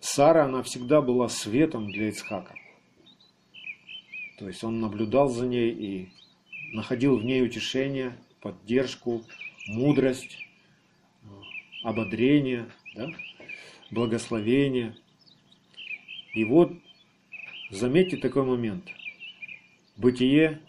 Сара, 0.00 0.46
она 0.46 0.62
всегда 0.62 1.02
была 1.02 1.28
светом 1.28 1.90
для 1.90 2.08
Ицхака. 2.08 2.54
То 4.38 4.48
есть 4.48 4.64
он 4.64 4.80
наблюдал 4.80 5.28
за 5.28 5.46
ней 5.46 5.70
и 5.70 6.08
находил 6.72 7.18
в 7.18 7.24
ней 7.24 7.42
утешение, 7.44 8.16
поддержку, 8.40 9.22
мудрость, 9.66 10.38
ободрение, 11.82 12.70
да, 12.94 13.10
благословение. 13.90 14.96
И 16.34 16.44
вот 16.44 16.72
заметьте 17.70 18.16
такой 18.16 18.44
момент. 18.44 18.84
Бытие 19.96 20.60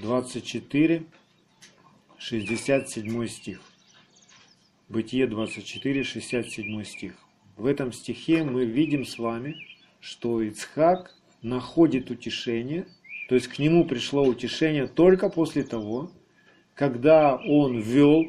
24, 0.00 1.04
67 2.18 3.26
стих. 3.26 3.60
Бытие 4.88 5.26
24, 5.26 6.02
67 6.02 6.84
стих. 6.84 7.14
В 7.56 7.66
этом 7.66 7.92
стихе 7.92 8.42
мы 8.42 8.64
видим 8.64 9.04
с 9.04 9.18
вами, 9.18 9.56
что 10.00 10.40
Ицхак 10.42 11.14
находит 11.42 12.10
утешение, 12.10 12.86
то 13.28 13.34
есть 13.34 13.48
к 13.48 13.58
нему 13.58 13.84
пришло 13.84 14.24
утешение 14.24 14.86
только 14.86 15.28
после 15.28 15.62
того, 15.62 16.10
когда 16.74 17.36
он 17.36 17.78
ввел 17.78 18.24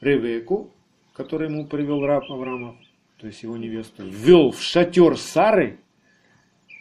Ревеку, 0.00 0.72
который 1.12 1.48
ему 1.48 1.66
привел 1.66 2.06
раб 2.06 2.30
Авраамов, 2.30 2.76
то 3.18 3.26
есть 3.26 3.42
его 3.42 3.56
невесту, 3.56 4.04
ввел 4.04 4.52
в 4.52 4.62
шатер 4.62 5.16
Сары, 5.16 5.80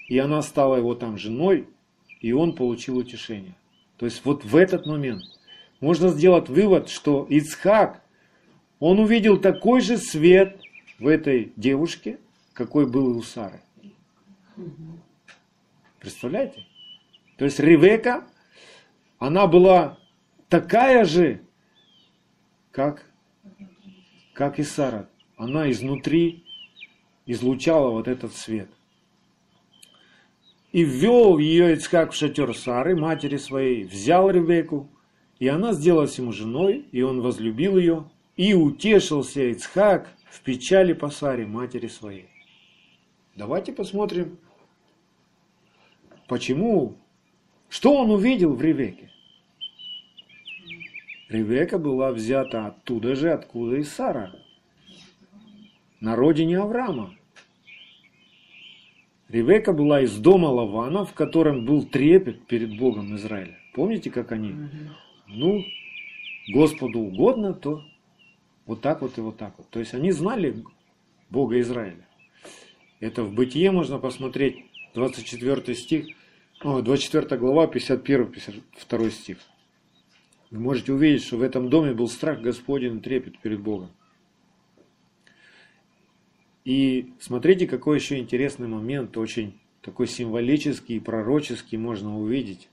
и 0.08 0.18
она 0.18 0.41
стала 0.41 0.78
его 0.78 0.95
там 0.95 1.18
женой, 1.18 1.68
и 2.22 2.32
он 2.32 2.55
получил 2.55 2.97
утешение. 2.97 3.55
То 3.97 4.05
есть 4.05 4.24
вот 4.26 4.43
в 4.43 4.55
этот 4.55 4.86
момент 4.86 5.22
можно 5.80 6.10
сделать 6.10 6.49
вывод, 6.49 6.89
что 6.89 7.26
Ицхак, 7.30 8.01
он 8.80 8.99
увидел 8.99 9.39
такой 9.39 9.82
же 9.82 9.97
свет 9.97 10.60
в 10.99 11.08
этой 11.08 11.51
девушке, 11.55 12.20
какой 12.53 12.88
был 12.88 13.12
и 13.12 13.18
у 13.18 13.22
Сары. 13.22 13.62
Представляете? 15.99 16.66
То 17.38 17.45
есть 17.45 17.60
Ревека, 17.60 18.28
она 19.20 19.47
была 19.47 19.99
такая 20.47 21.05
же, 21.05 21.41
как, 22.72 23.05
как 24.34 24.60
и 24.60 24.64
Сара. 24.64 25.10
Она 25.36 25.70
изнутри 25.70 26.45
излучала 27.26 27.91
вот 27.91 28.08
этот 28.08 28.34
свет. 28.34 28.70
И 30.72 30.84
ввел 30.84 31.38
ее 31.38 31.74
Ицхак 31.74 32.11
в 32.11 32.15
шатер 32.15 32.55
Сары, 32.55 32.95
матери 32.95 33.38
своей, 33.38 33.86
взял 33.86 34.30
Ревеку, 34.30 34.89
и 35.39 35.47
она 35.47 35.74
сделалась 35.74 36.18
ему 36.18 36.32
женой, 36.32 36.86
и 36.91 37.01
он 37.01 37.22
возлюбил 37.22 37.78
ее, 37.78 38.09
и 38.36 38.53
утешился 38.53 39.51
Ицхак 39.51 40.13
в 40.30 40.41
печали 40.41 40.93
по 40.93 41.09
Саре, 41.09 41.45
матери 41.45 41.88
своей. 41.88 42.30
Давайте 43.36 43.72
посмотрим, 43.72 44.38
почему, 46.28 46.97
что 47.70 47.93
он 47.93 48.11
увидел 48.11 48.53
в 48.53 48.61
Ревеке. 48.61 49.11
Ревека 51.30 51.78
была 51.78 52.11
взята 52.11 52.68
оттуда 52.68 53.15
же, 53.15 53.32
откуда 53.32 53.78
и 53.78 53.84
Сара, 53.84 54.34
на 55.99 56.15
родине 56.15 56.59
Авраама. 56.59 57.16
Ревека 59.30 59.73
была 59.73 60.01
из 60.01 60.17
дома 60.17 60.47
Лавана, 60.47 61.05
в 61.05 61.13
котором 61.13 61.65
был 61.65 61.84
трепет 61.84 62.45
перед 62.47 62.78
Богом 62.78 63.15
Израиля. 63.15 63.57
Помните, 63.73 64.09
как 64.09 64.32
они? 64.32 64.55
Ну, 65.28 65.65
Господу 66.47 66.99
угодно, 66.99 67.53
то 67.53 67.84
вот 68.65 68.82
так 68.82 69.01
вот 69.01 69.17
и 69.17 69.21
вот 69.21 69.38
так 69.38 69.53
вот. 69.57 69.67
То 69.69 69.80
есть 69.80 69.93
они 69.93 70.11
знали 70.11 70.63
Бога 71.30 71.59
Израиля. 71.59 72.07
Это 72.99 73.23
в 73.23 73.34
бытие 73.34 73.71
можно 73.71 73.99
посмотреть 73.99 74.65
24 74.95 75.75
стих, 75.75 76.07
о, 76.63 76.82
24 76.82 77.38
глава, 77.39 77.65
51-52 77.65 79.11
стих. 79.11 79.38
Вы 80.49 80.59
можете 80.59 80.93
увидеть, 80.93 81.23
что 81.23 81.38
в 81.38 81.41
этом 81.41 81.69
доме 81.69 81.93
был 81.93 82.07
страх 82.07 82.41
Господень 82.41 83.01
трепет 83.01 83.38
перед 83.39 83.59
Богом. 83.59 83.89
И 86.68 87.13
смотрите, 87.22 87.65
какой 87.65 87.97
еще 87.97 88.18
интересный 88.18 88.68
момент, 88.68 89.15
очень 89.15 89.57
такой 89.82 90.05
символический 90.05 90.97
и 90.97 90.99
пророческий 90.99 91.78
можно 91.78 92.20
увидеть. 92.20 92.68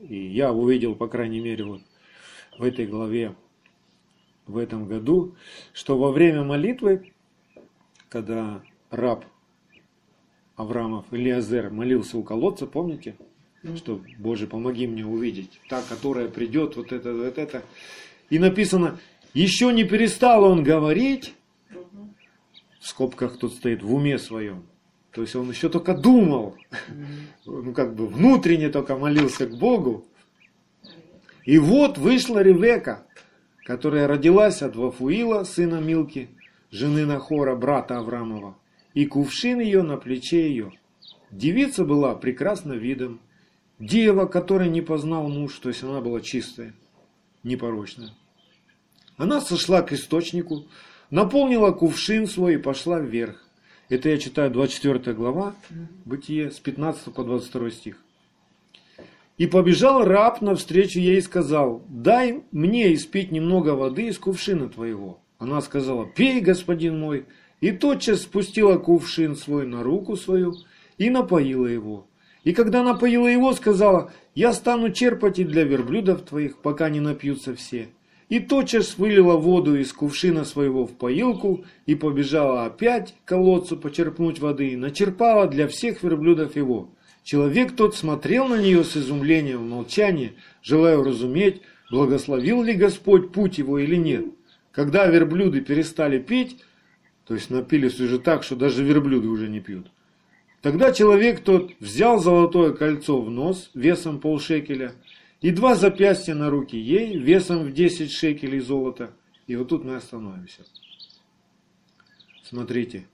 И 0.00 0.26
я 0.26 0.52
увидел, 0.52 0.94
по 0.94 1.08
крайней 1.08 1.40
мере, 1.40 1.64
вот 1.64 1.80
в 2.58 2.62
этой 2.62 2.86
главе, 2.86 3.34
в 4.46 4.58
этом 4.58 4.86
году, 4.86 5.34
что 5.72 5.96
во 5.96 6.12
время 6.12 6.44
молитвы, 6.44 7.10
когда 8.10 8.62
раб 8.90 9.24
Авраамов, 10.56 11.06
Илиазер, 11.10 11.70
молился 11.70 12.18
у 12.18 12.22
колодца, 12.22 12.66
помните? 12.66 13.16
Что, 13.76 14.02
Боже, 14.18 14.46
помоги 14.46 14.86
мне 14.86 15.06
увидеть. 15.06 15.58
Та, 15.70 15.80
которая 15.80 16.28
придет, 16.28 16.76
вот 16.76 16.92
это, 16.92 17.14
вот 17.14 17.38
это. 17.38 17.62
И 18.28 18.38
написано, 18.38 19.00
еще 19.32 19.72
не 19.72 19.84
перестал 19.84 20.44
он 20.44 20.62
говорить, 20.62 21.32
в 22.82 22.88
скобках 22.88 23.38
тут 23.38 23.54
стоит, 23.54 23.82
в 23.82 23.94
уме 23.94 24.18
своем. 24.18 24.66
То 25.12 25.22
есть 25.22 25.36
он 25.36 25.48
еще 25.48 25.68
только 25.68 25.94
думал, 25.94 26.56
ну 27.46 27.72
как 27.72 27.94
бы 27.94 28.08
внутренне 28.08 28.70
только 28.70 28.96
молился 28.96 29.46
к 29.46 29.56
Богу. 29.56 30.04
И 31.44 31.58
вот 31.58 31.96
вышла 31.96 32.42
Ревека, 32.42 33.06
которая 33.64 34.08
родилась 34.08 34.62
от 34.62 34.74
Вафуила, 34.74 35.44
сына 35.44 35.80
Милки, 35.80 36.28
жены 36.72 37.06
Нахора, 37.06 37.54
брата 37.54 37.98
Аврамова, 37.98 38.56
и 38.94 39.06
кувшин 39.06 39.60
ее 39.60 39.82
на 39.82 39.96
плече 39.96 40.48
ее. 40.48 40.72
Девица 41.30 41.84
была 41.84 42.16
прекрасна 42.16 42.72
видом, 42.72 43.20
дева, 43.78 44.26
которой 44.26 44.68
не 44.68 44.80
познал 44.80 45.28
муж, 45.28 45.56
то 45.58 45.68
есть 45.68 45.84
она 45.84 46.00
была 46.00 46.20
чистая, 46.20 46.74
непорочная. 47.44 48.10
Она 49.16 49.40
сошла 49.40 49.82
к 49.82 49.92
источнику, 49.92 50.66
наполнила 51.12 51.70
кувшин 51.70 52.26
свой 52.26 52.54
и 52.54 52.58
пошла 52.58 52.98
вверх. 52.98 53.44
Это 53.88 54.08
я 54.08 54.18
читаю 54.18 54.50
24 54.50 55.14
глава, 55.14 55.54
Бытие, 56.04 56.50
с 56.50 56.58
15 56.58 57.12
по 57.12 57.22
22 57.22 57.70
стих. 57.70 57.96
И 59.36 59.46
побежал 59.46 60.04
раб 60.04 60.40
навстречу 60.40 60.98
ей 60.98 61.18
и 61.18 61.20
сказал, 61.20 61.82
дай 61.88 62.42
мне 62.50 62.94
испить 62.94 63.30
немного 63.30 63.70
воды 63.70 64.08
из 64.08 64.18
кувшина 64.18 64.68
твоего. 64.68 65.20
Она 65.38 65.60
сказала, 65.60 66.06
пей, 66.06 66.40
господин 66.40 66.98
мой, 66.98 67.26
и 67.60 67.72
тотчас 67.72 68.22
спустила 68.22 68.78
кувшин 68.78 69.36
свой 69.36 69.66
на 69.66 69.82
руку 69.82 70.16
свою 70.16 70.54
и 70.96 71.10
напоила 71.10 71.66
его. 71.66 72.06
И 72.44 72.54
когда 72.54 72.82
напоила 72.82 73.26
его, 73.26 73.52
сказала, 73.52 74.12
я 74.34 74.52
стану 74.54 74.90
черпать 74.90 75.38
и 75.38 75.44
для 75.44 75.64
верблюдов 75.64 76.22
твоих, 76.22 76.58
пока 76.58 76.88
не 76.88 77.00
напьются 77.00 77.54
все. 77.54 77.88
И 78.32 78.40
тотчас 78.40 78.96
вылила 78.96 79.36
воду 79.36 79.76
из 79.76 79.92
кувшина 79.92 80.46
своего 80.46 80.86
в 80.86 80.96
поилку 80.96 81.66
и 81.84 81.94
побежала 81.94 82.64
опять 82.64 83.12
к 83.12 83.28
колодцу 83.28 83.76
почерпнуть 83.76 84.38
воды, 84.38 84.74
начерпала 84.74 85.46
для 85.46 85.68
всех 85.68 86.02
верблюдов 86.02 86.56
его. 86.56 86.88
Человек 87.24 87.76
тот 87.76 87.94
смотрел 87.94 88.48
на 88.48 88.54
нее 88.54 88.84
с 88.84 88.96
изумлением 88.96 89.58
в 89.58 89.68
молчании, 89.68 90.32
желая 90.62 90.96
уразуметь, 90.96 91.60
благословил 91.90 92.62
ли 92.62 92.72
Господь 92.72 93.32
путь 93.32 93.58
его 93.58 93.78
или 93.78 93.96
нет. 93.96 94.24
Когда 94.70 95.06
верблюды 95.08 95.60
перестали 95.60 96.18
пить, 96.18 96.56
то 97.26 97.34
есть 97.34 97.50
напились 97.50 98.00
уже 98.00 98.18
так, 98.18 98.44
что 98.44 98.56
даже 98.56 98.82
верблюды 98.82 99.28
уже 99.28 99.50
не 99.50 99.60
пьют. 99.60 99.88
Тогда 100.62 100.92
человек 100.92 101.40
тот 101.40 101.72
взял 101.80 102.18
золотое 102.18 102.72
кольцо 102.72 103.20
в 103.20 103.28
нос 103.28 103.70
весом 103.74 104.20
полшекеля 104.20 104.92
и 105.42 105.50
два 105.50 105.74
запястья 105.74 106.34
на 106.34 106.50
руки 106.50 106.76
ей 106.76 107.18
весом 107.18 107.64
в 107.64 107.72
10 107.72 108.10
шекелей 108.12 108.60
золота. 108.60 109.12
И 109.48 109.56
вот 109.56 109.68
тут 109.68 109.84
мы 109.84 109.96
остановимся. 109.96 110.64
Смотрите. 112.44 113.06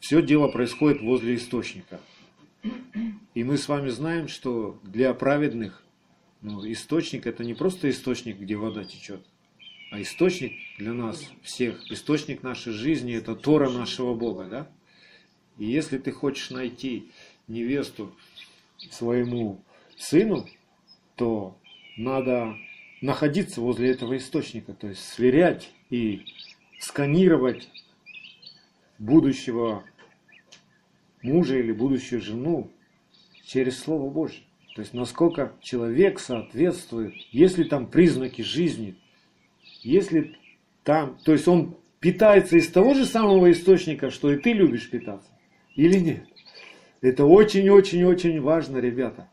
Все 0.00 0.20
дело 0.20 0.48
происходит 0.48 1.00
возле 1.00 1.36
источника. 1.36 1.98
И 3.34 3.42
мы 3.42 3.56
с 3.56 3.68
вами 3.68 3.88
знаем, 3.88 4.28
что 4.28 4.78
для 4.82 5.14
праведных 5.14 5.82
ну, 6.42 6.70
источник 6.70 7.26
это 7.26 7.42
не 7.42 7.54
просто 7.54 7.88
источник, 7.88 8.38
где 8.38 8.56
вода 8.56 8.84
течет. 8.84 9.24
А 9.90 10.02
источник 10.02 10.52
для 10.78 10.92
нас 10.92 11.24
всех, 11.42 11.90
источник 11.90 12.42
нашей 12.42 12.72
жизни, 12.72 13.14
это 13.14 13.34
Тора 13.34 13.70
нашего 13.70 14.14
Бога, 14.14 14.44
да? 14.44 14.70
И 15.56 15.64
если 15.64 15.98
ты 15.98 16.12
хочешь 16.12 16.50
найти 16.50 17.10
невесту 17.46 18.14
своему 18.90 19.62
сыну, 19.96 20.46
то 21.16 21.58
надо 21.96 22.56
находиться 23.00 23.60
возле 23.60 23.90
этого 23.90 24.16
источника, 24.16 24.72
то 24.72 24.88
есть 24.88 25.04
сверять 25.04 25.70
и 25.90 26.24
сканировать 26.78 27.68
будущего 28.98 29.84
мужа 31.22 31.58
или 31.58 31.72
будущую 31.72 32.20
жену 32.20 32.70
через 33.44 33.78
Слово 33.78 34.10
Божье. 34.10 34.42
То 34.74 34.80
есть 34.80 34.94
насколько 34.94 35.52
человек 35.60 36.18
соответствует, 36.18 37.14
если 37.30 37.64
там 37.64 37.86
признаки 37.86 38.42
жизни, 38.42 38.96
если 39.82 40.36
там, 40.82 41.18
то 41.24 41.32
есть 41.32 41.46
он 41.46 41.76
питается 42.00 42.56
из 42.56 42.68
того 42.68 42.94
же 42.94 43.04
самого 43.04 43.50
источника, 43.50 44.10
что 44.10 44.32
и 44.32 44.38
ты 44.38 44.52
любишь 44.52 44.88
питаться, 44.88 45.28
или 45.76 45.98
нет? 45.98 46.26
Это 47.00 47.26
очень-очень-очень 47.26 48.40
важно, 48.40 48.78
ребята. 48.78 49.28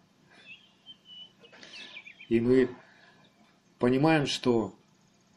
И 2.30 2.40
мы 2.40 2.70
понимаем, 3.80 4.28
что 4.28 4.76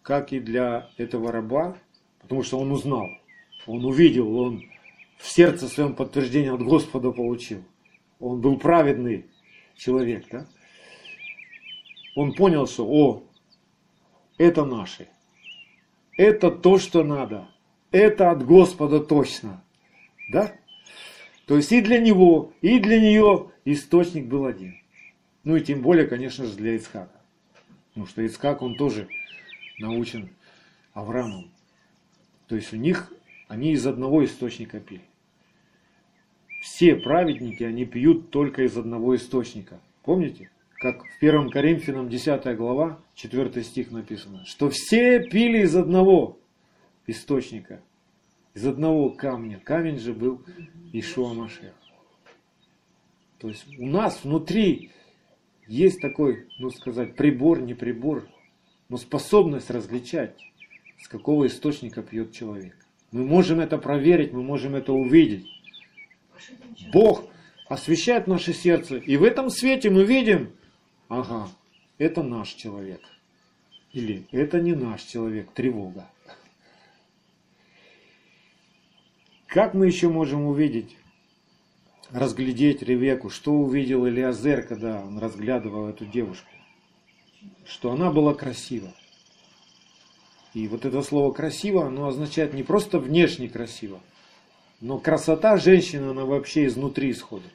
как 0.03 0.32
и 0.32 0.40
для 0.40 0.90
этого 0.99 1.32
раба, 1.32 1.76
потому 2.20 2.43
что 2.43 2.59
он 2.59 2.70
узнал, 2.70 3.09
он 3.66 3.84
увидел, 3.84 4.36
он 4.36 4.62
в 5.16 5.28
сердце 5.28 5.68
своем 5.68 5.95
подтверждение 5.95 6.53
от 6.53 6.62
Господа 6.62 7.11
получил. 7.12 7.64
Он 8.20 8.40
был 8.40 8.59
праведный 8.59 9.26
человек, 9.74 10.26
да? 10.30 10.47
Он 12.14 12.34
понял, 12.34 12.66
что, 12.66 12.86
о, 12.86 13.22
это 14.36 14.64
наши. 14.64 15.09
Это 16.16 16.51
то, 16.51 16.78
что 16.78 17.03
надо. 17.05 17.49
Это 17.90 18.30
от 18.30 18.45
Господа 18.45 19.01
точно. 19.01 19.64
Да? 20.30 20.53
То 21.47 21.57
есть 21.57 21.72
и 21.72 21.80
для 21.80 21.99
него, 21.99 22.53
и 22.61 22.78
для 22.78 23.01
нее 23.01 23.51
источник 23.64 24.26
был 24.26 24.45
один. 24.45 24.81
Ну 25.45 25.57
и 25.57 25.61
тем 25.61 25.82
более, 25.82 26.07
конечно 26.07 26.45
же, 26.45 26.55
для 26.57 26.76
Ицхака. 26.76 27.20
Потому 27.88 28.07
что 28.07 28.22
Ицхак, 28.22 28.62
он 28.62 28.76
тоже 28.76 29.09
научен 29.78 30.30
Авраамом. 30.93 31.51
То 32.47 32.57
есть 32.57 32.72
у 32.72 32.76
них, 32.76 33.12
они 33.49 33.72
из 33.72 33.86
одного 33.86 34.24
источника 34.24 34.80
пили. 34.80 35.05
Все 36.61 36.95
праведники, 36.97 37.64
они 37.64 37.84
пьют 37.84 38.30
только 38.30 38.62
из 38.62 38.76
одного 38.76 39.16
источника. 39.16 39.80
Помните? 40.03 40.51
как 40.82 41.05
в 41.05 41.16
1 41.20 41.51
Коринфянам 41.51 42.09
10 42.09 42.57
глава, 42.57 42.99
4 43.14 43.62
стих 43.62 43.93
написано, 43.93 44.45
что 44.45 44.68
все 44.68 45.20
пили 45.20 45.59
из 45.59 45.76
одного 45.76 46.40
источника, 47.07 47.80
из 48.53 48.66
одного 48.66 49.11
камня. 49.11 49.61
Камень 49.62 50.01
же 50.01 50.12
был 50.12 50.45
Ишуа 50.93 51.34
Машех. 51.34 51.72
То 53.38 53.49
есть 53.49 53.64
у 53.78 53.86
нас 53.86 54.24
внутри 54.24 54.90
есть 55.66 56.00
такой, 56.00 56.48
ну 56.58 56.70
сказать, 56.70 57.16
прибор, 57.16 57.60
не 57.60 57.74
прибор, 57.74 58.26
но 58.88 58.96
способность 58.96 59.70
различать, 59.70 60.36
с 60.98 61.08
какого 61.08 61.46
источника 61.46 62.02
пьет 62.02 62.32
человек. 62.32 62.76
Мы 63.10 63.24
можем 63.24 63.60
это 63.60 63.78
проверить, 63.78 64.32
мы 64.32 64.42
можем 64.42 64.74
это 64.74 64.92
увидеть. 64.92 65.46
Бог 66.92 67.24
освещает 67.68 68.26
наше 68.26 68.52
сердце. 68.52 68.96
И 68.96 69.16
в 69.16 69.24
этом 69.24 69.50
свете 69.50 69.90
мы 69.90 70.04
видим, 70.04 70.52
ага, 71.08 71.48
это 71.98 72.22
наш 72.22 72.50
человек. 72.50 73.00
Или 73.92 74.26
это 74.30 74.60
не 74.60 74.74
наш 74.74 75.02
человек, 75.02 75.50
тревога. 75.52 76.10
Как 79.46 79.74
мы 79.74 79.86
еще 79.86 80.08
можем 80.08 80.46
увидеть, 80.46 80.96
разглядеть 82.12 82.82
Ревеку, 82.82 83.30
что 83.30 83.52
увидел 83.52 84.06
Элиазер, 84.06 84.62
когда 84.62 85.00
он 85.00 85.18
разглядывал 85.18 85.88
эту 85.88 86.04
девушку? 86.04 86.48
Что 87.64 87.92
она 87.92 88.10
была 88.10 88.34
красива. 88.34 88.92
И 90.54 90.68
вот 90.68 90.84
это 90.84 91.00
слово 91.02 91.32
красиво, 91.32 91.86
оно 91.86 92.08
означает 92.08 92.52
не 92.52 92.62
просто 92.62 92.98
внешне 92.98 93.48
красиво, 93.48 94.00
но 94.80 94.98
красота 94.98 95.56
женщины, 95.56 96.10
она 96.10 96.26
вообще 96.26 96.66
изнутри 96.66 97.10
исходит. 97.10 97.52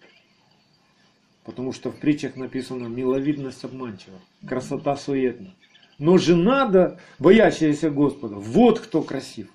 Потому 1.44 1.72
что 1.74 1.92
в 1.92 1.98
притчах 1.98 2.36
написано 2.36 2.88
«миловидность 2.88 3.64
обманчива, 3.64 4.20
красота 4.48 4.98
суетна». 4.98 5.54
Но 6.00 6.18
жена, 6.18 6.68
да, 6.68 7.00
боящаяся 7.18 7.90
Господа, 7.90 8.36
вот 8.36 8.80
кто 8.80 9.02
красив. 9.02 9.50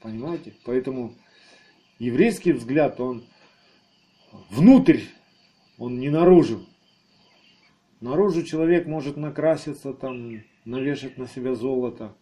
Понимаете? 0.00 0.52
Поэтому 0.64 1.14
еврейский 1.98 2.52
взгляд, 2.52 3.00
он 3.00 3.24
внутрь, 4.50 5.00
он 5.78 5.98
не 5.98 6.10
наружу. 6.10 6.66
Наружу 8.00 8.42
человек 8.42 8.86
может 8.86 9.16
накраситься, 9.16 9.92
там, 9.92 10.42
навешать 10.64 11.18
на 11.18 11.28
себя 11.28 11.54
золото, 11.54 12.16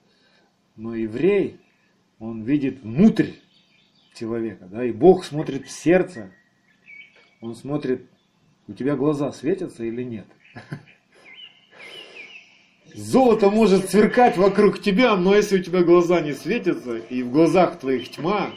но 0.76 0.94
еврей, 0.94 1.58
он 2.18 2.42
видит 2.42 2.82
внутрь 2.82 3.30
человека, 4.14 4.66
да, 4.66 4.84
и 4.84 4.92
Бог 4.92 5.24
смотрит 5.24 5.66
в 5.66 5.70
сердце, 5.70 6.32
он 7.40 7.54
смотрит, 7.54 8.06
у 8.68 8.74
тебя 8.74 8.96
глаза 8.96 9.32
светятся 9.32 9.84
или 9.84 10.02
нет. 10.02 10.26
Золото 12.94 13.50
может 13.50 13.88
сверкать 13.88 14.36
вокруг 14.36 14.80
тебя, 14.80 15.16
но 15.16 15.34
если 15.34 15.58
у 15.58 15.62
тебя 15.62 15.82
глаза 15.82 16.20
не 16.20 16.34
светятся, 16.34 16.96
и 16.96 17.22
в 17.22 17.30
глазах 17.30 17.78
твоих 17.78 18.10
тьма, 18.10 18.50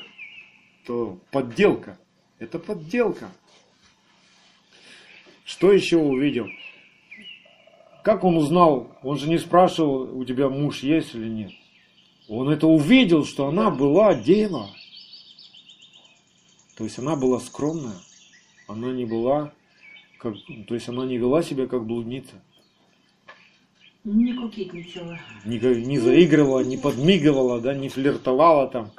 то 0.86 1.22
подделка. 1.32 2.00
Это 2.40 2.60
подделка. 2.60 3.30
Что 5.46 5.72
еще 5.72 5.98
увидел? 5.98 6.48
Как 8.04 8.24
он 8.24 8.38
узнал? 8.38 8.96
Он 9.02 9.18
же 9.18 9.30
не 9.30 9.38
спрашивал, 9.38 10.18
у 10.18 10.26
тебя 10.26 10.50
муж 10.50 10.84
есть 10.84 11.16
или 11.16 11.28
нет. 11.28 11.52
Он 12.28 12.50
это 12.50 12.68
увидел, 12.68 13.26
что 13.26 13.48
она 13.48 13.70
была 13.70 14.16
дева. 14.16 14.70
То 16.78 16.86
есть 16.86 17.00
она 17.00 17.16
была 17.16 17.40
скромная. 17.40 17.98
Она 18.68 18.92
не 18.92 19.06
была, 19.06 19.54
как, 20.18 20.36
то 20.68 20.74
есть 20.74 20.88
она 20.88 21.06
не 21.06 21.18
вела 21.18 21.44
себя 21.44 21.68
как 21.68 21.86
блудница. 21.86 22.42
Не 24.04 24.34
кокетничала. 24.34 25.20
Не, 25.46 25.60
не 25.86 26.00
заигрывала, 26.00 26.62
не 26.62 26.78
подмигивала, 26.78 27.62
да, 27.62 27.74
не 27.74 27.90
флиртовала 27.90 28.68
там. 28.68 28.92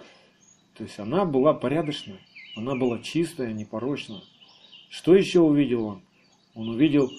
То 0.77 0.85
есть 0.85 0.99
она 0.99 1.25
была 1.25 1.53
порядочная. 1.53 2.21
Она 2.57 2.75
была 2.75 3.01
чистая, 3.01 3.53
непорочная. 3.53 4.23
Что 4.89 5.15
еще 5.15 5.41
увидел 5.41 5.85
он? 5.87 6.04
Он 6.55 6.69
увидел 6.69 7.11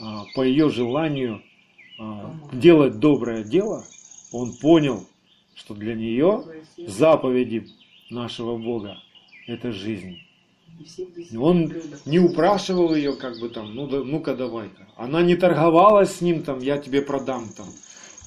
а, 0.00 0.24
по 0.34 0.42
ее 0.42 0.70
желанию 0.70 1.42
а, 1.98 2.34
делать 2.52 2.98
доброе 2.98 3.42
дело, 3.42 3.84
он 4.30 4.54
понял, 4.54 5.06
что 5.54 5.74
для 5.74 5.94
нее 5.94 6.44
заповеди 6.76 7.68
нашего 8.10 8.56
Бога– 8.56 8.98
это 9.46 9.72
жизнь. 9.72 10.18
Он 11.36 11.72
не 12.04 12.18
упрашивал 12.20 12.94
ее, 12.94 13.14
как 13.14 13.40
бы 13.40 13.48
там, 13.48 13.74
ну 13.74 13.88
да, 13.88 14.04
ну-ка 14.04 14.36
давай-ка. 14.36 14.86
Она 14.96 15.22
не 15.22 15.34
торговалась 15.34 16.16
с 16.16 16.20
ним, 16.20 16.42
там, 16.42 16.60
я 16.60 16.78
тебе 16.78 17.02
продам 17.02 17.48
там 17.56 17.66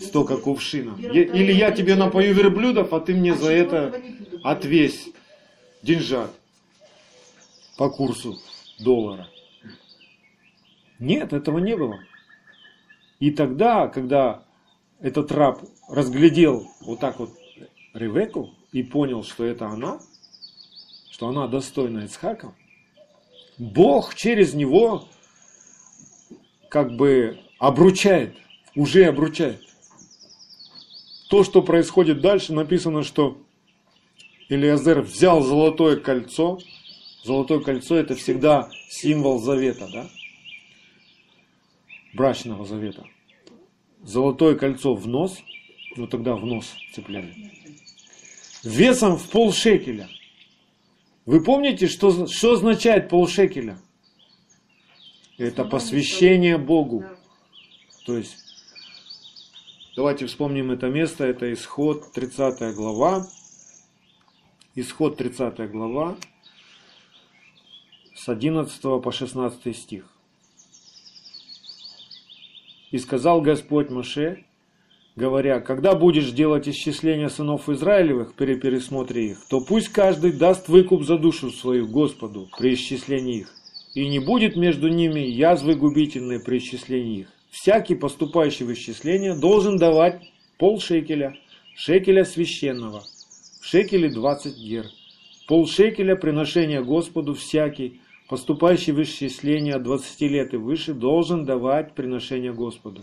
столько 0.02 0.38
кувшинов. 0.38 1.00
Или 1.00 1.54
я 1.54 1.72
тебе 1.72 1.96
напою 1.96 2.34
верблюдов, 2.34 2.94
а 2.94 3.00
ты 3.00 3.14
мне 3.14 3.36
за 3.36 3.52
это 3.52 4.02
отвесь 4.44 5.10
деньжат 5.84 6.32
по 7.78 7.90
курсу 7.90 8.38
доллара. 8.80 9.28
Нет, 11.02 11.34
этого 11.34 11.58
не 11.58 11.76
было. 11.76 12.00
И 13.20 13.32
тогда, 13.32 13.88
когда 13.88 14.46
этот 15.00 15.32
раб 15.32 15.60
разглядел 15.90 16.68
вот 16.82 17.00
так 17.00 17.20
вот 17.20 17.32
Ревеку 17.96 18.52
и 18.72 18.84
понял, 18.84 19.24
что 19.24 19.44
это 19.44 19.66
она, 19.66 20.00
что 21.10 21.28
она 21.28 21.48
достойна 21.48 22.06
Ицхака, 22.06 22.54
Бог 23.58 24.14
через 24.14 24.54
него 24.54 25.08
как 26.70 26.96
бы 26.96 27.40
обручает, 27.58 28.36
уже 28.76 29.06
обручает. 29.06 29.62
То, 31.32 31.44
что 31.44 31.64
происходит 31.64 32.22
дальше, 32.22 32.54
написано, 32.54 33.02
что 33.02 33.42
Элиазер 34.50 35.02
взял 35.02 35.42
золотое 35.42 35.96
кольцо. 35.96 36.60
Золотое 37.24 37.60
кольцо 37.60 37.96
это 37.96 38.16
всегда 38.16 38.70
символ 38.90 39.40
завета, 39.40 39.88
да? 39.92 40.10
Брачного 42.14 42.66
завета. 42.66 43.06
Золотое 44.04 44.56
кольцо 44.56 44.94
в 44.96 45.08
нос, 45.08 45.40
ну 45.96 46.08
тогда 46.08 46.36
в 46.36 46.46
нос 46.46 46.74
цепляли. 46.94 47.34
Весом 48.64 49.18
в 49.18 49.30
полшекеля– 49.30 50.10
вы 51.26 51.44
помните, 51.44 51.88
что, 51.88 52.26
что 52.28 52.54
означает 52.54 53.10
полшекеля? 53.10 53.80
Это 55.38 55.64
посвящение 55.64 56.58
Богу. 56.58 57.06
То 58.06 58.18
есть, 58.18 58.38
давайте 59.96 60.26
вспомним 60.26 60.72
это 60.72 60.88
место, 60.90 61.24
это 61.24 61.54
исход 61.54 62.12
30 62.12 62.76
глава. 62.76 63.28
Исход 64.74 65.18
30 65.18 65.72
глава 65.72 66.18
с 68.16 68.28
11 68.28 68.82
по 68.82 69.12
16 69.12 69.78
стих. 69.78 70.06
И 72.92 72.98
сказал 72.98 73.42
Господь 73.42 73.90
Моше, 73.90 74.44
говоря, 75.16 75.60
когда 75.60 75.96
будешь 75.96 76.32
делать 76.32 76.68
исчисление 76.68 77.30
сынов 77.30 77.70
Израилевых 77.70 78.34
при 78.34 78.56
пересмотре 78.56 79.32
их, 79.32 79.46
то 79.50 79.62
пусть 79.62 79.90
каждый 79.90 80.34
даст 80.34 80.68
выкуп 80.68 81.04
за 81.04 81.18
душу 81.18 81.50
свою 81.52 81.88
Господу 81.88 82.50
при 82.58 82.74
исчислении 82.74 83.40
их, 83.40 83.54
и 83.94 84.08
не 84.08 84.20
будет 84.20 84.56
между 84.56 84.90
ними 84.90 85.20
язвы 85.20 85.76
губительные 85.76 86.40
при 86.40 86.58
исчислении 86.58 87.22
их. 87.22 87.28
Всякий, 87.50 87.96
поступающий 87.96 88.66
в 88.66 88.74
исчисление, 88.74 89.36
должен 89.36 89.78
давать 89.78 90.22
пол 90.58 90.80
шекеля, 90.80 91.36
шекеля 91.76 92.24
священного, 92.24 93.04
в 93.62 93.66
шекеле 93.66 94.10
20 94.10 94.58
гер, 94.58 94.86
пол 95.48 95.68
шекеля 95.68 96.16
приношения 96.16 96.82
Господу 96.82 97.34
всякий, 97.36 98.00
поступающий 98.32 98.94
в 98.94 99.04
исчисление 99.04 99.76
от 99.76 99.84
20 99.84 100.22
лет 100.22 100.54
и 100.54 100.58
выше, 100.58 100.94
должен 100.94 101.44
давать 101.44 101.96
приношение 101.96 102.54
Господу. 102.54 103.02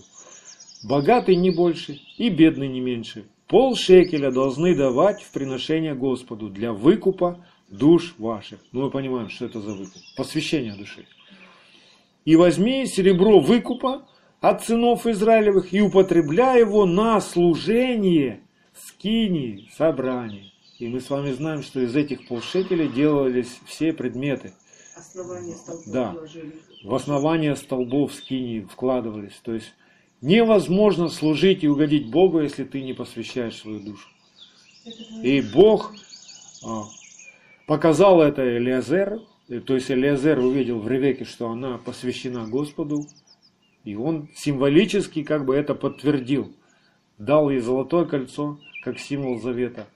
Богатый 0.82 1.36
не 1.36 1.50
больше 1.50 2.00
и 2.16 2.30
бедный 2.30 2.66
не 2.66 2.80
меньше. 2.80 3.26
Пол 3.46 3.76
шекеля 3.76 4.30
должны 4.30 4.74
давать 4.74 5.22
в 5.22 5.30
приношение 5.32 5.94
Господу 5.94 6.48
для 6.48 6.72
выкупа 6.72 7.44
душ 7.68 8.14
ваших. 8.16 8.60
Ну, 8.72 8.84
мы 8.84 8.90
понимаем, 8.90 9.28
что 9.28 9.44
это 9.44 9.60
за 9.60 9.74
выкуп. 9.74 10.00
Посвящение 10.16 10.74
души. 10.74 11.04
И 12.24 12.34
возьми 12.34 12.86
серебро 12.86 13.38
выкупа 13.38 14.08
от 14.40 14.64
сынов 14.64 15.06
Израилевых 15.06 15.74
и 15.74 15.82
употребляй 15.82 16.60
его 16.60 16.86
на 16.86 17.20
служение 17.20 18.40
скинии, 18.72 19.68
собраний. 19.76 20.54
И 20.78 20.88
мы 20.88 21.00
с 21.00 21.10
вами 21.10 21.32
знаем, 21.32 21.62
что 21.62 21.80
из 21.80 21.94
этих 21.94 22.26
полшекеля 22.28 22.88
делались 22.88 23.60
все 23.66 23.92
предметы. 23.92 24.54
Основание 24.98 25.54
столбов 25.54 25.86
Да. 25.86 26.12
вложили. 26.12 26.52
В 26.84 26.94
основание 26.94 27.56
столбов 27.56 28.14
скинии 28.14 28.60
вкладывались. 28.60 29.40
То 29.42 29.54
есть 29.54 29.72
Невозможно 30.20 31.08
служить 31.08 31.62
и 31.62 31.68
угодить 31.68 32.10
Богу, 32.10 32.40
если 32.40 32.64
ты 32.64 32.82
не 32.82 32.92
посвящаешь 32.92 33.56
свою 33.56 33.78
душу. 33.78 34.08
И 35.22 35.40
Бог 35.40 35.94
а, 36.66 36.84
показал 37.66 38.20
это 38.20 38.42
Элиазеру, 38.56 39.22
то 39.66 39.74
есть 39.74 39.90
Элиазер 39.90 40.40
увидел 40.40 40.80
в 40.80 40.88
Ревеке, 40.88 41.24
что 41.24 41.50
она 41.50 41.78
посвящена 41.78 42.48
Господу, 42.48 43.06
и 43.84 43.94
он 43.94 44.28
символически 44.34 45.22
как 45.22 45.44
бы 45.44 45.54
это 45.54 45.74
подтвердил. 45.74 46.52
Дал 47.18 47.50
ей 47.50 47.60
золотое 47.60 48.04
кольцо, 48.04 48.58
как 48.82 48.98
символ 48.98 49.40
завета, 49.40 49.86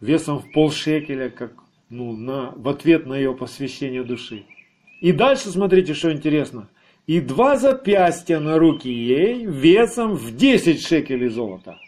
весом 0.00 0.40
в 0.40 0.50
полшекеля, 0.52 1.30
как 1.30 1.52
ну, 1.92 2.16
на, 2.16 2.52
в 2.56 2.68
ответ 2.68 3.06
на 3.06 3.14
ее 3.14 3.34
посвящение 3.34 4.02
души. 4.02 4.44
И 5.00 5.12
дальше 5.12 5.50
смотрите, 5.50 5.94
что 5.94 6.12
интересно– 6.12 6.68
и 7.06 7.20
два 7.20 7.56
запястья 7.56 8.38
на 8.38 8.58
руки 8.58 8.88
ей 8.88 9.44
весом 9.44 10.14
в 10.14 10.36
10 10.36 10.84
шекелей 10.84 11.28
золота. 11.28 11.78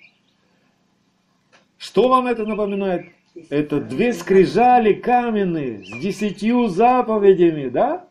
Что 1.78 2.08
вам 2.08 2.26
это 2.26 2.44
напоминает? 2.44 3.06
Это 3.50 3.80
две 3.80 4.12
скрижали 4.12 4.92
каменные 4.92 5.84
с 5.84 5.98
десятью 6.00 6.68
заповедями, 6.68 7.68
да? 7.68 8.08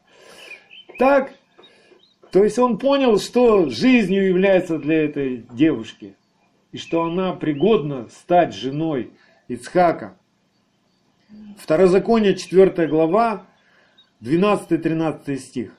Так, 0.98 1.34
то 2.32 2.44
есть 2.44 2.60
он 2.60 2.78
понял, 2.78 3.20
что 3.20 3.70
жизнью 3.70 4.28
является 4.28 4.78
для 4.78 5.04
этой 5.06 5.46
девушки, 5.52 6.16
и 6.72 6.78
что 6.78 7.04
она 7.04 7.34
пригодна 7.34 8.08
стать 8.10 8.54
женой 8.54 9.12
Ицхака. 9.48 10.18
Второзаконие, 11.58 12.36
4 12.36 12.88
глава, 12.88 13.46
12-13 14.22 15.38
стих. 15.38 15.72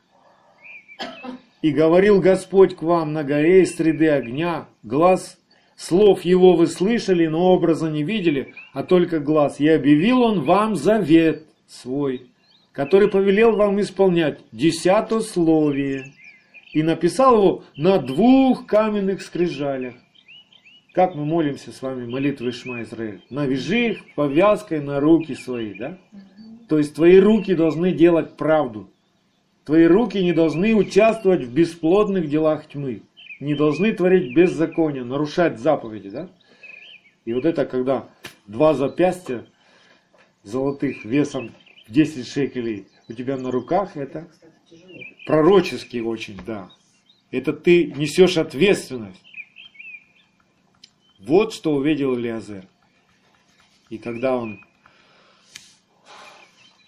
И 1.62 1.70
говорил 1.70 2.20
Господь 2.20 2.76
к 2.76 2.82
вам 2.82 3.12
на 3.12 3.24
горе 3.24 3.62
из 3.62 3.74
среды 3.74 4.08
огня, 4.08 4.66
глаз 4.82 5.38
слов 5.76 6.22
его 6.22 6.54
вы 6.56 6.66
слышали, 6.66 7.26
но 7.26 7.52
образа 7.52 7.90
не 7.90 8.02
видели, 8.02 8.54
а 8.72 8.82
только 8.82 9.18
глаз. 9.18 9.60
И 9.60 9.68
объявил 9.68 10.22
он 10.22 10.42
вам 10.42 10.76
завет 10.76 11.46
свой, 11.66 12.30
который 12.72 13.08
повелел 13.08 13.56
вам 13.56 13.80
исполнять 13.80 14.40
десятословие. 14.52 16.12
И 16.72 16.82
написал 16.82 17.36
его 17.36 17.64
на 17.76 17.98
двух 17.98 18.66
каменных 18.66 19.22
скрижалях. 19.22 19.94
Как 20.94 21.16
мы 21.16 21.24
молимся 21.24 21.72
с 21.72 21.82
вами 21.82 22.06
молитвы 22.06 22.52
Шма 22.52 22.82
Израиль? 22.82 23.20
Навяжи 23.28 23.90
их 23.90 24.14
повязкой 24.14 24.80
на 24.80 25.00
руки 25.00 25.34
свои, 25.34 25.74
да? 25.74 25.98
То 26.68 26.78
есть 26.78 26.94
твои 26.94 27.18
руки 27.18 27.56
должны 27.56 27.90
делать 27.90 28.36
правду. 28.36 28.88
Твои 29.64 29.86
руки 29.86 30.22
не 30.22 30.32
должны 30.32 30.72
участвовать 30.72 31.42
в 31.42 31.52
бесплодных 31.52 32.28
делах 32.28 32.68
тьмы. 32.68 33.02
Не 33.40 33.56
должны 33.56 33.92
творить 33.92 34.36
беззаконие, 34.36 35.02
нарушать 35.02 35.58
заповеди. 35.58 36.10
Да? 36.10 36.28
И 37.24 37.32
вот 37.32 37.44
это 37.44 37.66
когда 37.66 38.08
два 38.46 38.72
запястья 38.72 39.44
золотых 40.44 41.04
весом 41.04 41.50
10 41.88 42.24
шекелей 42.24 42.86
у 43.08 43.14
тебя 43.14 43.36
на 43.36 43.50
руках, 43.50 43.96
это 43.96 44.28
пророческий 45.26 46.02
очень, 46.02 46.38
да. 46.46 46.70
Это 47.32 47.52
ты 47.52 47.86
несешь 47.96 48.36
ответственность. 48.36 49.24
Вот 51.26 51.54
что 51.54 51.74
увидел 51.74 52.14
Элиазер. 52.16 52.66
И 53.88 53.96
когда 53.96 54.36
он 54.36 54.60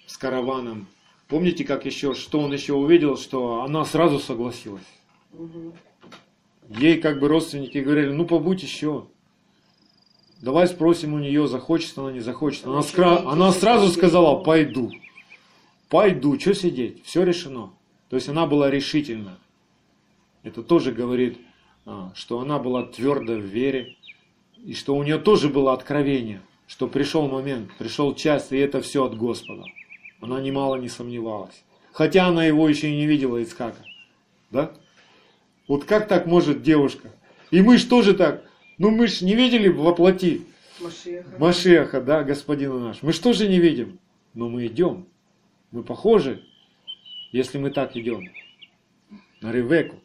с 0.06 0.18
караваном, 0.18 0.88
помните, 1.26 1.64
как 1.64 1.86
еще, 1.86 2.14
что 2.14 2.40
он 2.40 2.52
еще 2.52 2.74
увидел, 2.74 3.16
что 3.16 3.62
она 3.62 3.84
сразу 3.86 4.18
согласилась. 4.18 4.84
Ей 6.68 6.98
как 6.98 7.18
бы 7.18 7.28
родственники 7.28 7.78
говорили, 7.78 8.10
ну 8.10 8.26
побудь 8.26 8.62
еще. 8.62 9.06
Давай 10.42 10.66
спросим 10.66 11.14
у 11.14 11.18
нее, 11.18 11.48
захочет 11.48 11.96
она, 11.96 12.12
не 12.12 12.20
захочет. 12.20 12.66
Она, 12.66 12.80
скра- 12.80 13.24
она 13.26 13.52
сразу 13.52 13.88
сказала, 13.88 14.42
пойду. 14.42 14.90
Пойду, 15.88 16.38
что 16.38 16.54
сидеть? 16.54 17.02
Все 17.06 17.22
решено. 17.22 17.72
То 18.10 18.16
есть 18.16 18.28
она 18.28 18.46
была 18.46 18.70
решительна. 18.70 19.38
Это 20.42 20.62
тоже 20.62 20.92
говорит, 20.92 21.38
а, 21.86 22.12
что 22.14 22.40
она 22.40 22.58
была 22.58 22.82
тверда 22.82 23.34
в 23.36 23.40
вере. 23.44 23.95
И 24.64 24.74
что 24.74 24.96
у 24.96 25.02
нее 25.02 25.18
тоже 25.18 25.48
было 25.48 25.72
откровение. 25.72 26.40
Что 26.66 26.88
пришел 26.88 27.28
момент, 27.28 27.70
пришел 27.78 28.14
час, 28.14 28.50
и 28.50 28.56
это 28.56 28.80
все 28.80 29.04
от 29.04 29.16
Господа. 29.16 29.64
Она 30.20 30.40
немало 30.40 30.76
не 30.76 30.88
сомневалась. 30.88 31.62
Хотя 31.92 32.26
она 32.26 32.44
его 32.44 32.68
еще 32.68 32.90
и 32.90 32.96
не 32.96 33.06
видела 33.06 33.38
Ицхака. 33.38 33.82
Да? 34.50 34.72
Вот 35.68 35.84
как 35.84 36.08
так 36.08 36.26
может 36.26 36.62
девушка? 36.62 37.10
И 37.50 37.62
мы 37.62 37.78
ж 37.78 37.84
тоже 37.84 38.14
так. 38.14 38.44
Ну 38.78 38.90
мы 38.90 39.06
ж 39.06 39.20
не 39.22 39.34
видели 39.34 39.68
воплоти 39.68 40.46
Машеха. 40.80 41.38
Машеха, 41.38 42.00
да, 42.00 42.22
господина 42.22 42.78
наш. 42.78 43.02
Мы 43.02 43.12
что 43.12 43.32
же 43.32 43.48
не 43.48 43.58
видим? 43.58 43.98
Но 44.34 44.48
мы 44.48 44.66
идем. 44.66 45.06
Мы 45.70 45.82
похожи, 45.82 46.42
если 47.32 47.58
мы 47.58 47.70
так 47.70 47.96
идем. 47.96 48.30
На 49.40 49.52
Ревеку. 49.52 49.96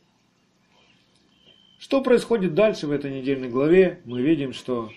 Что 1.82 2.00
происходит 2.02 2.54
дальше 2.54 2.86
в 2.86 2.92
этой 2.92 3.12
недельной 3.12 3.50
главе? 3.50 4.02
Мы 4.06 4.22
видим, 4.22 4.54
что 4.54 4.92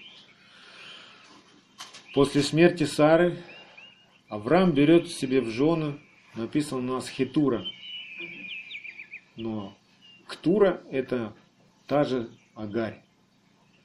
после 2.12 2.42
смерти 2.42 2.84
Сары 2.84 3.38
Авраам 4.28 4.72
берет 4.72 5.08
себе 5.08 5.40
в 5.40 5.48
жены, 5.48 5.98
написано 6.34 6.80
у 6.80 6.96
нас 6.96 7.08
Хитура. 7.08 7.64
Но 9.34 9.74
Ктура 10.26 10.82
это 10.90 11.32
та 11.86 12.04
же 12.04 12.28
Агарь. 12.54 13.00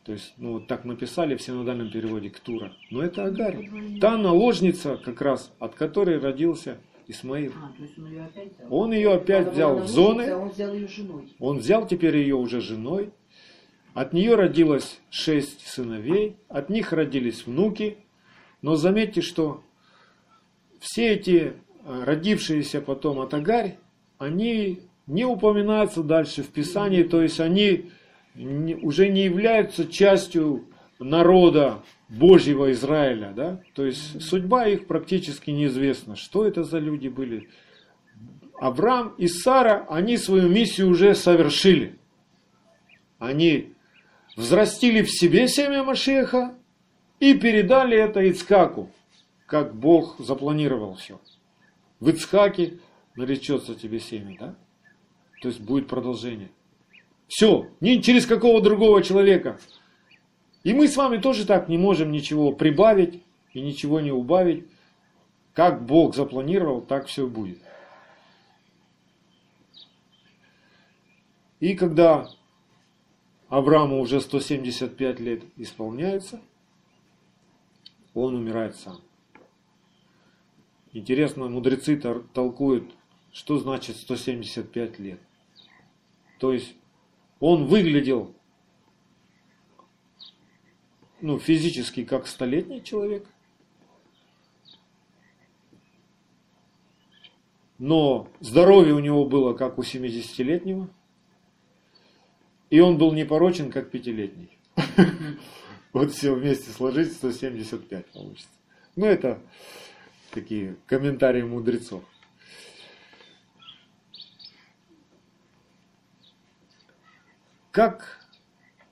То 0.03 0.11
есть, 0.11 0.33
ну 0.35 0.53
вот 0.53 0.67
так 0.67 0.83
написали 0.83 1.37
в 1.37 1.41
синодальном 1.41 1.89
переводе 1.89 2.29
Ктура. 2.29 2.73
Но 2.91 3.01
это 3.01 3.23
Агарь. 3.23 3.99
Та 4.01 4.17
наложница, 4.17 4.97
как 4.97 5.21
раз, 5.21 5.53
от 5.59 5.73
которой 5.73 6.19
родился 6.19 6.81
Исмаил. 7.09 7.51
А, 7.55 7.73
он 7.73 8.13
ее 8.13 8.23
опять 8.23 8.53
взял? 8.53 8.71
Он 8.71 8.93
ее 8.93 9.13
опять 9.13 9.51
взял 9.51 9.79
в 9.79 9.87
зоны. 9.87 10.35
Он 10.35 10.49
взял 10.49 10.73
ее 10.75 10.87
женой. 10.87 11.35
Он 11.39 11.57
взял 11.57 11.87
теперь 11.87 12.17
ее 12.17 12.35
уже 12.35 12.61
женой. 12.61 13.09
От 13.95 14.13
нее 14.13 14.35
родилось 14.35 14.99
шесть 15.09 15.67
сыновей. 15.67 16.37
От 16.49 16.69
них 16.69 16.93
родились 16.93 17.47
внуки. 17.47 17.97
Но 18.61 18.75
заметьте, 18.75 19.21
что 19.21 19.63
все 20.79 21.13
эти 21.13 21.53
э, 21.83 22.03
родившиеся 22.03 22.79
потом 22.79 23.19
от 23.21 23.33
Агарь, 23.33 23.77
они 24.19 24.81
не 25.07 25.25
упоминаются 25.25 26.03
дальше 26.03 26.43
в 26.43 26.49
Писании. 26.49 27.01
То 27.01 27.23
есть 27.23 27.39
они 27.39 27.89
уже 28.83 29.09
не 29.09 29.23
являются 29.23 29.87
частью 29.91 30.65
народа 30.99 31.81
Божьего 32.09 32.71
Израиля. 32.71 33.33
Да? 33.35 33.61
То 33.73 33.85
есть 33.85 34.21
судьба 34.21 34.67
их 34.67 34.87
практически 34.87 35.51
неизвестна. 35.51 36.15
Что 36.15 36.45
это 36.45 36.63
за 36.63 36.79
люди 36.79 37.07
были? 37.07 37.49
Авраам 38.59 39.13
и 39.17 39.27
Сара, 39.27 39.85
они 39.89 40.17
свою 40.17 40.49
миссию 40.49 40.89
уже 40.89 41.15
совершили. 41.15 41.97
Они 43.17 43.73
взрастили 44.35 45.01
в 45.01 45.11
себе 45.11 45.47
семя 45.47 45.83
Машеха 45.83 46.55
и 47.19 47.33
передали 47.33 47.97
это 47.97 48.27
Ицкаку, 48.29 48.89
как 49.45 49.75
Бог 49.75 50.19
запланировал 50.19 50.95
все. 50.95 51.19
В 51.99 52.09
Ицхаке 52.09 52.79
наречется 53.15 53.75
тебе 53.75 53.99
семя, 53.99 54.35
да? 54.39 54.55
То 55.41 55.49
есть 55.49 55.61
будет 55.61 55.87
продолжение. 55.87 56.49
Все, 57.27 57.69
не 57.79 58.01
через 58.01 58.25
какого 58.25 58.61
другого 58.61 59.03
человека. 59.03 59.59
И 60.63 60.73
мы 60.73 60.87
с 60.87 60.97
вами 60.97 61.17
тоже 61.17 61.45
так 61.45 61.69
не 61.69 61.77
можем 61.77 62.11
ничего 62.11 62.51
прибавить 62.51 63.23
и 63.53 63.61
ничего 63.61 63.99
не 63.99 64.11
убавить. 64.11 64.65
Как 65.53 65.85
Бог 65.85 66.15
запланировал, 66.15 66.81
так 66.81 67.07
все 67.07 67.27
будет. 67.27 67.59
И 71.59 71.75
когда 71.75 72.29
Аврааму 73.49 73.99
уже 73.99 74.21
175 74.21 75.19
лет 75.19 75.43
исполняется, 75.57 76.39
он 78.13 78.35
умирает 78.35 78.75
сам. 78.75 79.01
Интересно, 80.93 81.47
мудрецы 81.47 81.97
толкуют, 82.33 82.91
что 83.31 83.59
значит 83.59 83.97
175 83.97 84.99
лет. 84.99 85.19
То 86.39 86.53
есть 86.53 86.75
он 87.39 87.65
выглядел 87.65 88.33
ну, 91.21 91.39
физически 91.39 92.03
как 92.03 92.27
столетний 92.27 92.83
человек, 92.83 93.25
но 97.77 98.27
здоровье 98.39 98.93
у 98.93 98.99
него 98.99 99.25
было 99.25 99.53
как 99.53 99.77
у 99.77 99.81
70-летнего, 99.81 100.89
и 102.69 102.79
он 102.79 102.97
был 102.97 103.13
непорочен, 103.13 103.71
как 103.71 103.91
пятилетний. 103.91 104.57
Вот 105.91 106.11
все 106.11 106.35
вместе 106.35 106.69
сложить 106.69 107.13
175 107.13 108.05
получится. 108.11 108.49
Ну, 108.95 109.07
это 109.07 109.41
такие 110.31 110.75
комментарии 110.85 111.41
мудрецов. 111.41 112.03
Как, 117.71 118.18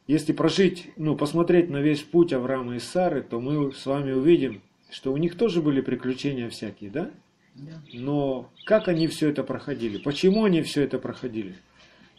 если 0.07 0.31
прожить, 0.31 0.89
ну, 0.95 1.15
посмотреть 1.17 1.69
на 1.69 1.81
весь 1.81 2.01
путь 2.01 2.31
Авраама 2.33 2.75
и 2.75 2.79
Сары, 2.79 3.21
то 3.21 3.41
мы 3.41 3.73
с 3.73 3.85
вами 3.85 4.13
увидим, 4.13 4.61
что 4.89 5.11
у 5.11 5.17
них 5.17 5.37
тоже 5.37 5.61
были 5.61 5.81
приключения 5.81 6.49
всякие, 6.49 6.89
да? 6.89 7.11
Да. 7.55 7.81
Но 7.91 8.49
как 8.65 8.87
они 8.87 9.07
все 9.07 9.29
это 9.29 9.43
проходили? 9.43 9.97
Почему 9.97 10.45
они 10.45 10.61
все 10.61 10.83
это 10.83 10.97
проходили? 10.97 11.55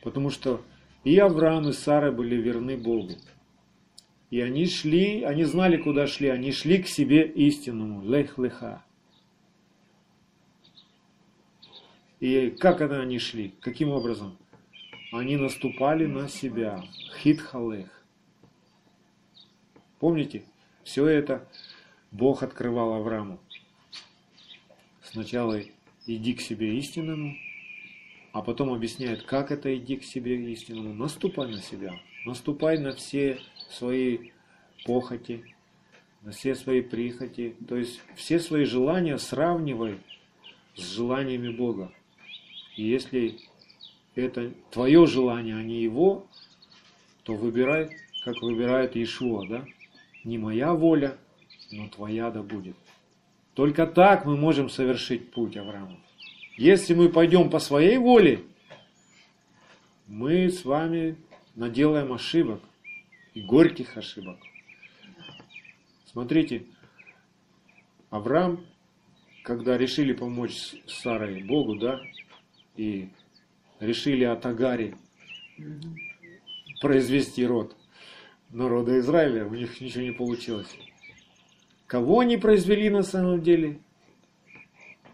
Потому 0.02 0.30
что 0.30 0.60
и 1.04 1.16
Авраам, 1.16 1.68
и 1.68 1.72
Сара 1.72 2.12
были 2.12 2.36
верны 2.36 2.76
Богу. 2.76 3.14
И 4.30 4.40
они 4.40 4.66
шли, 4.66 5.22
они 5.22 5.44
знали, 5.44 5.78
куда 5.78 6.06
шли, 6.06 6.28
они 6.28 6.52
шли 6.52 6.82
к 6.82 6.88
себе 6.88 7.26
истинному, 7.26 8.04
лех-леха. 8.04 8.84
И 12.20 12.50
как 12.50 12.82
это 12.82 13.00
они 13.00 13.18
шли? 13.18 13.54
Каким 13.60 13.90
образом? 13.90 14.36
Они 15.10 15.36
наступали 15.36 16.06
на 16.06 16.28
себя. 16.28 16.84
Хит-халех. 17.22 18.04
Помните? 19.98 20.44
Все 20.84 21.06
это 21.06 21.48
Бог 22.12 22.42
открывал 22.42 22.94
Аврааму. 22.94 23.40
Сначала 25.02 25.60
иди 26.06 26.34
к 26.34 26.40
себе 26.40 26.78
истинному, 26.78 27.36
а 28.32 28.42
потом 28.42 28.72
объясняет, 28.72 29.22
как 29.22 29.50
это 29.50 29.74
иди 29.76 29.96
к 29.96 30.04
себе 30.04 30.52
истинному. 30.52 30.94
Наступай 30.94 31.50
на 31.50 31.58
себя, 31.58 31.98
наступай 32.24 32.78
на 32.78 32.92
все 32.92 33.40
свои 33.70 34.30
похоти, 34.84 35.44
на 36.22 36.32
все 36.32 36.54
свои 36.54 36.82
прихоти. 36.82 37.56
То 37.66 37.76
есть 37.76 38.00
все 38.14 38.38
свои 38.38 38.64
желания 38.64 39.18
сравнивай 39.18 39.98
с 40.76 40.82
желаниями 40.82 41.48
Бога. 41.48 41.92
И 42.76 42.84
если 42.84 43.38
это 44.18 44.52
твое 44.70 45.06
желание, 45.06 45.56
а 45.56 45.62
не 45.62 45.80
его, 45.80 46.26
то 47.22 47.34
выбирай, 47.34 47.96
как 48.24 48.42
выбирает 48.42 48.96
Иешуа, 48.96 49.46
да? 49.46 49.64
Не 50.24 50.38
моя 50.38 50.74
воля, 50.74 51.16
но 51.70 51.88
твоя 51.88 52.30
да 52.30 52.42
будет. 52.42 52.76
Только 53.54 53.86
так 53.86 54.24
мы 54.24 54.36
можем 54.36 54.68
совершить 54.68 55.30
путь 55.30 55.56
Авраама. 55.56 55.98
Если 56.56 56.94
мы 56.94 57.08
пойдем 57.08 57.50
по 57.50 57.60
своей 57.60 57.98
воле, 57.98 58.42
мы 60.06 60.48
с 60.50 60.64
вами 60.64 61.16
наделаем 61.54 62.12
ошибок 62.12 62.60
и 63.34 63.42
горьких 63.42 63.96
ошибок. 63.96 64.38
Смотрите, 66.06 66.64
Авраам, 68.10 68.64
когда 69.44 69.78
решили 69.78 70.12
помочь 70.12 70.56
с 70.86 71.02
Сарой 71.02 71.44
Богу, 71.44 71.76
да, 71.76 72.00
и 72.76 73.10
решили 73.80 74.24
от 74.24 74.44
Агари 74.46 74.94
произвести 76.80 77.46
род 77.46 77.76
народа 78.50 78.98
Израиля, 78.98 79.46
у 79.46 79.54
них 79.54 79.80
ничего 79.80 80.02
не 80.02 80.12
получилось. 80.12 80.68
Кого 81.86 82.20
они 82.20 82.36
произвели 82.36 82.90
на 82.90 83.02
самом 83.02 83.42
деле? 83.42 83.80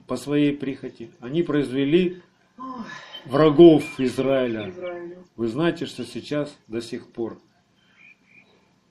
По 0.07 0.17
своей 0.17 0.55
прихоти. 0.55 1.11
Они 1.21 1.43
произвели 1.43 2.21
врагов 3.25 3.99
Израиля. 3.99 4.73
Вы 5.37 5.49
знаете, 5.49 5.87
что 5.87 6.05
сейчас 6.05 6.57
до 6.69 6.83
сих 6.83 7.11
пор 7.11 7.41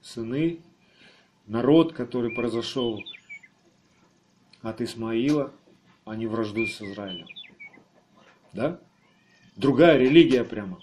сыны, 0.01 0.59
народ, 1.45 1.93
который 1.93 2.33
произошел 2.33 3.03
от 4.61 4.81
Исмаила, 4.81 5.53
они 6.05 6.25
враждуют 6.25 6.71
с 6.71 6.81
Израилем. 6.81 7.27
Да? 8.53 8.79
Другая 9.55 9.97
религия 9.97 10.43
прямо. 10.43 10.79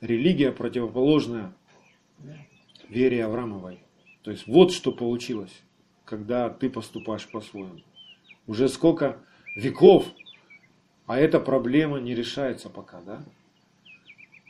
Религия 0.00 0.50
противоположная 0.50 1.54
вере 2.88 3.24
Аврамовой. 3.24 3.78
То 4.22 4.30
есть 4.30 4.46
вот 4.46 4.72
что 4.72 4.92
получилось, 4.92 5.62
когда 6.04 6.50
ты 6.50 6.68
поступаешь 6.68 7.28
по-своему. 7.30 7.80
Уже 8.46 8.68
сколько 8.68 9.18
веков, 9.54 10.06
а 11.06 11.18
эта 11.18 11.38
проблема 11.38 12.00
не 12.00 12.14
решается 12.14 12.68
пока, 12.68 13.00
да? 13.02 13.24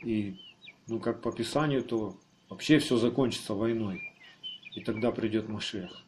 И, 0.03 0.39
ну, 0.87 0.99
как 0.99 1.21
по 1.21 1.31
Писанию, 1.31 1.83
то 1.83 2.15
вообще 2.49 2.79
все 2.79 2.97
закончится 2.97 3.53
войной. 3.53 4.01
И 4.73 4.81
тогда 4.81 5.11
придет 5.11 5.47
Машех. 5.47 6.03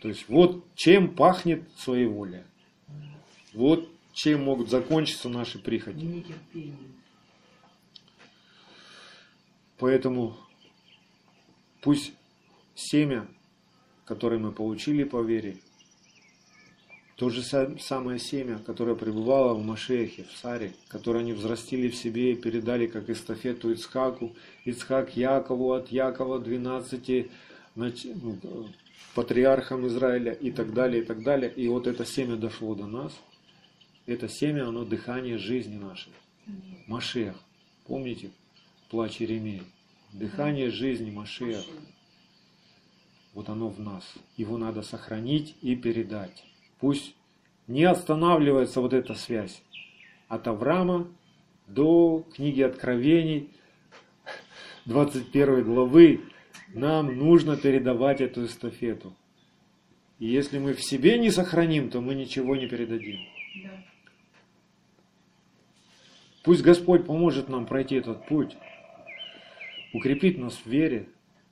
То 0.00 0.08
есть 0.08 0.28
вот 0.28 0.64
чем 0.74 1.14
пахнет 1.14 1.68
своеволие. 1.76 2.44
Вот 3.52 3.88
чем 4.14 4.44
могут 4.44 4.70
закончиться 4.70 5.28
наши 5.28 5.58
прихоти. 5.58 5.96
Нетерпение. 5.96 6.76
Поэтому 9.78 10.36
пусть 11.82 12.12
семя, 12.74 13.26
которое 14.04 14.38
мы 14.38 14.52
получили 14.52 15.04
по 15.04 15.20
вере, 15.22 15.58
то 17.16 17.28
же 17.30 17.42
са- 17.42 17.78
самое 17.78 18.18
семя, 18.18 18.58
которое 18.58 18.94
пребывало 18.96 19.54
в 19.54 19.64
Машехе, 19.64 20.24
в 20.32 20.36
Саре, 20.36 20.72
которое 20.88 21.20
они 21.20 21.32
взрастили 21.32 21.88
в 21.88 21.96
себе 21.96 22.32
и 22.32 22.36
передали 22.36 22.86
как 22.86 23.08
эстафету 23.10 23.72
Ицхаку, 23.72 24.34
Ицхак 24.64 25.16
Якову, 25.16 25.72
от 25.72 25.92
Якова 25.92 26.40
12 26.40 27.30
нач- 27.76 28.12
ну, 28.20 28.38
э, 28.42 28.64
патриархам 29.14 29.86
Израиля 29.86 30.32
и 30.32 30.50
так 30.50 30.72
далее, 30.72 31.02
и 31.02 31.04
так 31.04 31.22
далее. 31.22 31.52
И 31.54 31.68
вот 31.68 31.86
это 31.86 32.04
семя 32.04 32.36
дошло 32.36 32.74
до 32.74 32.86
нас. 32.86 33.12
Это 34.06 34.28
семя, 34.28 34.68
оно 34.68 34.84
дыхание 34.84 35.38
жизни 35.38 35.78
нашей. 35.78 36.12
Машех. 36.86 37.34
Помните? 37.86 38.30
Плач 38.90 39.20
Иеремии. 39.20 39.62
Дыхание 40.12 40.70
жизни 40.70 41.10
Машех. 41.10 41.64
Вот 43.32 43.48
оно 43.48 43.68
в 43.68 43.80
нас. 43.80 44.04
Его 44.36 44.58
надо 44.58 44.82
сохранить 44.82 45.56
и 45.62 45.74
передать. 45.74 46.44
Пусть 46.80 47.14
не 47.66 47.84
останавливается 47.84 48.80
вот 48.80 48.92
эта 48.92 49.14
связь. 49.14 49.62
От 50.28 50.46
Авраама 50.48 51.08
до 51.66 52.26
книги 52.34 52.60
Откровений, 52.60 53.48
21 54.84 55.64
главы, 55.64 56.20
нам 56.74 57.16
нужно 57.16 57.56
передавать 57.56 58.20
эту 58.20 58.44
эстафету. 58.44 59.14
И 60.18 60.26
если 60.26 60.58
мы 60.58 60.74
в 60.74 60.82
себе 60.82 61.18
не 61.18 61.30
сохраним, 61.30 61.88
то 61.88 62.00
мы 62.02 62.14
ничего 62.14 62.54
не 62.54 62.66
передадим. 62.66 63.18
Да. 63.62 63.84
Пусть 66.44 66.60
Господь 66.60 67.06
поможет 67.06 67.48
нам 67.48 67.64
пройти 67.64 67.96
этот 67.96 68.26
путь, 68.26 68.54
укрепит 69.94 70.36
нас 70.36 70.54
в 70.54 70.66
вере, 70.66 71.08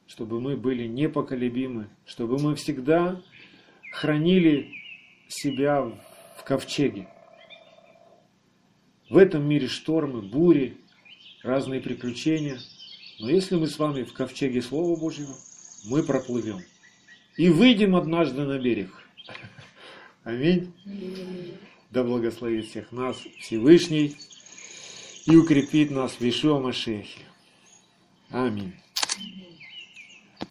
чтобы 0.07 0.39
мы 0.39 0.55
были 0.55 0.87
непоколебимы, 0.87 1.89
чтобы 2.05 2.39
мы 2.39 2.55
всегда 2.57 3.23
хранили 3.91 4.71
себя 5.29 5.91
в 6.37 6.45
ковчеге. 6.45 7.09
В 9.09 9.17
этом 9.17 9.49
мире 9.49 9.67
штормы, 9.67 10.21
бури, 10.21 10.77
разные 11.43 11.81
приключения. 11.81 12.59
Но 13.19 13.31
если 13.31 13.57
мы 13.57 13.69
с 13.69 13.79
вами 13.79 14.03
в 14.03 14.13
ковчеге 14.13 14.61
Слова 14.61 14.99
Божьего, 14.99 15.35
мы 15.87 16.03
проплывем. 16.03 16.61
И 17.39 17.49
выйдем 17.49 17.97
однажды 17.97 18.43
на 18.43 18.59
берег. 18.59 18.91
Аминь. 20.23 20.71
Да 21.91 22.05
благословит 22.05 22.67
всех 22.67 22.93
нас 22.93 23.17
Всевышний 23.39 24.17
и 25.27 25.37
укрепит 25.37 25.91
нас 25.91 26.13
в 26.13 26.23
Ишуа 26.23 26.59
Машехе. 26.59 27.23
Аминь. 28.31 28.75